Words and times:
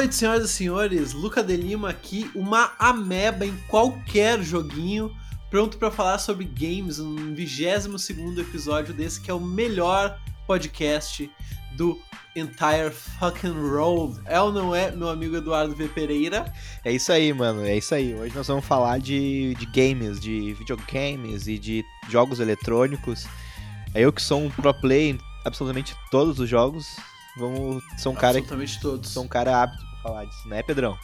Noite, 0.00 0.14
senhoras 0.14 0.44
e 0.44 0.48
senhores. 0.48 1.12
Luca 1.12 1.42
de 1.42 1.54
Lima 1.54 1.90
aqui, 1.90 2.30
uma 2.34 2.72
ameba 2.78 3.44
em 3.44 3.54
qualquer 3.68 4.42
joguinho, 4.42 5.14
pronto 5.50 5.76
para 5.76 5.90
falar 5.90 6.16
sobre 6.16 6.46
games 6.46 6.96
no 6.96 7.34
22 7.34 8.00
segundo 8.00 8.40
episódio 8.40 8.94
desse 8.94 9.20
que 9.20 9.30
é 9.30 9.34
o 9.34 9.38
melhor 9.38 10.18
podcast 10.46 11.30
do 11.76 12.00
entire 12.34 12.90
fucking 12.90 13.50
world. 13.50 14.18
É 14.24 14.40
ou 14.40 14.50
não 14.50 14.74
é, 14.74 14.90
meu 14.90 15.10
amigo 15.10 15.36
Eduardo 15.36 15.76
V. 15.76 15.86
Pereira? 15.88 16.50
É 16.82 16.90
isso 16.90 17.12
aí, 17.12 17.30
mano. 17.34 17.62
É 17.66 17.76
isso 17.76 17.94
aí. 17.94 18.14
Hoje 18.14 18.34
nós 18.34 18.48
vamos 18.48 18.64
falar 18.64 18.98
de, 19.00 19.54
de 19.56 19.66
games, 19.66 20.18
de 20.18 20.54
videogames 20.54 21.46
e 21.46 21.58
de 21.58 21.84
jogos 22.08 22.40
eletrônicos. 22.40 23.26
É 23.92 24.00
eu 24.00 24.10
que 24.10 24.22
sou 24.22 24.40
um 24.40 24.50
pro 24.50 24.72
play 24.80 25.10
em 25.10 25.18
absolutamente 25.44 25.94
todos 26.10 26.40
os 26.40 26.48
jogos. 26.48 26.86
Vamos, 27.36 27.84
sou 27.98 28.12
um 28.12 28.16
cara, 28.16 28.38
Absolutamente 28.38 28.80
todos. 28.80 29.10
sou 29.10 29.24
um 29.24 29.28
cara 29.28 29.62
apto 29.62 29.89
falar 30.02 30.24
disso, 30.24 30.48
né, 30.48 30.62
Pedrão? 30.62 30.98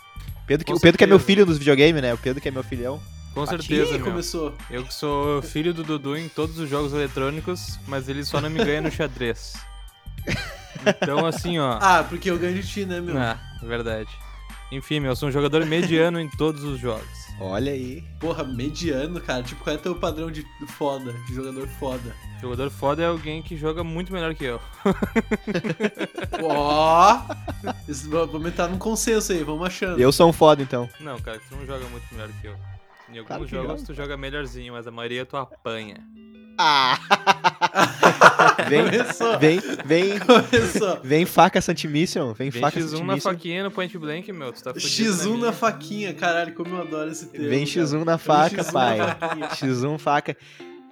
Pedro 0.46 0.64
que, 0.64 0.72
Com 0.72 0.78
o 0.78 0.80
Pedro 0.80 0.96
que 0.98 1.04
é 1.04 1.06
meu 1.06 1.18
filho 1.18 1.44
nos 1.44 1.58
videogames, 1.58 2.00
né? 2.02 2.14
O 2.14 2.18
Pedro 2.18 2.40
que 2.40 2.48
é 2.48 2.50
meu 2.50 2.62
filhão. 2.62 3.00
Com 3.34 3.44
Patinho 3.44 3.62
certeza, 3.62 3.94
Ih, 3.96 3.98
meu. 3.98 4.06
começou. 4.06 4.54
Eu 4.70 4.84
que 4.84 4.94
sou 4.94 5.42
filho 5.42 5.74
do 5.74 5.82
Dudu 5.84 6.16
em 6.16 6.28
todos 6.28 6.58
os 6.58 6.70
jogos 6.70 6.92
eletrônicos, 6.94 7.78
mas 7.86 8.08
ele 8.08 8.24
só 8.24 8.40
não 8.40 8.48
me 8.48 8.64
ganha 8.64 8.80
no 8.80 8.90
xadrez. 8.90 9.54
Então, 10.86 11.26
assim, 11.26 11.58
ó. 11.58 11.78
Ah, 11.82 12.04
porque 12.08 12.30
eu 12.30 12.38
ganho 12.38 12.54
de 12.60 12.66
ti, 12.66 12.84
né, 12.86 13.00
meu? 13.00 13.18
Ah, 13.18 13.38
verdade. 13.62 14.08
Enfim, 14.72 15.00
meu, 15.00 15.12
eu 15.12 15.16
sou 15.16 15.28
um 15.28 15.32
jogador 15.32 15.64
mediano 15.66 16.20
em 16.20 16.28
todos 16.30 16.64
os 16.64 16.78
jogos. 16.80 17.25
Olha 17.40 17.70
aí. 17.72 18.02
Porra, 18.18 18.42
mediano, 18.44 19.20
cara. 19.20 19.42
Tipo, 19.42 19.62
qual 19.62 19.76
é 19.76 19.78
teu 19.78 19.94
padrão 19.94 20.30
de 20.30 20.44
foda, 20.76 21.12
de 21.26 21.34
jogador 21.34 21.68
foda? 21.78 22.14
Jogador 22.40 22.70
foda 22.70 23.02
é 23.02 23.06
alguém 23.06 23.42
que 23.42 23.56
joga 23.56 23.84
muito 23.84 24.12
melhor 24.12 24.34
que 24.34 24.44
eu. 24.44 24.60
Ó! 26.42 27.18
Isso- 27.88 28.08
Vamos 28.10 28.46
entrar 28.46 28.68
num 28.68 28.78
consenso 28.78 29.32
aí, 29.32 29.42
vamos 29.42 29.66
achando. 29.66 30.00
Eu 30.00 30.10
sou 30.12 30.28
um 30.28 30.32
foda, 30.32 30.62
então. 30.62 30.88
Não, 31.00 31.18
cara, 31.20 31.38
tu 31.48 31.56
não 31.56 31.66
joga 31.66 31.86
muito 31.88 32.06
melhor 32.12 32.28
que 32.40 32.46
eu. 32.46 32.56
Em 33.08 33.18
alguns 33.18 33.26
Claro 33.26 33.46
jogos 33.46 33.70
joga. 33.80 33.82
tu 33.84 33.94
joga 33.94 34.16
melhorzinho, 34.16 34.72
mas 34.72 34.86
a 34.86 34.90
maioria 34.90 35.24
tu 35.26 35.36
apanha. 35.36 35.96
Ah! 36.58 36.98
vem, 38.68 38.84
Começou. 38.84 39.38
vem, 39.38 39.60
vem, 39.84 40.18
Começou. 40.18 41.00
vem 41.02 41.26
faca 41.26 41.60
Santimission. 41.60 42.32
Vem, 42.32 42.50
Vem 42.50 42.60
faca 42.62 42.80
X1 42.80 43.04
na 43.04 43.16
faquinha 43.20 43.64
no 43.64 43.70
point 43.70 43.96
blank, 43.98 44.32
meu. 44.32 44.52
Tu 44.52 44.62
tá 44.62 44.72
fudido 44.74 45.12
X1 45.12 45.30
na 45.30 45.36
minha. 45.36 45.52
faquinha, 45.52 46.14
caralho, 46.14 46.54
como 46.54 46.74
eu 46.76 46.82
adoro 46.82 47.10
esse 47.10 47.26
termo. 47.26 47.48
Vem 47.48 47.66
cara. 47.66 47.86
X1 47.86 48.04
na 48.04 48.18
faca, 48.18 48.62
X1 48.62 48.66
na 48.66 48.72
pai. 48.72 48.98
faquinha. 48.98 49.48
X1 49.48 49.98
faca. 49.98 50.36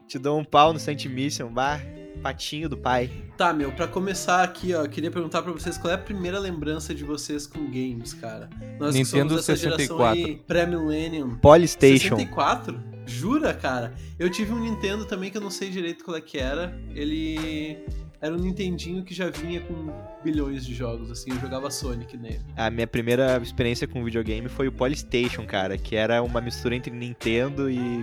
Te 0.07 0.19
dou 0.19 0.39
um 0.39 0.45
pau 0.45 0.73
no 0.73 0.79
Santimission. 0.79 1.49
Bah, 1.49 1.81
patinho 2.23 2.69
do 2.69 2.77
pai. 2.77 3.11
Tá, 3.37 3.53
meu, 3.53 3.73
pra 3.73 3.87
começar 3.89 4.43
aqui, 4.43 4.75
ó, 4.75 4.83
eu 4.85 4.89
queria 4.89 5.11
perguntar 5.11 5.43
pra 5.43 5.51
vocês 5.53 5.77
qual 5.79 5.91
é 5.91 5.95
a 5.95 5.99
primeira 5.99 6.39
lembrança 6.39 6.95
de 6.95 7.03
vocês 7.05 7.47
com 7.47 7.65
games, 7.67 8.15
cara. 8.15 8.49
Nós 8.79 8.93
que 8.95 8.99
Nintendo 9.03 9.31
somos 9.31 9.47
dessa 9.47 9.57
geração 9.57 9.99
64. 9.99 10.25
aí, 10.25 10.37
pré-millennium. 10.47 11.37
Polystation. 11.37 12.17
64? 12.17 12.94
Jura, 13.07 13.53
cara? 13.55 13.95
Eu 14.19 14.31
tive 14.31 14.53
um 14.53 14.61
Nintendo 14.61 15.05
também 15.05 15.31
que 15.31 15.37
eu 15.37 15.43
não 15.43 15.51
sei 15.51 15.71
direito 15.71 16.05
qual 16.05 16.17
é 16.17 16.21
que 16.21 16.39
era. 16.39 16.79
Ele 16.95 17.79
era 18.21 18.35
um 18.35 18.39
Nintendinho 18.39 19.05
que 19.05 19.13
já 19.13 19.29
vinha 19.29 19.61
com 19.61 19.93
bilhões 20.23 20.65
de 20.65 20.75
jogos, 20.75 21.11
assim, 21.11 21.31
eu 21.31 21.39
jogava 21.39 21.71
Sonic 21.71 22.17
nele. 22.17 22.41
A 22.57 22.71
minha 22.71 22.87
primeira 22.87 23.37
experiência 23.37 23.87
com 23.87 24.03
videogame 24.03 24.49
foi 24.49 24.67
o 24.67 24.73
Polystation, 24.73 25.45
cara, 25.45 25.77
que 25.77 25.95
era 25.95 26.23
uma 26.23 26.41
mistura 26.41 26.75
entre 26.75 26.91
Nintendo 26.91 27.71
e, 27.71 28.03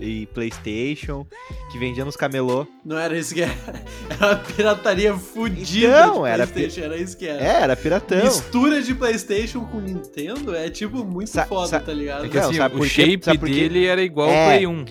e 0.00 0.26
PlayStation, 0.26 1.26
que 1.72 1.78
vendia 1.78 2.04
nos 2.04 2.16
camelô. 2.16 2.66
Não 2.84 2.98
era 2.98 3.16
isso 3.18 3.34
que 3.34 3.42
era. 3.42 3.52
Era 4.20 4.26
uma 4.26 4.36
pirataria 4.36 5.14
fudida 5.16 5.86
Então, 5.86 6.22
de 6.22 6.28
era 6.28 6.46
Playstation, 6.46 6.80
era 6.86 6.96
isso 6.96 7.16
que 7.16 7.26
era. 7.26 7.40
É, 7.42 7.62
era 7.62 7.76
piratão. 7.76 8.24
Mistura 8.24 8.82
de 8.82 8.94
Playstation 8.94 9.64
com 9.66 9.78
Nintendo 9.80 10.54
é 10.56 10.68
tipo 10.70 11.04
muito 11.04 11.30
Sa- 11.30 11.46
foda, 11.46 11.78
tá 11.78 11.92
ligado? 11.92 12.24
É 12.24 12.28
que 12.28 12.36
Não, 12.36 12.48
assim, 12.48 12.56
sabe 12.56 12.76
o 12.80 12.84
shape 12.84 13.20
Sabe 13.24 13.38
dele 13.50 13.86
era 13.86 14.02
igual 14.02 14.28
É. 14.28 14.42
ao 14.44 14.50
Play 14.50 14.66
1. 14.66 14.84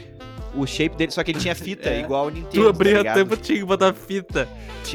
O 0.58 0.66
shape 0.66 0.96
dele, 0.96 1.12
só 1.12 1.24
que 1.24 1.32
ele 1.32 1.40
tinha 1.40 1.54
fita, 1.56 1.90
É. 1.90 2.00
igual 2.02 2.28
o 2.28 2.30
Nintendo. 2.30 2.50
Tu 2.64 2.68
abria 2.68 2.94
tá 2.94 2.98
a 3.00 3.02
ligado? 3.04 3.16
tampa, 3.16 3.38
tinha 3.38 3.60
que 3.60 3.66
botar 3.66 3.94
fita. 3.94 4.48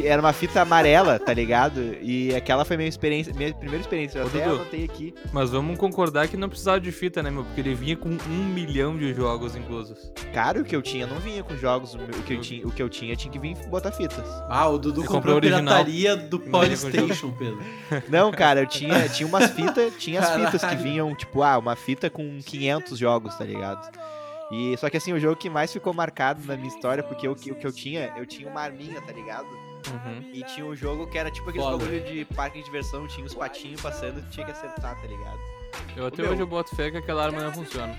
Era 0.02 0.20
uma 0.22 0.32
fita 0.32 0.62
amarela, 0.62 1.18
tá 1.18 1.34
ligado? 1.34 1.96
E 2.00 2.34
aquela 2.34 2.64
foi 2.64 2.76
minha 2.78 2.88
experiência, 2.88 3.32
minha 3.34 3.52
primeira 3.52 3.80
experiência. 3.82 4.18
Eu 4.20 4.24
Ô, 4.24 4.28
até 4.28 4.40
Dudu. 4.40 4.54
anotei 4.56 4.84
aqui. 4.84 5.14
Mas 5.32 5.50
vamos 5.50 5.76
concordar 5.78 6.28
que 6.28 6.36
não 6.36 6.48
precisava 6.48 6.80
de 6.80 6.90
fita, 6.90 7.22
né, 7.22 7.30
meu? 7.30 7.44
Porque 7.44 7.60
ele 7.60 7.74
vinha 7.74 7.94
com 7.96 8.08
um 8.08 8.44
milhão 8.46 8.96
de 8.96 9.12
jogos 9.14 9.54
inclusos. 9.54 10.10
Cara, 10.32 10.60
o 10.60 10.64
que 10.64 10.74
eu 10.74 10.80
tinha 10.80 11.06
não 11.06 11.18
vinha 11.18 11.42
com 11.42 11.54
jogos. 11.56 11.94
O 11.94 11.98
que 12.24 12.32
eu 12.34 12.40
tinha, 12.40 12.66
o 12.66 12.70
que 12.72 12.82
eu 12.82 12.88
tinha 12.88 13.14
tinha 13.14 13.30
que 13.30 13.38
vir 13.38 13.54
botar 13.68 13.92
fitas. 13.92 14.24
Ah, 14.48 14.66
o 14.68 14.78
Dudu 14.78 15.02
comprou 15.04 15.34
comprou 15.34 15.38
a 15.38 15.40
pirataria 15.42 16.16
do 16.16 16.38
Polystation, 16.40 17.30
Pedro. 17.38 17.60
Não, 18.08 18.30
cara, 18.32 18.60
eu 18.60 18.66
tinha, 18.66 19.08
tinha 19.10 19.26
umas 19.26 19.50
fitas, 19.50 19.92
tinha 19.98 20.20
as 20.20 20.30
fitas 20.34 20.52
que 20.52 20.58
Caralho. 20.60 20.82
vinham, 20.82 21.14
tipo, 21.14 21.42
ah, 21.42 21.58
uma 21.58 21.76
fita 21.76 22.08
com 22.08 22.38
500 22.44 22.98
jogos, 22.98 23.34
tá 23.36 23.44
ligado? 23.44 23.90
E 24.52 24.76
só 24.76 24.90
que 24.90 24.96
assim, 24.98 25.12
o 25.14 25.18
jogo 25.18 25.34
que 25.36 25.48
mais 25.48 25.72
ficou 25.72 25.94
marcado 25.94 26.44
na 26.44 26.56
minha 26.56 26.68
história, 26.68 27.02
porque 27.02 27.26
o 27.26 27.34
que, 27.34 27.50
o 27.50 27.54
que 27.54 27.66
eu 27.66 27.72
tinha, 27.72 28.12
eu 28.16 28.26
tinha 28.26 28.48
uma 28.48 28.60
arminha, 28.60 29.00
tá 29.00 29.10
ligado? 29.12 29.48
Uhum. 29.48 30.30
E 30.32 30.42
tinha 30.44 30.64
um 30.66 30.76
jogo 30.76 31.06
que 31.06 31.16
era 31.18 31.30
tipo 31.30 31.48
aquele 31.48 31.64
bagulho 31.64 32.00
de 32.04 32.24
parque 32.36 32.58
de 32.58 32.64
diversão, 32.64 33.08
tinha 33.08 33.26
os 33.26 33.34
patinhos 33.34 33.80
passando 33.80 34.20
e 34.20 34.22
tinha 34.30 34.44
que 34.46 34.52
acertar, 34.52 34.94
tá 35.00 35.06
ligado? 35.06 35.38
Eu 35.96 36.06
até 36.06 36.22
hoje 36.22 36.40
eu 36.42 36.46
boto 36.46 36.76
fé 36.76 36.90
que 36.90 36.98
aquela 36.98 37.24
arma 37.24 37.40
não 37.42 37.52
funciona. 37.52 37.98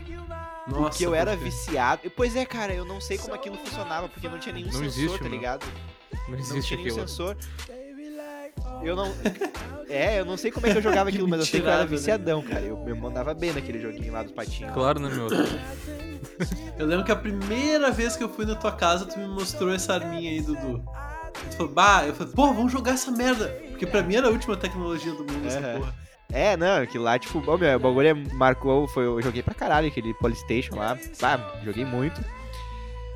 Nossa, 0.67 0.81
Porque 0.89 1.05
eu 1.05 1.13
era 1.13 1.35
viciado. 1.35 2.01
E, 2.05 2.09
Pois 2.09 2.35
é, 2.35 2.45
cara, 2.45 2.73
eu 2.73 2.85
não 2.85 3.01
sei 3.01 3.17
como 3.17 3.33
aquilo 3.33 3.57
funcionava, 3.57 4.07
porque 4.07 4.29
não 4.29 4.39
tinha 4.39 4.53
nenhum 4.53 4.67
Não 4.67 4.73
sensor, 4.73 4.87
existe, 4.87 5.17
tá 5.17 5.23
mano. 5.23 5.35
ligado? 5.35 5.65
Não 6.13 6.29
Não 6.29 6.37
existe 6.39 6.67
tinha 6.67 6.77
nenhum 6.77 6.91
aquilo. 6.91 7.07
sensor. 7.07 7.37
Eu 8.83 8.95
não. 8.95 9.13
É, 9.89 10.19
eu 10.19 10.25
não 10.25 10.37
sei 10.37 10.51
como 10.51 10.67
é 10.67 10.71
que 10.71 10.77
eu 10.77 10.81
jogava 10.81 11.09
aquilo, 11.09 11.27
mas 11.27 11.39
eu 11.39 11.45
sei 11.45 11.61
que 11.61 11.67
eu 11.67 11.71
era 11.71 11.83
né? 11.83 11.87
viciadão, 11.87 12.41
cara. 12.41 12.61
Eu, 12.61 12.83
eu 12.87 12.95
mandava 12.95 13.33
bem 13.33 13.53
naquele 13.53 13.79
joguinho 13.79 14.11
lá 14.11 14.23
dos 14.23 14.31
patinhos. 14.31 14.73
Claro, 14.73 14.99
né, 14.99 15.09
meu? 15.09 15.27
Eu 16.77 16.87
lembro 16.87 17.05
que 17.05 17.11
a 17.11 17.15
primeira 17.15 17.91
vez 17.91 18.15
que 18.15 18.23
eu 18.23 18.29
fui 18.29 18.45
na 18.45 18.55
tua 18.55 18.71
casa, 18.71 19.05
tu 19.05 19.19
me 19.19 19.27
mostrou 19.27 19.71
essa 19.71 19.93
arminha 19.93 20.31
aí, 20.31 20.41
Dudu. 20.41 20.83
Tu 21.51 21.57
falou, 21.57 21.71
bah, 21.71 22.05
eu 22.07 22.15
falei, 22.15 22.33
pô, 22.33 22.47
vamos 22.47 22.71
jogar 22.71 22.93
essa 22.93 23.11
merda. 23.11 23.47
Porque 23.69 23.85
pra 23.85 24.01
mim 24.01 24.15
era 24.15 24.27
a 24.27 24.31
última 24.31 24.57
tecnologia 24.57 25.11
do 25.11 25.19
mundo, 25.19 25.45
essa 25.45 25.59
porra. 25.61 25.93
É, 26.31 26.57
não, 26.57 26.81
aquilo 26.81 27.03
lá, 27.03 27.19
tipo, 27.19 27.39
ô, 27.45 27.57
meu, 27.57 27.77
o 27.77 27.79
bagulho 27.79 28.07
é- 28.07 28.35
marcou, 28.35 28.87
foi, 28.87 29.05
eu 29.05 29.21
joguei 29.21 29.43
pra 29.43 29.53
caralho 29.53 29.87
aquele 29.87 30.13
Polystation 30.15 30.75
lá, 30.75 30.97
ah, 31.21 31.61
joguei 31.63 31.85
muito. 31.85 32.19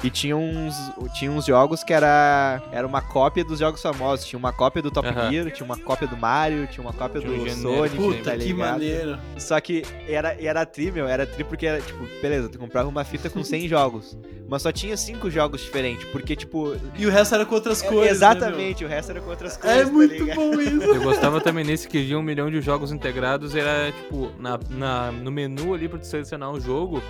E 0.04 0.12
tinha 0.12 0.38
uns, 0.38 0.76
tinha 1.18 1.32
uns 1.32 1.46
jogos 1.46 1.84
que 1.84 1.92
era, 1.92 2.62
era 2.72 2.86
uma 2.86 3.02
cópia 3.02 3.44
dos 3.44 3.58
jogos 3.58 3.82
famosos, 3.82 4.28
tinha 4.28 4.38
uma 4.38 4.54
cópia 4.54 4.80
do 4.80 4.92
Top. 4.92 5.08
Gear, 5.08 5.50
tinha 5.52 5.66
uma 5.66 5.76
cópia 5.76 6.08
do 6.08 6.16
Mario, 6.16 6.68
tinha 6.68 6.84
uma 6.86 6.94
cópia 6.94 7.20
Tinha 7.20 7.34
um 7.34 7.38
do 7.40 7.50
genérico, 7.50 7.76
Sonic, 7.76 7.90
Sim, 7.96 7.98
Puta, 8.20 8.32
tá 8.32 8.38
que 8.38 8.54
maneiro. 8.54 9.18
Só 9.40 9.60
que 9.60 9.84
era, 10.08 10.38
era 10.40 10.66
tri, 10.68 10.92
meu, 10.92 11.08
era 11.08 11.26
tri 11.26 11.44
porque 11.44 11.66
era, 11.66 11.82
tipo, 11.82 12.06
beleza, 12.22 12.48
tu 12.48 12.60
comprava 12.60 12.88
uma 12.88 13.04
fita 13.04 13.28
com 13.28 13.44
100 13.44 13.68
jogos, 13.70 14.16
mas 14.48 14.62
só 14.62 14.72
tinha 14.72 14.96
5 14.96 15.32
jogos 15.32 15.62
diferentes, 15.62 16.06
porque, 16.12 16.36
tipo, 16.36 16.76
E 16.96 17.08
o 17.08 17.10
resto 17.10 17.34
era 17.34 17.44
com 17.44 17.56
outras 17.56 17.82
é- 17.84 17.88
cores. 17.88 18.12
exatamente, 18.12 18.86
o 18.86 18.88
resto 18.88 19.10
era 19.14 19.20
com 19.22 19.32
outras 19.32 19.58
Né, 19.58 19.62
coisas? 19.64 19.88
É 19.88 19.92
muito 19.92 20.14
tá 20.16 20.20
ligado? 20.24 20.36
bom 20.36 20.62
isso. 20.62 20.84
Eu 20.84 21.02
gostava 21.02 21.42
também 21.42 21.64
nesse 21.66 21.88
que 21.88 22.04
vinha 22.04 22.20
um 22.20 22.24
milhão 22.24 22.52
de 22.52 22.62
jogos 22.62 22.92
integrados, 22.92 23.56
era 23.56 23.92
tipo, 23.92 24.32
na, 24.38 24.60
na, 24.70 25.12
no 25.12 25.32
menu 25.32 25.74
ali 25.74 25.90
pra 25.90 25.98
tu 25.98 26.06
selecionar 26.06 26.52
um 26.52 26.60
jogo, 26.62 27.02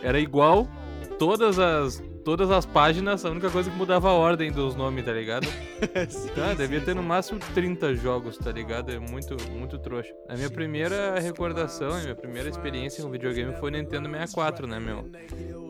era 0.00 0.20
igual 0.20 0.68
todas 1.18 1.58
as, 1.58 2.02
todas 2.24 2.50
as 2.50 2.64
páginas, 2.64 3.24
a 3.24 3.30
única 3.30 3.50
coisa 3.50 3.70
que 3.70 3.76
mudava 3.76 4.08
a 4.08 4.12
ordem 4.12 4.52
dos 4.52 4.74
nomes, 4.74 5.04
tá 5.04 5.12
ligado? 5.12 5.46
Sim, 5.46 6.30
Ah, 6.40 6.50
sim, 6.50 6.56
devia 6.56 6.80
ter 6.80 6.92
sim. 6.92 6.96
no 6.96 7.02
máximo 7.02 7.40
30 7.54 7.94
jogos, 7.96 8.38
tá 8.38 8.52
ligado? 8.52 8.90
É 8.92 8.98
muito, 8.98 9.36
muito 9.50 9.78
trouxa. 9.78 10.12
A 10.28 10.34
minha 10.34 10.50
primeira 10.50 11.18
recordação, 11.18 11.90
a 11.90 12.00
minha 12.00 12.14
primeira 12.14 12.48
experiência 12.48 13.02
com 13.02 13.10
videogame 13.10 13.54
foi 13.56 13.70
Nintendo 13.70 14.08
64, 14.08 14.66
né, 14.66 14.78
meu? 14.78 15.10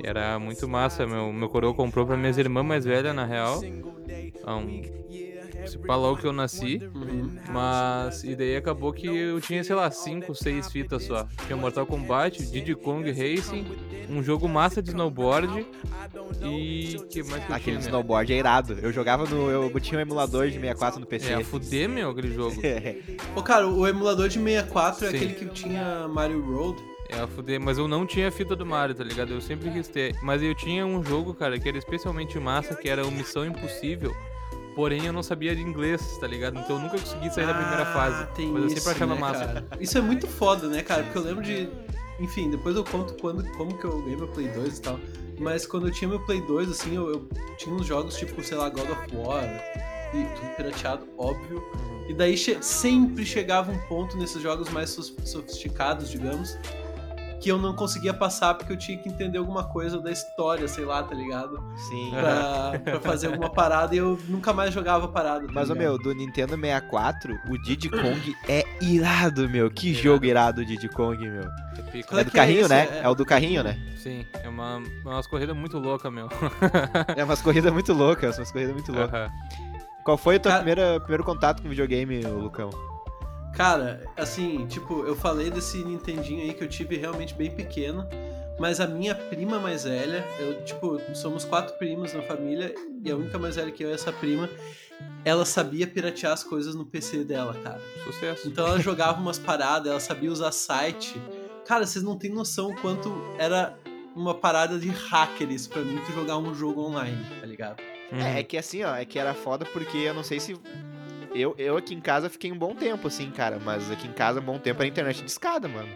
Era 0.04 0.38
muito 0.38 0.68
massa, 0.68 1.06
meu. 1.06 1.32
Meu 1.32 1.48
coroa 1.48 1.74
comprou 1.74 2.06
pra 2.06 2.16
minhas 2.16 2.38
irmãs 2.38 2.64
mais 2.64 2.84
velhas, 2.84 3.14
na 3.14 3.24
real. 3.24 3.60
Há 4.44 4.56
um... 4.56 4.82
Logo 5.86 6.16
que 6.16 6.26
eu 6.26 6.32
nasci. 6.32 6.80
Uhum. 6.94 7.30
Mas, 7.50 8.24
e 8.24 8.34
daí 8.34 8.56
acabou 8.56 8.92
que 8.92 9.06
eu 9.06 9.40
tinha, 9.40 9.62
sei 9.64 9.74
lá, 9.74 9.90
5, 9.90 10.34
6 10.34 10.70
fitas 10.70 11.04
só. 11.04 11.26
Tinha 11.46 11.56
Mortal 11.56 11.86
Kombat, 11.86 12.44
Diddy 12.50 12.74
Kong 12.74 13.10
Racing, 13.10 13.66
um 14.08 14.22
jogo 14.22 14.48
massa 14.48 14.82
de 14.82 14.90
snowboard 14.90 15.66
e. 16.42 16.96
que 17.10 17.22
mais 17.24 17.44
que 17.44 17.50
eu 17.50 17.56
Aquele 17.56 17.76
tinha, 17.76 17.88
snowboard 17.88 18.32
é 18.32 18.36
irado. 18.36 18.78
Eu 18.80 18.92
jogava 18.92 19.24
no. 19.24 19.50
Eu 19.50 19.80
tinha 19.80 19.98
um 19.98 20.02
emulador 20.02 20.46
de 20.46 20.54
64 20.54 21.00
no 21.00 21.06
PC. 21.06 21.32
É, 21.32 21.44
fuder, 21.44 21.88
meu, 21.88 22.10
aquele 22.10 22.32
jogo. 22.32 22.56
Ô, 23.34 23.42
cara, 23.42 23.66
o 23.66 23.86
emulador 23.86 24.28
de 24.28 24.38
64 24.38 25.06
é 25.06 25.10
Sim. 25.10 25.16
aquele 25.16 25.34
que 25.34 25.46
tinha 25.46 26.08
Mario 26.08 26.40
Road. 26.42 26.82
É, 27.08 27.26
fuder, 27.26 27.58
mas 27.58 27.78
eu 27.78 27.88
não 27.88 28.06
tinha 28.06 28.30
fita 28.30 28.54
do 28.54 28.66
Mario, 28.66 28.94
tá 28.94 29.02
ligado? 29.02 29.32
Eu 29.32 29.40
sempre 29.40 29.70
quis 29.70 29.88
ter. 29.88 30.14
Mas 30.22 30.42
eu 30.42 30.54
tinha 30.54 30.84
um 30.84 31.02
jogo, 31.02 31.32
cara, 31.32 31.58
que 31.58 31.66
era 31.66 31.78
especialmente 31.78 32.38
massa, 32.38 32.74
que 32.74 32.88
era 32.88 33.06
o 33.06 33.10
Missão 33.10 33.46
Impossível. 33.46 34.14
Porém, 34.78 35.06
eu 35.06 35.12
não 35.12 35.24
sabia 35.24 35.56
de 35.56 35.60
inglês, 35.60 36.16
tá 36.20 36.26
ligado? 36.28 36.56
Então 36.56 36.76
eu 36.76 36.82
nunca 36.82 36.96
consegui 36.96 37.28
sair 37.34 37.46
da 37.48 37.52
primeira 37.54 37.82
Ah, 37.82 37.92
fase. 37.92 38.26
tem 38.36 38.46
Mas 38.46 38.62
eu 38.62 38.66
isso, 38.68 38.76
sempre 38.76 38.92
achava 38.92 39.14
né, 39.16 39.20
massa. 39.20 39.44
cara? 39.46 39.68
Isso 39.80 39.98
é 39.98 40.00
muito 40.00 40.28
foda, 40.28 40.68
né, 40.68 40.82
cara? 40.84 41.02
Porque 41.02 41.18
eu 41.18 41.22
lembro 41.22 41.42
de. 41.42 41.68
Enfim, 42.20 42.48
depois 42.48 42.76
eu 42.76 42.84
conto 42.84 43.14
quando, 43.20 43.42
como 43.56 43.76
que 43.76 43.84
eu 43.84 44.00
ganhei 44.02 44.16
meu 44.16 44.28
Play 44.28 44.46
2 44.46 44.78
e 44.78 44.80
tal. 44.80 45.00
Mas 45.36 45.66
quando 45.66 45.88
eu 45.88 45.92
tinha 45.92 46.08
meu 46.08 46.20
Play 46.20 46.40
2, 46.42 46.70
assim, 46.70 46.94
eu, 46.94 47.10
eu 47.10 47.28
tinha 47.56 47.74
uns 47.74 47.86
jogos 47.86 48.16
tipo, 48.16 48.40
sei 48.44 48.56
lá, 48.56 48.68
God 48.68 48.88
of 48.88 49.16
War, 49.16 49.42
e 50.14 50.24
tudo 50.36 50.54
pirateado, 50.56 51.08
óbvio. 51.18 51.60
E 52.08 52.14
daí 52.14 52.36
che- 52.36 52.62
sempre 52.62 53.26
chegava 53.26 53.72
um 53.72 53.78
ponto 53.88 54.16
nesses 54.16 54.40
jogos 54.40 54.68
mais 54.70 54.90
sofisticados, 54.90 56.08
digamos, 56.08 56.56
que 57.40 57.50
eu 57.50 57.58
não 57.58 57.74
conseguia 57.74 58.12
passar 58.12 58.54
porque 58.54 58.72
eu 58.72 58.76
tinha 58.76 58.98
que 58.98 59.08
entender 59.08 59.38
alguma 59.38 59.64
coisa 59.64 60.00
da 60.00 60.10
história, 60.10 60.66
sei 60.68 60.84
lá, 60.84 61.02
tá 61.02 61.14
ligado? 61.14 61.62
Sim. 61.88 62.10
Pra, 62.10 62.78
pra 62.78 63.00
fazer 63.00 63.28
alguma 63.28 63.50
parada 63.50 63.94
e 63.94 63.98
eu 63.98 64.18
nunca 64.28 64.52
mais 64.52 64.72
jogava 64.74 65.06
parada. 65.08 65.46
tá 65.46 65.52
Mas, 65.52 65.68
ligado? 65.68 65.78
meu, 65.78 65.98
do 65.98 66.12
Nintendo 66.14 66.56
64, 66.56 67.38
o 67.48 67.58
Diddy 67.62 67.88
Kong 67.90 68.36
é 68.48 68.64
irado, 68.80 69.48
meu. 69.48 69.70
Que 69.70 69.94
jogo 69.94 70.24
irado 70.24 70.60
o 70.62 70.64
Diddy 70.64 70.88
Kong, 70.88 71.16
meu. 71.28 71.42
É 71.42 71.98
É 71.98 72.20
é 72.20 72.24
do 72.24 72.28
é 72.28 72.32
carrinho, 72.32 72.60
esse? 72.60 72.68
né? 72.68 72.88
É- 72.92 73.00
É 73.04 73.08
o 73.08 73.14
do 73.14 73.24
carrinho, 73.24 73.62
né? 73.62 73.78
Sim, 73.96 74.26
é 74.42 74.48
uma, 74.48 74.82
é 75.04 75.08
umas 75.08 75.26
corridas 75.26 75.56
muito 75.56 75.78
loucas, 75.78 76.12
meu. 76.12 76.28
É 77.16 77.24
umas 77.24 77.40
corridas 77.42 77.72
muito 77.72 77.92
loucas, 77.92 78.36
umas 78.38 78.50
corridas 78.50 78.74
muito 78.74 78.92
loucas. 78.92 79.30
Qual 80.04 80.16
foi 80.16 80.36
o 80.36 80.40
teu 80.40 80.50
Cara- 80.50 80.64
primeiro, 80.64 81.00
primeiro 81.00 81.24
contato 81.24 81.62
com 81.62 81.68
videogame, 81.68 82.20
Lucão? 82.22 82.70
Cara, 83.54 84.00
assim, 84.16 84.66
tipo, 84.66 85.04
eu 85.04 85.16
falei 85.16 85.50
desse 85.50 85.78
Nintendinho 85.78 86.42
aí 86.42 86.54
que 86.54 86.62
eu 86.62 86.68
tive 86.68 86.96
realmente 86.96 87.34
bem 87.34 87.50
pequeno, 87.50 88.06
mas 88.58 88.80
a 88.80 88.86
minha 88.86 89.14
prima 89.14 89.58
mais 89.58 89.84
velha, 89.84 90.24
eu, 90.38 90.64
tipo, 90.64 91.00
somos 91.14 91.44
quatro 91.44 91.76
primos 91.76 92.12
na 92.12 92.22
família, 92.22 92.74
e 93.04 93.10
a 93.10 93.16
única 93.16 93.38
mais 93.38 93.56
velha 93.56 93.70
que 93.70 93.82
eu 93.82 93.90
é 93.90 93.94
essa 93.94 94.12
prima, 94.12 94.48
ela 95.24 95.44
sabia 95.44 95.86
piratear 95.86 96.32
as 96.32 96.42
coisas 96.42 96.74
no 96.74 96.84
PC 96.84 97.24
dela, 97.24 97.54
cara. 97.62 97.80
Sucesso. 98.04 98.48
Então 98.48 98.66
ela 98.66 98.80
jogava 98.80 99.20
umas 99.20 99.38
paradas, 99.38 99.90
ela 99.90 100.00
sabia 100.00 100.30
usar 100.30 100.52
site. 100.52 101.20
Cara, 101.66 101.86
vocês 101.86 102.04
não 102.04 102.16
têm 102.16 102.32
noção 102.32 102.70
o 102.70 102.80
quanto 102.80 103.12
era 103.38 103.76
uma 104.14 104.34
parada 104.34 104.78
de 104.78 104.88
hacker 104.88 105.50
isso 105.50 105.68
pra 105.68 105.82
mim, 105.82 106.00
tu 106.04 106.12
jogar 106.12 106.38
um 106.38 106.54
jogo 106.54 106.82
online, 106.82 107.24
tá 107.40 107.46
ligado? 107.46 107.80
É, 108.10 108.40
é 108.40 108.42
que 108.42 108.56
assim, 108.56 108.82
ó, 108.82 108.96
é 108.96 109.04
que 109.04 109.18
era 109.18 109.34
foda 109.34 109.64
porque 109.66 109.98
eu 109.98 110.14
não 110.14 110.24
sei 110.24 110.40
se. 110.40 110.58
Eu, 111.34 111.54
eu 111.58 111.76
aqui 111.76 111.94
em 111.94 112.00
casa 112.00 112.28
fiquei 112.28 112.50
um 112.50 112.58
bom 112.58 112.74
tempo, 112.74 113.06
assim, 113.08 113.30
cara. 113.30 113.58
Mas 113.64 113.90
aqui 113.90 114.06
em 114.06 114.12
casa, 114.12 114.40
um 114.40 114.44
bom 114.44 114.58
tempo 114.58 114.80
era 114.80 114.88
internet 114.88 115.22
de 115.22 115.30
escada, 115.30 115.68
mano. 115.68 115.88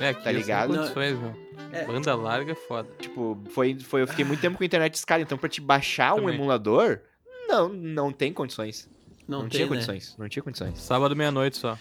É, 0.00 0.10
aqui 0.10 0.22
tá 0.22 0.30
ligado? 0.30 0.74
condições, 0.76 1.18
meu. 1.18 1.34
É. 1.72 1.84
Banda 1.84 2.14
larga 2.14 2.52
é 2.52 2.54
foda. 2.54 2.88
Tipo, 2.98 3.38
foi, 3.50 3.78
foi, 3.80 4.02
eu 4.02 4.06
fiquei 4.06 4.24
muito 4.24 4.40
tempo 4.40 4.56
com 4.56 4.64
internet 4.64 4.92
de 4.92 4.98
escada. 4.98 5.22
Então, 5.22 5.36
pra 5.36 5.48
te 5.48 5.60
baixar 5.60 6.14
um 6.14 6.20
Também. 6.20 6.34
emulador, 6.34 7.00
não, 7.48 7.68
não 7.68 8.12
tem 8.12 8.32
condições. 8.32 8.88
Não, 9.26 9.40
Não, 9.42 9.48
tem, 9.48 9.58
tinha 9.58 9.64
né? 9.64 9.68
condições. 9.74 10.16
Não 10.18 10.28
tinha 10.28 10.42
condições. 10.42 10.78
Sábado, 10.80 11.14
meia-noite 11.14 11.58
só. 11.58 11.76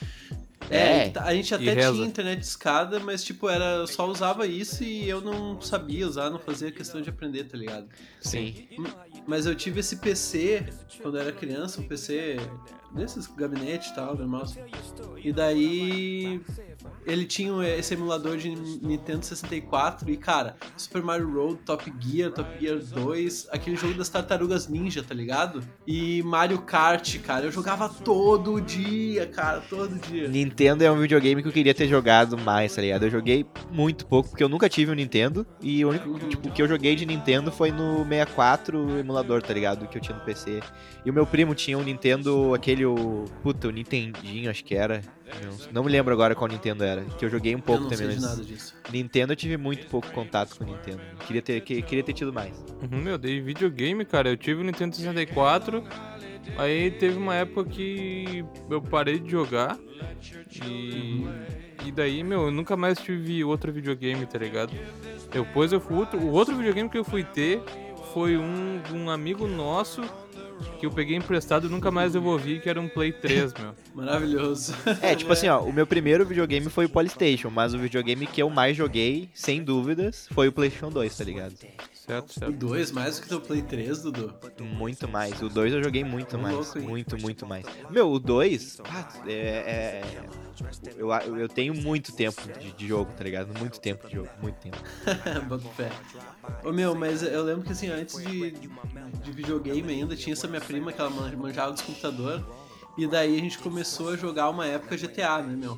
É, 0.70 1.08
É. 1.08 1.14
a 1.16 1.34
gente 1.34 1.54
até 1.56 1.76
tinha 1.76 2.06
internet 2.06 2.40
de 2.40 2.46
escada, 2.46 3.00
mas 3.00 3.24
tipo, 3.24 3.48
era, 3.48 3.76
eu 3.76 3.88
só 3.88 4.06
usava 4.06 4.46
isso 4.46 4.84
e 4.84 5.08
eu 5.08 5.22
não 5.22 5.62
sabia 5.62 6.06
usar, 6.06 6.30
não 6.30 6.40
fazia 6.40 6.72
questão 6.74 7.00
de 7.02 7.10
aprender, 7.10 7.46
tá 7.46 7.58
ligado? 7.58 7.88
Sim. 8.20 8.68
Mas 9.26 9.46
eu 9.46 9.56
tive 9.56 9.80
esse 9.80 9.96
PC 9.98 10.66
quando 11.02 11.16
eu 11.18 11.22
era 11.22 11.32
criança, 11.32 11.80
um 11.80 11.88
PC 11.88 12.36
desses 12.92 13.28
gabinetes 13.28 13.90
e 13.92 13.96
tal, 13.96 14.16
normal. 14.16 14.46
E 15.24 15.32
daí 15.32 16.42
ele 17.06 17.26
tinha 17.26 17.68
esse 17.78 17.94
emulador 17.94 18.38
de 18.38 18.50
Nintendo 18.50 19.24
64 19.26 20.10
e, 20.10 20.18
cara, 20.18 20.56
Super 20.76 21.02
Mario 21.02 21.32
Road, 21.34 21.60
Top 21.66 21.92
Gear, 22.00 22.32
Top 22.32 22.50
Gear 22.60 22.78
2, 22.80 23.48
aquele 23.52 23.76
jogo 23.76 23.94
das 23.94 24.10
tartarugas 24.10 24.68
ninja, 24.68 25.02
tá 25.04 25.14
ligado? 25.14 25.62
E 25.86 26.22
Mario 26.24 26.60
Kart, 26.62 27.18
cara, 27.20 27.46
eu 27.46 27.52
jogava 27.52 27.88
todo 27.90 28.60
dia, 28.62 29.26
cara, 29.28 29.62
todo 29.62 29.96
dia. 29.96 30.28
Nintendo 30.28 30.84
é 30.84 30.92
um 30.92 31.00
videogame 31.00 31.42
que 31.42 31.48
eu 31.48 31.54
queria 31.54 31.74
ter 31.74 31.88
jogado 31.88 32.38
mais, 32.38 32.76
tá 32.76 32.82
ligado? 32.82 33.04
Eu 33.04 33.10
joguei 33.10 33.46
muito 33.72 34.06
pouco, 34.06 34.30
porque 34.30 34.44
eu 34.44 34.50
nunca 34.50 34.68
tive 34.68 34.92
um 34.92 34.96
Nintendo. 34.96 35.46
E 35.62 35.86
o 35.86 35.90
único 35.90 36.08
Uhum. 36.10 36.20
tipo, 36.30 36.52
que 36.52 36.62
eu 36.62 36.68
joguei 36.68 36.96
de 36.96 37.06
Nintendo 37.06 37.52
foi 37.52 37.72
no 37.72 38.04
64 38.04 38.78
o 38.78 38.98
emulador, 39.00 39.42
tá 39.42 39.54
ligado? 39.54 39.88
Que 39.88 39.98
eu 39.98 40.02
tinha 40.02 40.18
no 40.18 40.24
PC. 40.24 40.60
E 41.06 41.10
o 41.10 41.14
meu 41.14 41.26
primo 41.26 41.56
tinha 41.56 41.78
um 41.78 41.84
Nintendo, 41.84 42.54
aquele, 42.54 42.86
o. 42.86 43.26
Puta, 43.42 43.68
o 43.68 43.72
Nintendinho, 43.72 44.50
acho 44.50 44.64
que 44.64 44.76
era. 44.76 45.02
Não, 45.44 45.58
não 45.74 45.84
me 45.84 45.92
lembro 45.92 46.14
agora 46.14 46.34
qual 46.34 46.50
Nintendo 46.50 46.67
era. 46.84 47.04
Que 47.18 47.26
eu 47.26 47.30
joguei 47.30 47.54
um 47.56 47.60
eu 47.60 47.64
pouco 47.64 47.84
não 47.84 47.90
também. 47.90 48.08
sei 48.08 48.16
de 48.16 48.22
mas 48.22 48.30
nada 48.32 48.44
disso. 48.44 48.74
Nintendo 48.92 49.34
eu 49.34 49.36
tive 49.38 49.58
muito 49.58 49.88
pouco 49.88 50.10
contato 50.12 50.58
com 50.58 50.64
o 50.64 50.68
Nintendo. 50.68 51.02
Queria 51.26 51.42
ter, 51.42 51.62
que- 51.62 51.82
queria 51.82 52.04
ter 52.04 52.14
tido 52.14 52.32
mais. 52.34 52.54
Uhum, 52.82 53.02
meu, 53.02 53.18
dei 53.18 53.40
videogame, 53.42 54.04
cara. 54.06 54.30
Eu 54.30 54.38
tive 54.38 54.62
o 54.62 54.64
Nintendo 54.64 54.96
64. 54.96 55.84
Aí 56.58 56.92
teve 56.92 57.18
uma 57.18 57.36
época 57.36 57.70
que 57.70 58.44
eu 58.70 58.82
parei 58.82 59.20
de 59.20 59.30
jogar. 59.32 59.78
E. 60.66 61.26
E 61.86 61.92
daí, 61.92 62.24
meu, 62.24 62.44
eu 62.46 62.52
nunca 62.52 62.76
mais 62.76 63.00
tive 63.00 63.44
outro 63.44 63.72
videogame, 63.72 64.26
tá 64.26 64.38
ligado? 64.40 64.74
Depois 65.32 65.72
eu 65.72 65.80
fui. 65.80 65.96
Outro, 65.98 66.20
o 66.20 66.32
outro 66.32 66.56
videogame 66.56 66.90
que 66.90 66.98
eu 66.98 67.04
fui 67.04 67.24
ter 67.24 67.62
foi 68.14 68.36
um, 68.38 68.82
um 68.94 69.10
amigo 69.10 69.48
nosso 69.48 70.02
que 70.80 70.86
eu 70.86 70.92
peguei 70.92 71.16
emprestado 71.16 71.68
e 71.68 71.70
nunca 71.70 71.92
mais 71.92 72.14
devolvi, 72.14 72.60
que 72.60 72.70
era 72.70 72.80
um 72.80 72.88
Play 72.88 73.12
3, 73.12 73.54
meu. 73.54 73.74
Maravilhoso. 73.94 74.74
É, 75.02 75.16
tipo 75.16 75.32
assim, 75.34 75.48
ó, 75.48 75.62
o 75.62 75.74
meu 75.74 75.88
primeiro 75.88 76.26
videogame 76.26 76.70
foi 76.70 76.86
o 76.86 76.90
Polystation, 76.90 77.50
mas 77.50 77.74
o 77.74 77.80
videogame 77.80 78.28
que 78.28 78.42
eu 78.42 78.50
mais 78.50 78.76
joguei, 78.76 79.30
sem 79.34 79.64
dúvidas, 79.64 80.28
foi 80.32 80.48
o 80.48 80.52
PlayStation 80.52 80.90
2, 80.90 81.18
tá 81.18 81.24
ligado? 81.24 81.54
Certo, 82.08 82.30
O 82.30 82.34
certo. 82.34 82.54
2 82.56 82.92
mais 82.92 83.18
do 83.18 83.22
que 83.24 83.28
teu 83.28 83.42
Play 83.42 83.62
3, 83.62 84.02
Dudu. 84.02 84.34
Muito 84.62 85.08
mais. 85.10 85.42
O 85.42 85.50
2 85.50 85.74
eu 85.74 85.84
joguei 85.84 86.06
muito 86.06 86.38
mais. 86.38 86.56
louco, 86.56 86.80
muito, 86.80 87.18
muito 87.22 87.46
mais. 87.46 87.66
Meu, 87.90 88.10
o 88.10 88.18
2, 88.18 88.78
é, 89.28 89.32
é- 89.34 90.30
eu, 90.98 91.38
eu 91.38 91.50
tenho 91.50 91.74
muito 91.76 92.14
tempo 92.14 92.42
de, 92.58 92.72
de 92.72 92.88
jogo, 92.88 93.12
tá 93.12 93.24
ligado? 93.26 93.54
Muito 93.60 93.80
tempo 93.82 94.08
de 94.08 94.16
jogo, 94.16 94.30
muito 94.42 94.56
tempo. 94.56 94.78
Boto 95.50 95.68
fé. 95.76 95.92
Ô 96.64 96.72
meu, 96.72 96.96
mas 96.96 97.22
eu 97.24 97.44
lembro 97.44 97.64
que 97.66 97.74
assim, 97.74 97.90
antes 97.90 98.18
de, 98.18 98.52
de 98.52 99.32
videogame 99.32 99.92
ainda, 99.94 100.16
tinha 100.16 100.32
essa 100.34 100.48
minha 100.48 100.62
prima 100.62 100.94
que 100.94 101.02
ela 101.02 101.10
man- 101.10 101.36
manjava 101.36 101.74
dos 101.74 101.82
computador. 101.82 102.42
E 102.98 103.06
daí 103.06 103.38
a 103.38 103.40
gente 103.40 103.60
começou 103.60 104.10
a 104.10 104.16
jogar 104.16 104.50
uma 104.50 104.66
época 104.66 104.98
GTA, 104.98 105.40
né, 105.44 105.56
meu? 105.56 105.78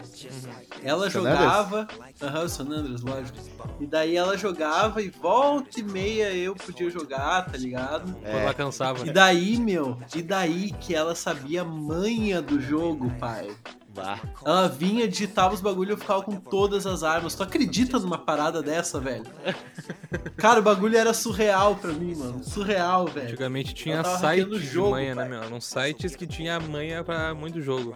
Ela 0.82 1.10
San 1.10 1.20
jogava. 1.20 1.86
Aham, 2.22 2.44
o 2.44 2.50
San 2.50 2.64
Andreas, 2.64 3.02
lógico. 3.02 3.38
E 3.80 3.86
daí 3.86 4.16
ela 4.16 4.38
jogava 4.38 5.02
e 5.02 5.10
volta 5.10 5.82
e 5.82 5.84
meia 5.84 6.34
eu 6.34 6.56
podia 6.56 6.90
jogar, 6.90 7.46
tá 7.52 7.58
ligado? 7.58 8.14
Quando 8.14 8.26
ela 8.26 8.54
cansava. 8.54 9.06
E 9.06 9.12
daí, 9.12 9.58
meu, 9.58 9.98
e 10.16 10.22
daí 10.22 10.72
que 10.72 10.96
ela 10.96 11.14
sabia 11.14 11.62
a 11.62 11.66
manha 11.66 12.42
do 12.42 12.60
jogo, 12.62 13.12
pai. 13.20 13.50
Bah. 14.04 14.20
Ela 14.46 14.68
vinha, 14.68 15.08
digitava 15.08 15.54
os 15.54 15.62
bagulho 15.62 15.92
e 15.92 15.94
eu 15.94 15.98
ficava 15.98 16.22
com 16.22 16.36
todas 16.36 16.86
as 16.86 17.04
armas. 17.04 17.36
Tu 17.36 17.44
acredita 17.44 18.00
numa 18.00 18.18
parada 18.18 18.62
dessa, 18.62 19.00
velho? 19.00 19.26
Cara, 20.38 20.60
o 20.60 20.64
bagulho 20.64 20.98
era 20.98 21.14
surreal 21.14 21.76
pra 21.76 21.92
mim, 21.92 22.16
mano. 22.16 22.44
Surreal, 22.44 23.06
velho. 23.06 23.28
Antigamente 23.28 23.74
tinha 23.74 24.04
sites 24.04 24.72
de 24.72 24.78
manha, 24.78 25.16
né, 25.16 25.28
meu? 25.28 25.44
Eram 25.44 25.62
sites 25.62 26.16
que 26.16 26.26
tinha 26.26 26.60
manha 26.60 27.04
pra 27.04 27.34
muito 27.34 27.62
jogo. 27.62 27.96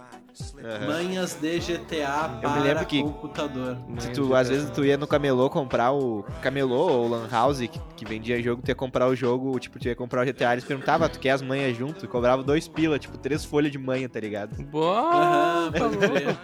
Manhas 0.86 1.34
de 1.34 1.58
GTA 1.60 2.40
Eu 2.42 2.48
me 2.50 2.54
para 2.56 2.62
lembro 2.62 2.86
que- 2.86 3.02
computador. 3.02 3.76
Se 3.98 4.10
tu, 4.12 4.28
de 4.28 4.34
às 4.34 4.48
vezes 4.48 4.70
tu 4.70 4.84
ia 4.84 4.96
no 4.96 5.06
camelô 5.06 5.48
comprar 5.48 5.92
o 5.92 6.24
camelô 6.42 6.76
ou 6.90 7.08
lan 7.08 7.28
house 7.30 7.58
que, 7.58 7.80
que 7.96 8.04
vendia 8.04 8.42
jogo, 8.42 8.60
tu 8.62 8.68
ia 8.68 8.74
comprar 8.74 9.06
o 9.08 9.14
jogo, 9.14 9.58
tipo, 9.60 9.78
tu 9.78 9.86
ia 9.86 9.94
comprar 9.94 10.22
o 10.22 10.24
GTA, 10.24 10.52
eles 10.52 10.64
perguntavam, 10.64 11.06
"Ah, 11.06 11.08
tu 11.08 11.18
quer 11.20 11.30
as 11.30 11.42
manhas 11.42 11.76
junto? 11.76 12.06
Cobrava 12.08 12.42
dois 12.42 12.66
pila, 12.66 12.98
tipo, 12.98 13.16
três 13.18 13.44
folhas 13.44 13.70
de 13.70 13.78
manha, 13.78 14.08
tá 14.08 14.18
ligado? 14.20 14.60
Boa! 14.64 15.70
Crer. 15.72 16.36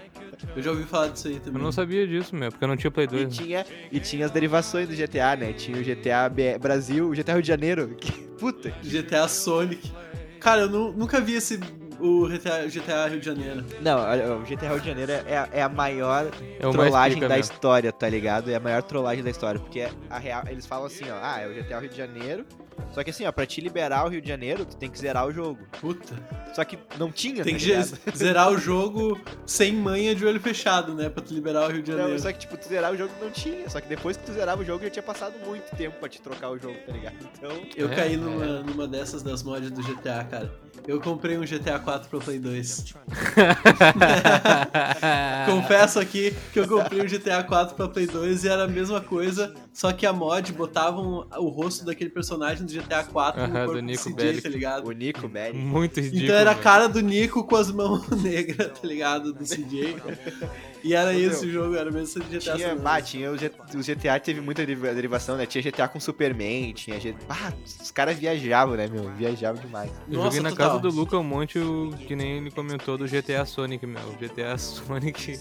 Eu 0.56 0.62
já 0.62 0.70
ouvi 0.70 0.84
falar 0.84 1.08
disso 1.08 1.28
aí 1.28 1.34
Eu 1.34 1.40
também. 1.40 1.62
não 1.62 1.70
sabia 1.72 2.06
disso, 2.06 2.34
meu, 2.34 2.50
porque 2.50 2.64
eu 2.64 2.68
não 2.68 2.76
tinha 2.76 2.90
Play 2.90 3.04
E 3.04 3.08
2. 3.08 3.22
né? 3.24 3.28
tinha, 3.30 3.66
e 3.92 4.00
tinha 4.00 4.24
as 4.24 4.30
derivações 4.30 4.88
do 4.88 4.94
GTA, 4.94 5.36
né? 5.36 5.52
Tinha 5.52 5.76
o 5.78 5.82
GTA 5.82 6.28
B- 6.28 6.58
Brasil, 6.58 7.08
o 7.08 7.14
GTA 7.14 7.32
Rio 7.34 7.42
de 7.42 7.48
Janeiro. 7.48 7.94
Que, 8.00 8.12
puta, 8.40 8.70
GTA 8.82 9.28
Sonic. 9.28 9.92
Cara, 10.40 10.62
eu 10.62 10.70
nu- 10.70 10.92
nunca 10.92 11.20
vi 11.20 11.34
esse. 11.34 11.60
O 12.00 12.26
GTA, 12.28 12.66
GTA 12.66 13.06
Rio 13.08 13.20
de 13.20 13.26
Janeiro. 13.26 13.64
Não, 13.80 13.98
o 14.40 14.42
GTA 14.42 14.68
Rio 14.70 14.80
de 14.80 14.86
Janeiro 14.86 15.12
é, 15.12 15.36
a- 15.36 15.48
é 15.52 15.62
a 15.62 15.68
maior 15.68 16.26
É 16.58 16.58
trollagem 16.70 17.20
da 17.20 17.28
mesmo. 17.28 17.52
história, 17.52 17.92
tá 17.92 18.08
ligado? 18.08 18.50
É 18.50 18.54
a 18.54 18.60
maior 18.60 18.82
trollagem 18.82 19.22
da 19.22 19.30
história. 19.30 19.60
Porque 19.60 19.86
a 20.08 20.18
real, 20.18 20.42
eles 20.48 20.66
falam 20.66 20.86
assim, 20.86 21.04
ó, 21.10 21.18
ah, 21.22 21.40
é 21.40 21.46
o 21.46 21.54
GTA 21.54 21.78
Rio 21.80 21.88
de 21.90 21.96
Janeiro. 21.96 22.44
Só 22.92 23.04
que 23.04 23.10
assim, 23.10 23.26
ó, 23.26 23.30
pra 23.32 23.44
te 23.44 23.60
liberar 23.60 24.06
o 24.06 24.08
Rio 24.08 24.22
de 24.22 24.28
Janeiro, 24.28 24.64
tu 24.64 24.74
tem 24.74 24.88
que 24.90 24.98
zerar 24.98 25.26
o 25.26 25.32
jogo. 25.32 25.58
Puta. 25.80 26.14
Só 26.54 26.64
que 26.64 26.78
não 26.98 27.12
tinha, 27.12 27.44
Tem 27.44 27.54
tá 27.54 27.60
que 27.60 28.16
zerar 28.16 28.50
o 28.50 28.56
jogo 28.58 29.20
sem 29.44 29.70
manha 29.72 30.14
de 30.14 30.24
olho 30.24 30.40
fechado, 30.40 30.94
né? 30.94 31.10
Pra 31.10 31.22
tu 31.22 31.34
liberar 31.34 31.68
o 31.68 31.72
Rio 31.72 31.82
de 31.82 31.90
Não, 31.90 31.98
Janeiro. 31.98 32.20
só 32.22 32.32
que, 32.32 32.38
tipo, 32.38 32.56
tu 32.56 32.66
zerar 32.66 32.90
o 32.92 32.96
jogo 32.96 33.12
não 33.20 33.30
tinha. 33.30 33.68
Só 33.68 33.80
que 33.82 33.86
depois 33.88 34.16
que 34.16 34.24
tu 34.24 34.32
zerava 34.32 34.62
o 34.62 34.64
jogo, 34.64 34.82
já 34.84 34.90
tinha 34.90 35.02
passado 35.02 35.34
muito 35.46 35.70
tempo 35.76 35.96
pra 36.00 36.08
te 36.08 36.22
trocar 36.22 36.48
o 36.50 36.58
jogo, 36.58 36.76
tá 36.86 36.92
ligado? 36.92 37.16
Então. 37.36 37.50
Eu 37.76 37.92
É, 37.92 37.94
caí 37.94 38.14
é. 38.14 38.16
numa, 38.16 38.46
numa 38.62 38.88
dessas 38.88 39.22
das 39.22 39.42
mods 39.42 39.70
do 39.70 39.82
GTA, 39.82 40.24
cara. 40.24 40.50
Eu 40.86 41.00
comprei 41.00 41.38
um 41.38 41.42
GTA 41.42 41.78
4 41.78 42.08
pro 42.08 42.20
Play 42.20 42.38
2. 42.38 42.94
Confesso 45.46 46.00
aqui 46.00 46.34
que 46.52 46.60
eu 46.60 46.68
comprei 46.68 47.00
um 47.00 47.06
GTA 47.06 47.42
4 47.42 47.76
pra 47.76 47.88
Play 47.88 48.06
2 48.06 48.44
e 48.44 48.48
era 48.48 48.64
a 48.64 48.68
mesma 48.68 49.00
coisa, 49.00 49.54
só 49.72 49.92
que 49.92 50.04
a 50.04 50.12
mod 50.12 50.52
botavam 50.52 51.26
o 51.38 51.48
rosto 51.48 51.84
daquele 51.84 52.10
personagem 52.10 52.66
do 52.66 52.72
GTA 52.72 53.04
4 53.04 53.40
Aham, 53.40 53.48
no 53.48 53.54
corpo 53.54 53.72
do 53.74 53.80
Nico 53.82 54.02
CJ, 54.14 54.40
tá 54.42 54.48
ligado? 54.48 54.86
O 54.88 54.92
Nico 54.92 55.28
Bellic. 55.28 55.56
Muito 55.58 56.00
ridículo. 56.00 56.24
Então 56.24 56.36
era 56.36 56.50
a 56.50 56.54
cara 56.54 56.88
do 56.88 57.00
Nico 57.00 57.44
com 57.44 57.56
as 57.56 57.70
mãos 57.70 58.06
negras, 58.22 58.78
tá 58.78 58.86
ligado? 58.86 59.32
Do 59.32 59.44
CJ. 59.44 59.96
E 60.82 60.94
era 60.94 61.14
esse 61.14 61.46
o 61.46 61.50
jogo, 61.50 61.74
era 61.76 61.90
mesmo 61.90 62.22
GTA 62.24 62.56
Tinha, 62.56 62.74
bah, 62.74 63.02
tinha 63.02 63.30
o, 63.30 63.36
GTA 63.36 64.18
teve 64.18 64.40
muita 64.40 64.64
deriva- 64.64 64.94
derivação, 64.94 65.36
né? 65.36 65.44
Tinha 65.44 65.62
GTA 65.62 65.86
com 65.88 66.00
Superman, 66.00 66.72
tinha 66.72 66.98
GTA... 66.98 67.18
Bah, 67.28 67.52
os 67.82 67.90
caras 67.90 68.18
viajavam, 68.18 68.76
né, 68.76 68.88
meu? 68.88 69.10
Viajavam 69.14 69.60
demais. 69.60 69.90
Eu 70.08 70.14
Nossa, 70.18 70.24
joguei 70.28 70.40
na 70.40 70.50
total. 70.50 70.68
casa 70.70 70.80
do 70.80 70.90
Luca 70.90 71.18
um 71.18 71.22
monte, 71.22 71.58
o, 71.58 71.92
que 72.08 72.16
nem 72.16 72.38
ele 72.38 72.50
comentou, 72.50 72.96
do 72.96 73.06
GTA 73.06 73.44
Sonic, 73.44 73.86
meu. 73.86 74.00
O 74.08 74.12
GTA 74.14 74.56
Sonic. 74.58 75.38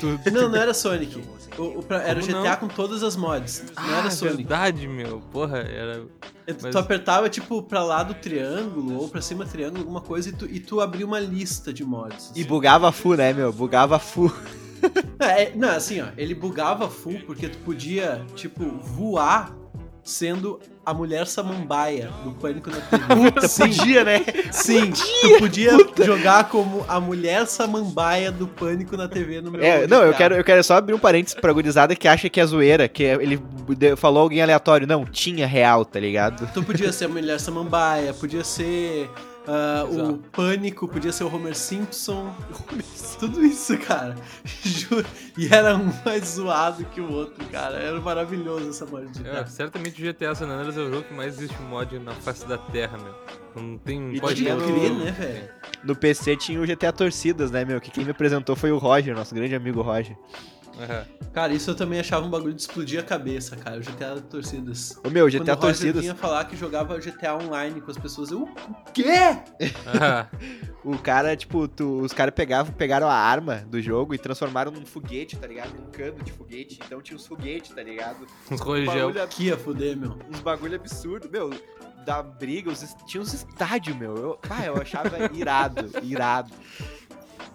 tu- 0.00 0.18
Não, 0.32 0.48
não 0.48 0.56
era 0.58 0.74
Sonic. 0.74 1.22
O, 1.56 1.78
o 1.78 1.82
pra- 1.82 2.02
era 2.02 2.18
o 2.18 2.22
GTA 2.22 2.32
não? 2.42 2.56
com 2.56 2.66
todas 2.68 3.04
as 3.04 3.14
mods. 3.14 3.62
Não 3.76 3.94
ah, 3.94 3.98
era 3.98 4.10
Sonic. 4.10 4.36
verdade, 4.38 4.88
meu. 4.88 5.20
Porra, 5.32 5.58
era. 5.58 6.06
Tu, 6.46 6.56
Mas- 6.62 6.72
tu 6.72 6.78
apertava, 6.78 7.28
tipo, 7.28 7.62
pra 7.62 7.82
lá 7.82 8.02
do 8.02 8.14
triângulo, 8.14 9.00
ou 9.00 9.08
pra 9.08 9.20
cima 9.20 9.44
do 9.44 9.50
triângulo, 9.50 9.80
alguma 9.80 10.00
coisa, 10.00 10.28
e 10.28 10.32
tu, 10.32 10.46
e 10.46 10.60
tu 10.60 10.80
abria 10.80 11.06
uma 11.06 11.20
lista 11.20 11.72
de 11.72 11.84
mods. 11.84 12.32
E 12.34 12.44
bugava 12.44 12.90
full, 12.92 13.16
né, 13.16 13.32
meu? 13.32 13.52
Bugava 13.52 13.98
full. 13.98 14.32
É, 15.20 15.44
é, 15.44 15.52
não, 15.54 15.68
assim, 15.68 16.00
ó, 16.00 16.08
ele 16.16 16.34
bugava 16.34 16.90
full 16.90 17.20
porque 17.24 17.48
tu 17.48 17.56
podia, 17.58 18.26
tipo, 18.34 18.64
voar 18.80 19.56
sendo 20.04 20.58
a 20.84 20.92
mulher 20.92 21.26
samambaia 21.26 22.10
do 22.24 22.32
Pânico 22.32 22.68
na 22.70 22.80
TV. 22.80 23.04
Puta, 23.30 23.48
sim, 23.48 23.68
podia, 23.68 24.04
né? 24.04 24.20
sim, 24.50 24.90
tu 24.90 25.38
podia 25.38 25.72
jogar 26.04 26.48
como 26.48 26.84
a 26.88 26.98
mulher 27.00 27.46
samambaia 27.46 28.32
do 28.32 28.48
Pânico 28.48 28.96
na 28.96 29.06
TV 29.08 29.40
no 29.40 29.50
meu 29.52 29.62
É, 29.62 29.86
não, 29.86 30.02
eu 30.02 30.12
quero, 30.12 30.34
eu 30.34 30.42
quero 30.42 30.62
só 30.64 30.74
abrir 30.74 30.94
um 30.94 30.98
parênteses 30.98 31.38
pra 31.38 31.52
gurizada 31.52 31.94
que 31.94 32.08
acha 32.08 32.28
que 32.28 32.40
é 32.40 32.46
zoeira, 32.46 32.88
que 32.88 33.04
é- 33.04 33.14
ele 33.14 33.40
falou 33.96 34.22
alguém 34.24 34.42
aleatório. 34.42 34.86
Não, 34.86 35.04
tinha 35.04 35.46
real, 35.46 35.84
tá 35.84 36.00
ligado? 36.00 36.48
Tu 36.52 36.62
podia 36.62 36.92
ser 36.92 37.04
a 37.04 37.08
mulher 37.08 37.38
samambaia, 37.38 38.12
podia 38.12 38.42
ser 38.42 39.08
ah, 39.46 39.84
o. 39.88 40.18
Pânico, 40.30 40.86
podia 40.88 41.12
ser 41.12 41.24
o 41.24 41.34
Homer 41.34 41.54
Simpson. 41.56 42.34
Tudo 43.18 43.44
isso, 43.44 43.76
cara. 43.78 44.14
Juro. 44.64 45.04
E 45.36 45.46
era 45.52 45.76
um 45.76 45.92
mais 46.04 46.24
zoado 46.34 46.84
que 46.86 47.00
o 47.00 47.10
outro, 47.10 47.44
cara. 47.46 47.76
Era 47.76 48.00
maravilhoso 48.00 48.70
essa 48.70 48.86
mod 48.86 49.06
de 49.10 49.26
É, 49.28 49.44
certamente 49.46 50.02
o 50.02 50.12
GTA 50.12 50.34
San 50.34 50.46
Andreas 50.46 50.76
é 50.76 50.80
o 50.80 50.90
jogo 50.90 51.02
que 51.04 51.14
mais 51.14 51.34
existe 51.38 51.60
mod 51.62 51.98
na 51.98 52.12
face 52.12 52.46
da 52.46 52.58
Terra, 52.58 52.98
meu. 52.98 53.14
Não 53.54 53.78
tem. 53.78 54.14
E 54.14 54.20
pode 54.20 54.36
tinha 54.42 54.56
Pode 54.56 54.70
no- 54.72 54.78
crer, 54.78 54.92
né, 54.92 55.10
velho? 55.12 55.48
No 55.84 55.94
PC 55.96 56.36
tinha 56.36 56.60
o 56.60 56.66
GTA 56.66 56.92
Torcidas, 56.92 57.50
né, 57.50 57.64
meu? 57.64 57.80
Que 57.80 57.90
quem 57.90 58.04
me 58.04 58.10
apresentou 58.12 58.54
foi 58.56 58.70
o 58.72 58.78
Roger, 58.78 59.14
nosso 59.14 59.34
grande 59.34 59.54
amigo 59.54 59.82
Roger. 59.82 60.16
Aham. 60.78 61.04
Cara, 61.32 61.54
isso 61.54 61.70
eu 61.70 61.74
também 61.74 61.98
achava 61.98 62.26
um 62.26 62.30
bagulho 62.30 62.52
de 62.52 62.60
explodir 62.60 63.00
a 63.00 63.02
cabeça, 63.02 63.56
cara. 63.56 63.78
O 63.78 63.80
GTA 63.80 64.20
Torcidas. 64.20 64.98
Ô, 65.02 65.08
meu, 65.08 65.24
Quando 65.30 65.32
GTA 65.44 65.52
o 65.52 65.54
Roger 65.54 65.60
Torcidas. 65.60 66.02
vinha 66.02 66.14
falar 66.14 66.44
que 66.44 66.54
jogava 66.56 66.98
GTA 67.00 67.34
online 67.36 67.80
com 67.80 67.90
as 67.90 67.96
pessoas, 67.96 68.30
eu, 68.30 68.42
o 68.42 68.92
quê? 68.92 69.38
Aham. 69.86 70.28
O 70.84 70.98
cara, 70.98 71.36
tipo, 71.36 71.68
tu- 71.68 72.00
os 72.00 72.12
caras 72.12 72.34
pegavam, 72.34 72.72
pegaram 72.74 73.06
a 73.08 73.14
arma 73.14 73.58
do 73.68 73.80
jogo 73.80 74.14
e 74.14 74.18
transformaram 74.18 74.72
num 74.72 74.84
foguete, 74.84 75.36
tá 75.36 75.46
ligado? 75.46 75.72
Num 75.78 75.86
cano 75.92 76.20
de 76.24 76.32
foguete. 76.32 76.80
Então 76.84 77.00
tinha 77.00 77.16
os 77.16 77.24
foguetes, 77.24 77.70
tá 77.72 77.84
ligado? 77.84 78.26
Uns 78.50 78.58
bagulho, 78.60 79.28
Que 79.28 79.44
ia 79.44 79.56
fuder, 79.56 79.96
meu. 79.96 80.18
uns 80.28 80.40
bagulho 80.40 80.74
absurdo, 80.74 81.28
meu. 81.30 81.50
Da 82.04 82.20
briga, 82.20 82.68
os, 82.68 82.96
tinha 83.06 83.22
uns 83.22 83.32
estádios, 83.32 83.96
meu. 83.96 84.16
Eu, 84.16 84.38
ah, 84.50 84.64
eu 84.66 84.74
achava 84.76 85.32
irado, 85.32 85.88
irado. 86.02 86.52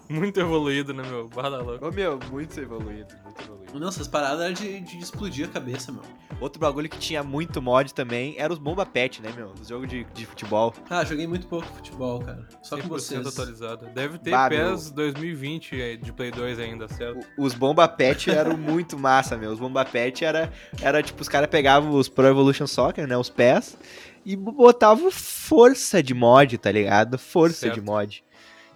Muito 0.18 0.40
evoluído, 0.40 0.94
né, 0.94 1.02
meu? 1.06 1.28
Bala 1.28 1.60
louco. 1.60 1.86
Ô, 1.86 1.90
meu, 1.92 2.18
muito 2.30 2.58
evoluído, 2.58 3.14
muito 3.24 3.42
evoluído. 3.42 3.78
Nossa, 3.78 4.00
as 4.00 4.08
paradas 4.08 4.40
eram 4.40 4.52
de, 4.54 4.80
de 4.80 4.98
explodir 4.98 5.44
a 5.46 5.48
cabeça, 5.48 5.92
meu. 5.92 6.00
Outro 6.40 6.58
bagulho 6.58 6.88
que 6.88 6.98
tinha 6.98 7.22
muito 7.22 7.60
mod 7.60 7.92
também 7.92 8.34
era 8.38 8.50
os 8.50 8.58
Bomba 8.58 8.86
Pet, 8.86 9.20
né, 9.20 9.30
meu? 9.36 9.52
Os 9.60 9.68
jogos 9.68 9.86
de, 9.88 10.04
de 10.14 10.24
futebol. 10.24 10.72
Ah, 10.88 11.04
joguei 11.04 11.26
muito 11.26 11.46
pouco 11.46 11.66
futebol, 11.66 12.20
cara. 12.20 12.48
Só 12.62 12.76
com 12.78 12.84
100% 12.84 12.88
vocês. 12.88 13.26
atualizado. 13.26 13.86
Deve 13.94 14.18
ter 14.18 14.30
Bah, 14.30 14.48
PES 14.48 14.90
2020 14.92 15.74
aí, 15.74 15.96
de 15.98 16.10
Play 16.12 16.30
2 16.30 16.58
ainda, 16.58 16.88
certo? 16.88 17.26
O- 17.36 17.44
Os 17.44 17.52
Bomba 17.54 17.86
Pet 17.86 18.30
eram 18.30 18.56
muito 18.56 18.98
massa, 18.98 19.36
meu. 19.36 19.50
Os 19.52 19.58
Bomba 19.58 19.84
Pet 19.84 20.24
era, 20.24 20.50
era 20.80 21.02
tipo, 21.02 21.20
os 21.20 21.28
caras 21.28 21.50
pegavam 21.50 21.90
os 21.90 22.08
Pro 22.08 22.26
Evolution 22.26 22.66
Soccer, 22.66 23.06
né? 23.06 23.16
Os 23.16 23.28
pés, 23.28 23.76
e 24.24 24.34
botavam 24.36 25.10
força 25.10 26.02
de 26.02 26.14
mod, 26.14 26.56
tá 26.58 26.70
ligado? 26.72 27.18
Força 27.18 27.60
Certo. 27.60 27.74
de 27.74 27.80
mod. 27.82 28.24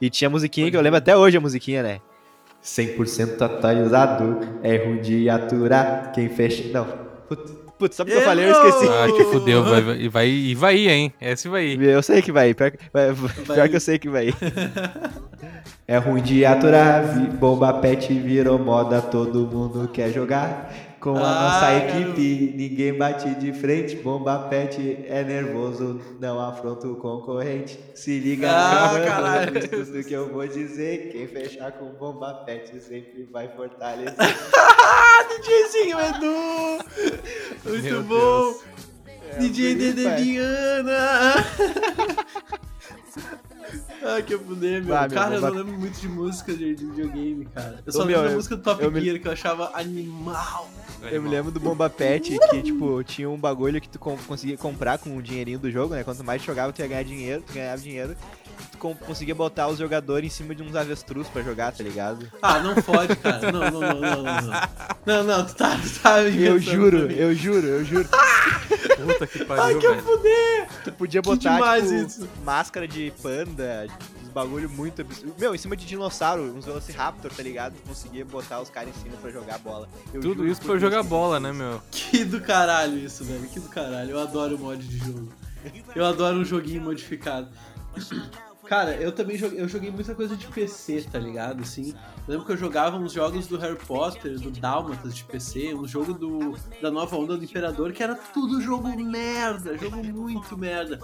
E 0.03 0.11
tinha 0.11 0.27
a 0.27 0.31
musiquinha 0.31 0.69
que 0.71 0.77
eu 0.77 0.81
lembro 0.81 0.99
até 0.99 1.17
hoje 1.17 1.37
a 1.37 1.41
musiquinha, 1.41 1.83
né? 1.83 2.01
100% 2.63 3.41
atualizado, 3.41 4.41
é 4.63 4.77
ruim 4.77 5.01
de 5.01 5.31
aturar. 5.31 6.11
Quem 6.13 6.29
fecha. 6.29 6.65
Não. 6.73 6.85
Putz, 7.29 7.53
putz 7.79 7.97
sabe 7.97 8.11
o 8.11 8.15
que 8.15 8.19
eu 8.21 8.25
falei? 8.25 8.47
Eu 8.47 8.51
esqueci. 8.53 8.89
Ah, 8.89 9.07
te 9.17 9.25
fudeu, 9.25 9.63
vai, 9.65 9.81
vai, 9.81 9.97
e 10.01 10.09
vai, 10.09 10.29
e 10.29 10.55
vai 10.57 10.77
ir, 10.77 10.89
hein? 10.91 11.13
Esse 11.21 11.49
vai 11.49 11.65
ir. 11.67 11.83
Eu 11.83 12.03
sei 12.03 12.21
que 12.21 12.33
vai 12.33 12.51
ir. 12.51 12.55
Pior, 12.55 12.71
que- 12.73 12.79
vai- 12.93 13.15
pior 13.55 13.69
que 13.69 13.77
eu 13.77 13.81
sei 13.81 13.99
que 13.99 14.09
vai 14.09 14.29
ir. 14.29 14.35
É 15.87 15.99
ruim 15.99 16.23
de 16.23 16.45
aturar, 16.47 17.03
bomba 17.39 17.73
pet 17.75 18.13
virou 18.15 18.57
moda, 18.59 19.03
todo 19.03 19.41
mundo 19.47 19.89
quer 19.93 20.11
jogar. 20.13 20.73
Com 21.03 21.17
a 21.17 21.21
Ah, 21.21 21.43
nossa 21.43 21.71
garoto. 21.73 21.99
equipe, 22.21 22.55
ninguém 22.57 22.97
bate 22.97 23.35
de 23.35 23.53
frente. 23.53 23.97
Bomba 23.97 24.47
pet 24.49 25.05
é 25.09 25.25
nervoso, 25.25 26.01
não 26.21 26.39
afronta 26.41 26.87
o 26.87 26.95
concorrente. 26.95 27.77
Se 27.93 28.21
liga 28.21 28.49
Ah, 28.49 28.93
no 28.97 29.05
caralho. 29.05 29.59
escuta 29.59 29.99
o 29.99 30.05
que 30.05 30.13
eu 30.15 30.33
vou 30.33 30.47
dizer. 30.47 31.09
Quem 31.11 31.27
fechar 31.27 31.73
com 31.73 31.87
bomba 31.95 32.33
pet 32.47 32.81
sempre 32.81 33.29
vai 33.33 33.49
fortalecer. 33.49 34.15
Ah, 34.95 35.25
DJzinho 35.29 35.99
Edu! 36.01 36.79
Muito 37.65 37.83
Meu 37.83 38.03
bom! 38.03 38.55
É, 39.31 39.37
DJ 39.39 39.75
Diana! 43.73 44.17
Ah, 44.17 44.23
que 44.23 44.37
fuder, 44.37 44.83
meu. 44.85 44.95
Bah, 44.95 45.03
meu, 45.09 45.11
cara, 45.11 45.35
eu 45.37 45.41
não 45.41 45.51
lembro 45.51 45.79
muito 45.79 46.01
de 46.01 46.09
música 46.09 46.53
de, 46.53 46.75
de 46.75 46.85
videogame, 46.87 47.45
cara. 47.47 47.81
Eu 47.87 47.93
só 47.93 48.03
Ô, 48.03 48.05
meu, 48.05 48.17
lembro 48.17 48.25
da 48.29 48.33
eu- 48.33 48.37
música 48.37 48.57
do 48.57 48.63
Top 48.63 48.83
eu 48.83 48.91
me- 48.91 49.01
Gear, 49.01 49.21
que 49.21 49.29
eu 49.29 49.33
achava 49.33 49.71
animal. 49.75 50.69
Eu 51.11 51.21
me 51.23 51.29
lembro 51.29 51.51
do 51.51 51.59
Bomba 51.59 51.91
Pet, 51.91 52.39
que, 52.51 52.63
tipo, 52.63 53.03
tinha 53.03 53.29
um 53.29 53.37
bagulho 53.37 53.81
que 53.81 53.89
tu 53.89 53.99
conseguia 53.99 54.57
comprar 54.57 54.99
com 54.99 55.17
o 55.17 55.23
dinheirinho 55.23 55.59
do 55.59 55.71
jogo, 55.71 55.95
né? 55.95 56.05
Quanto 56.05 56.23
mais 56.23 56.41
tu 56.43 56.47
jogava, 56.47 56.73
tu 56.73 56.81
ia 56.81 56.87
ganhar 56.87 57.03
dinheiro, 57.03 57.43
tu 57.47 57.53
ganhava 57.53 57.81
dinheiro. 57.81 58.17
Conseguia 59.07 59.35
botar 59.35 59.69
os 59.69 59.79
jogadores 59.79 60.27
em 60.33 60.37
cima 60.37 60.55
de 60.55 60.63
uns 60.63 60.75
avestruz 60.75 61.29
pra 61.29 61.43
jogar, 61.43 61.73
tá 61.73 61.85
ligado? 61.85 62.29
Ah, 62.43 62.59
não 62.59 62.75
fode, 62.83 63.15
cara. 63.17 63.53
Não, 63.53 63.71
não, 63.71 63.81
não, 63.81 64.01
não, 64.01 64.25
não. 64.25 64.43
Não, 65.05 65.25
não, 65.25 65.39
não 65.39 65.47
tu 65.47 65.55
tá, 65.55 65.77
tu 65.77 66.01
tá 66.01 66.23
Eu 66.23 66.59
juro, 66.59 67.11
eu 67.11 67.35
juro, 67.35 67.67
eu 67.67 67.85
juro. 67.85 68.09
Puta 68.09 69.27
que 69.27 69.41
Ai, 69.41 69.45
pariu, 69.47 69.79
que 69.79 69.89
velho. 69.89 70.03
fuder! 70.03 70.69
Tu 70.85 70.93
podia 70.93 71.23
botar, 71.23 71.55
demais 71.55 71.85
tipo, 71.85 71.95
isso. 71.95 72.29
máscara 72.45 72.87
de 72.89 73.13
panda, 73.23 73.87
uns 74.23 74.29
bagulho 74.29 74.69
muito 74.71 75.03
absurdo. 75.03 75.35
Meu, 75.39 75.55
em 75.55 75.59
cima 75.59 75.77
de 75.77 75.85
dinossauro, 75.87 76.43
uns 76.43 76.65
Velociraptor, 76.65 77.31
tá 77.33 77.43
ligado? 77.43 77.75
Tu 77.75 77.89
conseguia 77.89 78.25
botar 78.25 78.61
os 78.61 78.71
caras 78.71 78.91
em 78.97 79.01
cima 79.03 79.17
pra 79.17 79.31
jogar 79.31 79.59
bola. 79.59 79.89
Eu 80.13 80.21
Tudo 80.21 80.35
juro 80.37 80.49
isso 80.49 80.61
pra 80.63 80.79
jogar 80.79 81.03
bola, 81.03 81.41
né, 81.41 81.53
meu? 81.53 81.81
Que 81.91 82.25
do 82.25 82.41
caralho 82.41 82.99
isso, 82.99 83.25
velho. 83.25 83.49
Que 83.49 83.61
do 83.61 83.69
caralho. 83.69 84.11
Eu 84.11 84.21
adoro 84.21 84.59
mod 84.59 84.83
de 84.85 84.99
jogo. 84.99 85.29
Eu 85.95 86.05
adoro 86.05 86.39
um 86.39 86.45
joguinho 86.45 86.83
modificado. 86.83 87.49
Cara, 88.67 88.95
eu 88.95 89.11
também 89.13 89.37
joguei, 89.37 89.61
eu 89.61 89.69
joguei 89.69 89.91
muita 89.91 90.15
coisa 90.15 90.37
de 90.37 90.47
PC, 90.47 91.07
tá 91.11 91.19
ligado? 91.19 91.63
Assim, 91.63 91.91
eu 91.91 91.97
lembro 92.29 92.47
que 92.47 92.53
eu 92.53 92.57
jogava 92.57 92.97
uns 92.97 93.13
jogos 93.13 93.47
do 93.47 93.59
Harry 93.59 93.77
Potter, 93.77 94.39
do 94.39 94.51
Dálmatas 94.51 95.15
de 95.15 95.25
PC, 95.25 95.75
um 95.75 95.87
jogo 95.87 96.13
do, 96.15 96.57
da 96.81 96.91
nova 96.91 97.17
onda 97.17 97.37
do 97.37 97.45
Imperador, 97.45 97.93
que 97.93 98.03
era 98.03 98.15
tudo 98.15 98.61
jogo 98.61 98.89
merda, 98.97 99.77
jogo 99.77 99.97
muito 100.05 100.57
merda. 100.57 101.01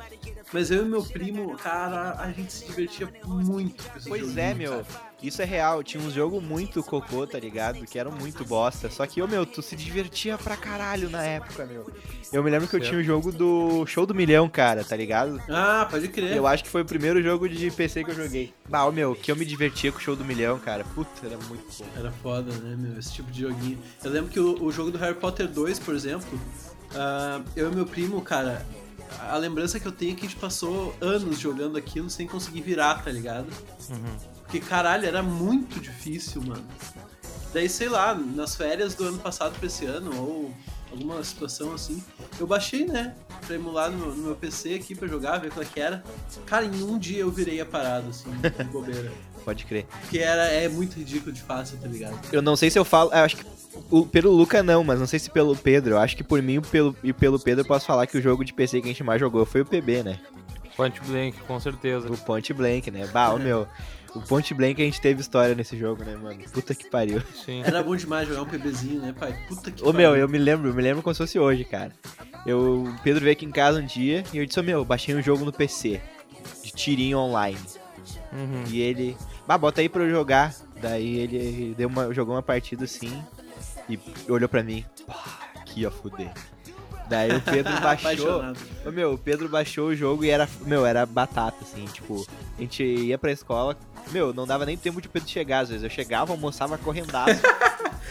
Mas 0.52 0.70
eu 0.70 0.86
e 0.86 0.88
meu 0.88 1.02
primo, 1.02 1.56
cara, 1.56 2.12
a 2.18 2.30
gente 2.30 2.52
se 2.52 2.64
divertia 2.66 3.12
muito 3.24 3.84
com 3.84 3.98
esse 3.98 4.08
Pois 4.08 4.20
joguinho, 4.22 4.40
é, 4.40 4.54
meu. 4.54 4.70
cara. 4.70 5.08
Isso 5.22 5.42
é 5.42 5.44
real. 5.44 5.82
Tinha 5.82 6.02
uns 6.02 6.12
jogos 6.12 6.42
muito 6.42 6.82
cocô, 6.82 7.26
tá 7.26 7.38
ligado? 7.38 7.84
Que 7.84 7.98
eram 7.98 8.12
muito 8.12 8.44
bosta. 8.44 8.88
Só 8.90 9.06
que, 9.06 9.20
ô, 9.20 9.26
meu, 9.26 9.44
tu 9.44 9.60
se 9.60 9.74
divertia 9.74 10.38
pra 10.38 10.56
caralho 10.56 11.10
na 11.10 11.22
época, 11.22 11.66
meu. 11.66 11.90
Eu 12.32 12.42
me 12.42 12.50
lembro 12.50 12.68
que 12.68 12.76
eu 12.76 12.80
tinha 12.80 12.98
o 12.98 13.02
jogo 13.02 13.32
do 13.32 13.84
Show 13.86 14.06
do 14.06 14.14
Milhão, 14.14 14.48
cara, 14.48 14.84
tá 14.84 14.94
ligado? 14.94 15.42
Ah, 15.48 15.86
pode 15.90 16.08
crer. 16.08 16.36
Eu 16.36 16.46
acho 16.46 16.62
que 16.62 16.70
foi 16.70 16.82
o 16.82 16.84
primeiro 16.84 17.22
jogo 17.22 17.48
de 17.48 17.70
PC 17.70 18.04
que 18.04 18.10
eu 18.10 18.14
joguei. 18.14 18.54
Bah, 18.68 18.84
ô, 18.84 18.92
meu, 18.92 19.14
que 19.14 19.32
eu 19.32 19.36
me 19.36 19.44
divertia 19.44 19.90
com 19.90 19.98
o 19.98 20.00
Show 20.00 20.14
do 20.14 20.24
Milhão, 20.24 20.58
cara. 20.58 20.84
Puta, 20.84 21.26
era 21.26 21.36
muito 21.48 21.64
bom. 21.78 21.86
Era 21.96 22.12
foda, 22.12 22.52
né, 22.52 22.76
meu? 22.78 22.98
Esse 22.98 23.12
tipo 23.12 23.30
de 23.30 23.40
joguinho. 23.40 23.78
Eu 24.04 24.10
lembro 24.10 24.30
que 24.30 24.38
o, 24.38 24.62
o 24.62 24.70
jogo 24.70 24.90
do 24.90 24.98
Harry 24.98 25.14
Potter 25.14 25.48
2, 25.48 25.78
por 25.80 25.94
exemplo, 25.94 26.38
ah, 26.94 27.40
eu 27.56 27.72
e 27.72 27.74
meu 27.74 27.86
primo, 27.86 28.20
cara, 28.20 28.64
a 29.30 29.36
lembrança 29.36 29.80
que 29.80 29.86
eu 29.86 29.92
tenho 29.92 30.12
é 30.12 30.14
que 30.14 30.26
a 30.26 30.28
gente 30.28 30.38
passou 30.38 30.94
anos 31.00 31.38
jogando 31.38 31.76
aquilo 31.76 32.08
sem 32.08 32.26
conseguir 32.26 32.60
virar, 32.60 33.02
tá 33.02 33.10
ligado? 33.10 33.48
Uhum. 33.90 34.37
Porque, 34.48 34.60
caralho, 34.60 35.06
era 35.06 35.22
muito 35.22 35.78
difícil, 35.78 36.40
mano. 36.40 36.64
Daí, 37.52 37.68
sei 37.68 37.88
lá, 37.88 38.14
nas 38.14 38.56
férias 38.56 38.94
do 38.94 39.04
ano 39.04 39.18
passado 39.18 39.58
pra 39.58 39.66
esse 39.66 39.84
ano, 39.84 40.10
ou 40.18 40.50
alguma 40.90 41.22
situação 41.22 41.74
assim, 41.74 42.02
eu 42.40 42.46
baixei, 42.46 42.86
né? 42.86 43.14
Pra 43.46 43.56
emular 43.56 43.90
no, 43.90 44.14
no 44.14 44.22
meu 44.24 44.34
PC 44.34 44.72
aqui 44.74 44.94
pra 44.94 45.06
jogar, 45.06 45.36
ver 45.38 45.50
qual 45.50 45.62
é 45.62 45.66
que 45.66 45.78
era. 45.78 46.02
Cara, 46.46 46.64
em 46.64 46.82
um 46.82 46.98
dia 46.98 47.18
eu 47.20 47.30
virei 47.30 47.60
a 47.60 47.66
parada, 47.66 48.08
assim, 48.08 48.30
de 48.30 48.64
bobeira. 48.72 49.12
pode 49.44 49.66
crer. 49.66 49.86
Porque 50.00 50.18
era, 50.18 50.44
é 50.46 50.66
muito 50.66 50.98
ridículo 50.98 51.30
de 51.30 51.42
fácil, 51.42 51.76
tá 51.78 51.86
ligado? 51.86 52.18
Eu 52.32 52.40
não 52.40 52.56
sei 52.56 52.70
se 52.70 52.78
eu 52.78 52.84
falo. 52.86 53.10
Eu 53.12 53.18
acho 53.18 53.36
que 53.36 53.44
o- 53.90 54.06
pelo 54.06 54.30
Luca 54.32 54.62
não, 54.62 54.82
mas 54.82 54.98
não 54.98 55.06
sei 55.06 55.18
se 55.18 55.28
pelo 55.30 55.54
Pedro. 55.54 55.92
Eu 55.96 55.98
acho 55.98 56.16
que 56.16 56.24
por 56.24 56.40
mim 56.40 56.54
e 56.56 56.60
pelo, 56.62 56.96
e 57.04 57.12
pelo 57.12 57.38
Pedro 57.38 57.64
eu 57.64 57.68
posso 57.68 57.84
falar 57.84 58.06
que 58.06 58.16
o 58.16 58.22
jogo 58.22 58.42
de 58.46 58.54
PC 58.54 58.80
que 58.80 58.86
a 58.88 58.92
gente 58.92 59.04
mais 59.04 59.20
jogou 59.20 59.44
foi 59.44 59.60
o 59.60 59.66
PB, 59.66 60.02
né? 60.04 60.18
Point 60.74 61.00
Blank, 61.02 61.38
com 61.40 61.58
certeza. 61.60 62.10
O 62.10 62.16
Point 62.16 62.52
Blank, 62.54 62.90
né? 62.90 63.06
Bah, 63.08 63.30
ô 63.34 63.38
meu. 63.40 63.66
O 64.14 64.20
Point 64.22 64.54
Blank 64.54 64.80
a 64.80 64.84
gente 64.84 65.00
teve 65.00 65.20
história 65.20 65.54
nesse 65.54 65.76
jogo, 65.76 66.02
né, 66.02 66.16
mano? 66.16 66.40
Puta 66.52 66.74
que 66.74 66.88
pariu. 66.88 67.22
Sim. 67.44 67.62
Era 67.64 67.82
bom 67.82 67.94
demais 67.94 68.26
jogar 68.28 68.42
um 68.42 68.46
PBzinho, 68.46 69.00
né, 69.00 69.14
pai? 69.18 69.38
Puta 69.48 69.70
que 69.70 69.82
Ô 69.82 69.92
meu, 69.92 70.10
pariu. 70.10 70.22
eu 70.22 70.28
me 70.28 70.38
lembro, 70.38 70.68
eu 70.68 70.74
me 70.74 70.82
lembro 70.82 71.02
como 71.02 71.14
se 71.14 71.18
fosse 71.18 71.38
hoje, 71.38 71.64
cara. 71.64 71.92
Eu, 72.46 72.84
o 72.84 73.00
Pedro 73.02 73.20
veio 73.20 73.32
aqui 73.32 73.44
em 73.44 73.50
casa 73.50 73.80
um 73.80 73.84
dia 73.86 74.24
e 74.32 74.38
eu 74.38 74.46
disse, 74.46 74.58
ô 74.58 74.62
meu, 74.62 74.84
baixei 74.84 75.14
um 75.14 75.22
jogo 75.22 75.44
no 75.44 75.52
PC. 75.52 76.00
De 76.62 76.70
tirinho 76.70 77.18
online. 77.18 77.58
Uhum. 78.32 78.64
E 78.68 78.80
ele. 78.80 79.16
Bah, 79.46 79.58
bota 79.58 79.80
aí 79.80 79.88
pra 79.88 80.02
eu 80.02 80.10
jogar. 80.10 80.54
Daí 80.80 81.18
ele 81.18 81.74
deu 81.76 81.88
uma, 81.88 82.12
jogou 82.14 82.34
uma 82.34 82.42
partida 82.42 82.84
assim 82.84 83.22
e 83.88 83.98
olhou 84.28 84.48
pra 84.48 84.62
mim. 84.62 84.84
Pá, 85.06 85.50
aqui 85.56 85.84
ó, 85.84 85.90
fuder. 85.90 86.30
Daí 87.08 87.34
o 87.34 87.40
Pedro 87.40 87.72
baixou. 87.80 88.42
Ô, 88.86 88.90
meu, 88.90 89.14
o 89.14 89.18
Pedro 89.18 89.48
baixou 89.48 89.88
o 89.88 89.94
jogo 89.96 90.24
e 90.24 90.30
era, 90.30 90.48
meu, 90.66 90.84
era 90.84 91.04
batata, 91.06 91.56
assim, 91.62 91.84
tipo, 91.86 92.26
a 92.56 92.60
gente 92.60 92.84
ia 92.84 93.16
pra 93.18 93.32
escola, 93.32 93.76
meu, 94.12 94.32
não 94.32 94.46
dava 94.46 94.66
nem 94.66 94.76
tempo 94.76 95.00
de 95.00 95.08
o 95.08 95.10
Pedro 95.10 95.28
chegar, 95.28 95.60
às 95.60 95.68
vezes, 95.68 95.84
eu 95.84 95.90
chegava, 95.90 96.32
almoçava 96.32 96.78
correndaço, 96.78 97.40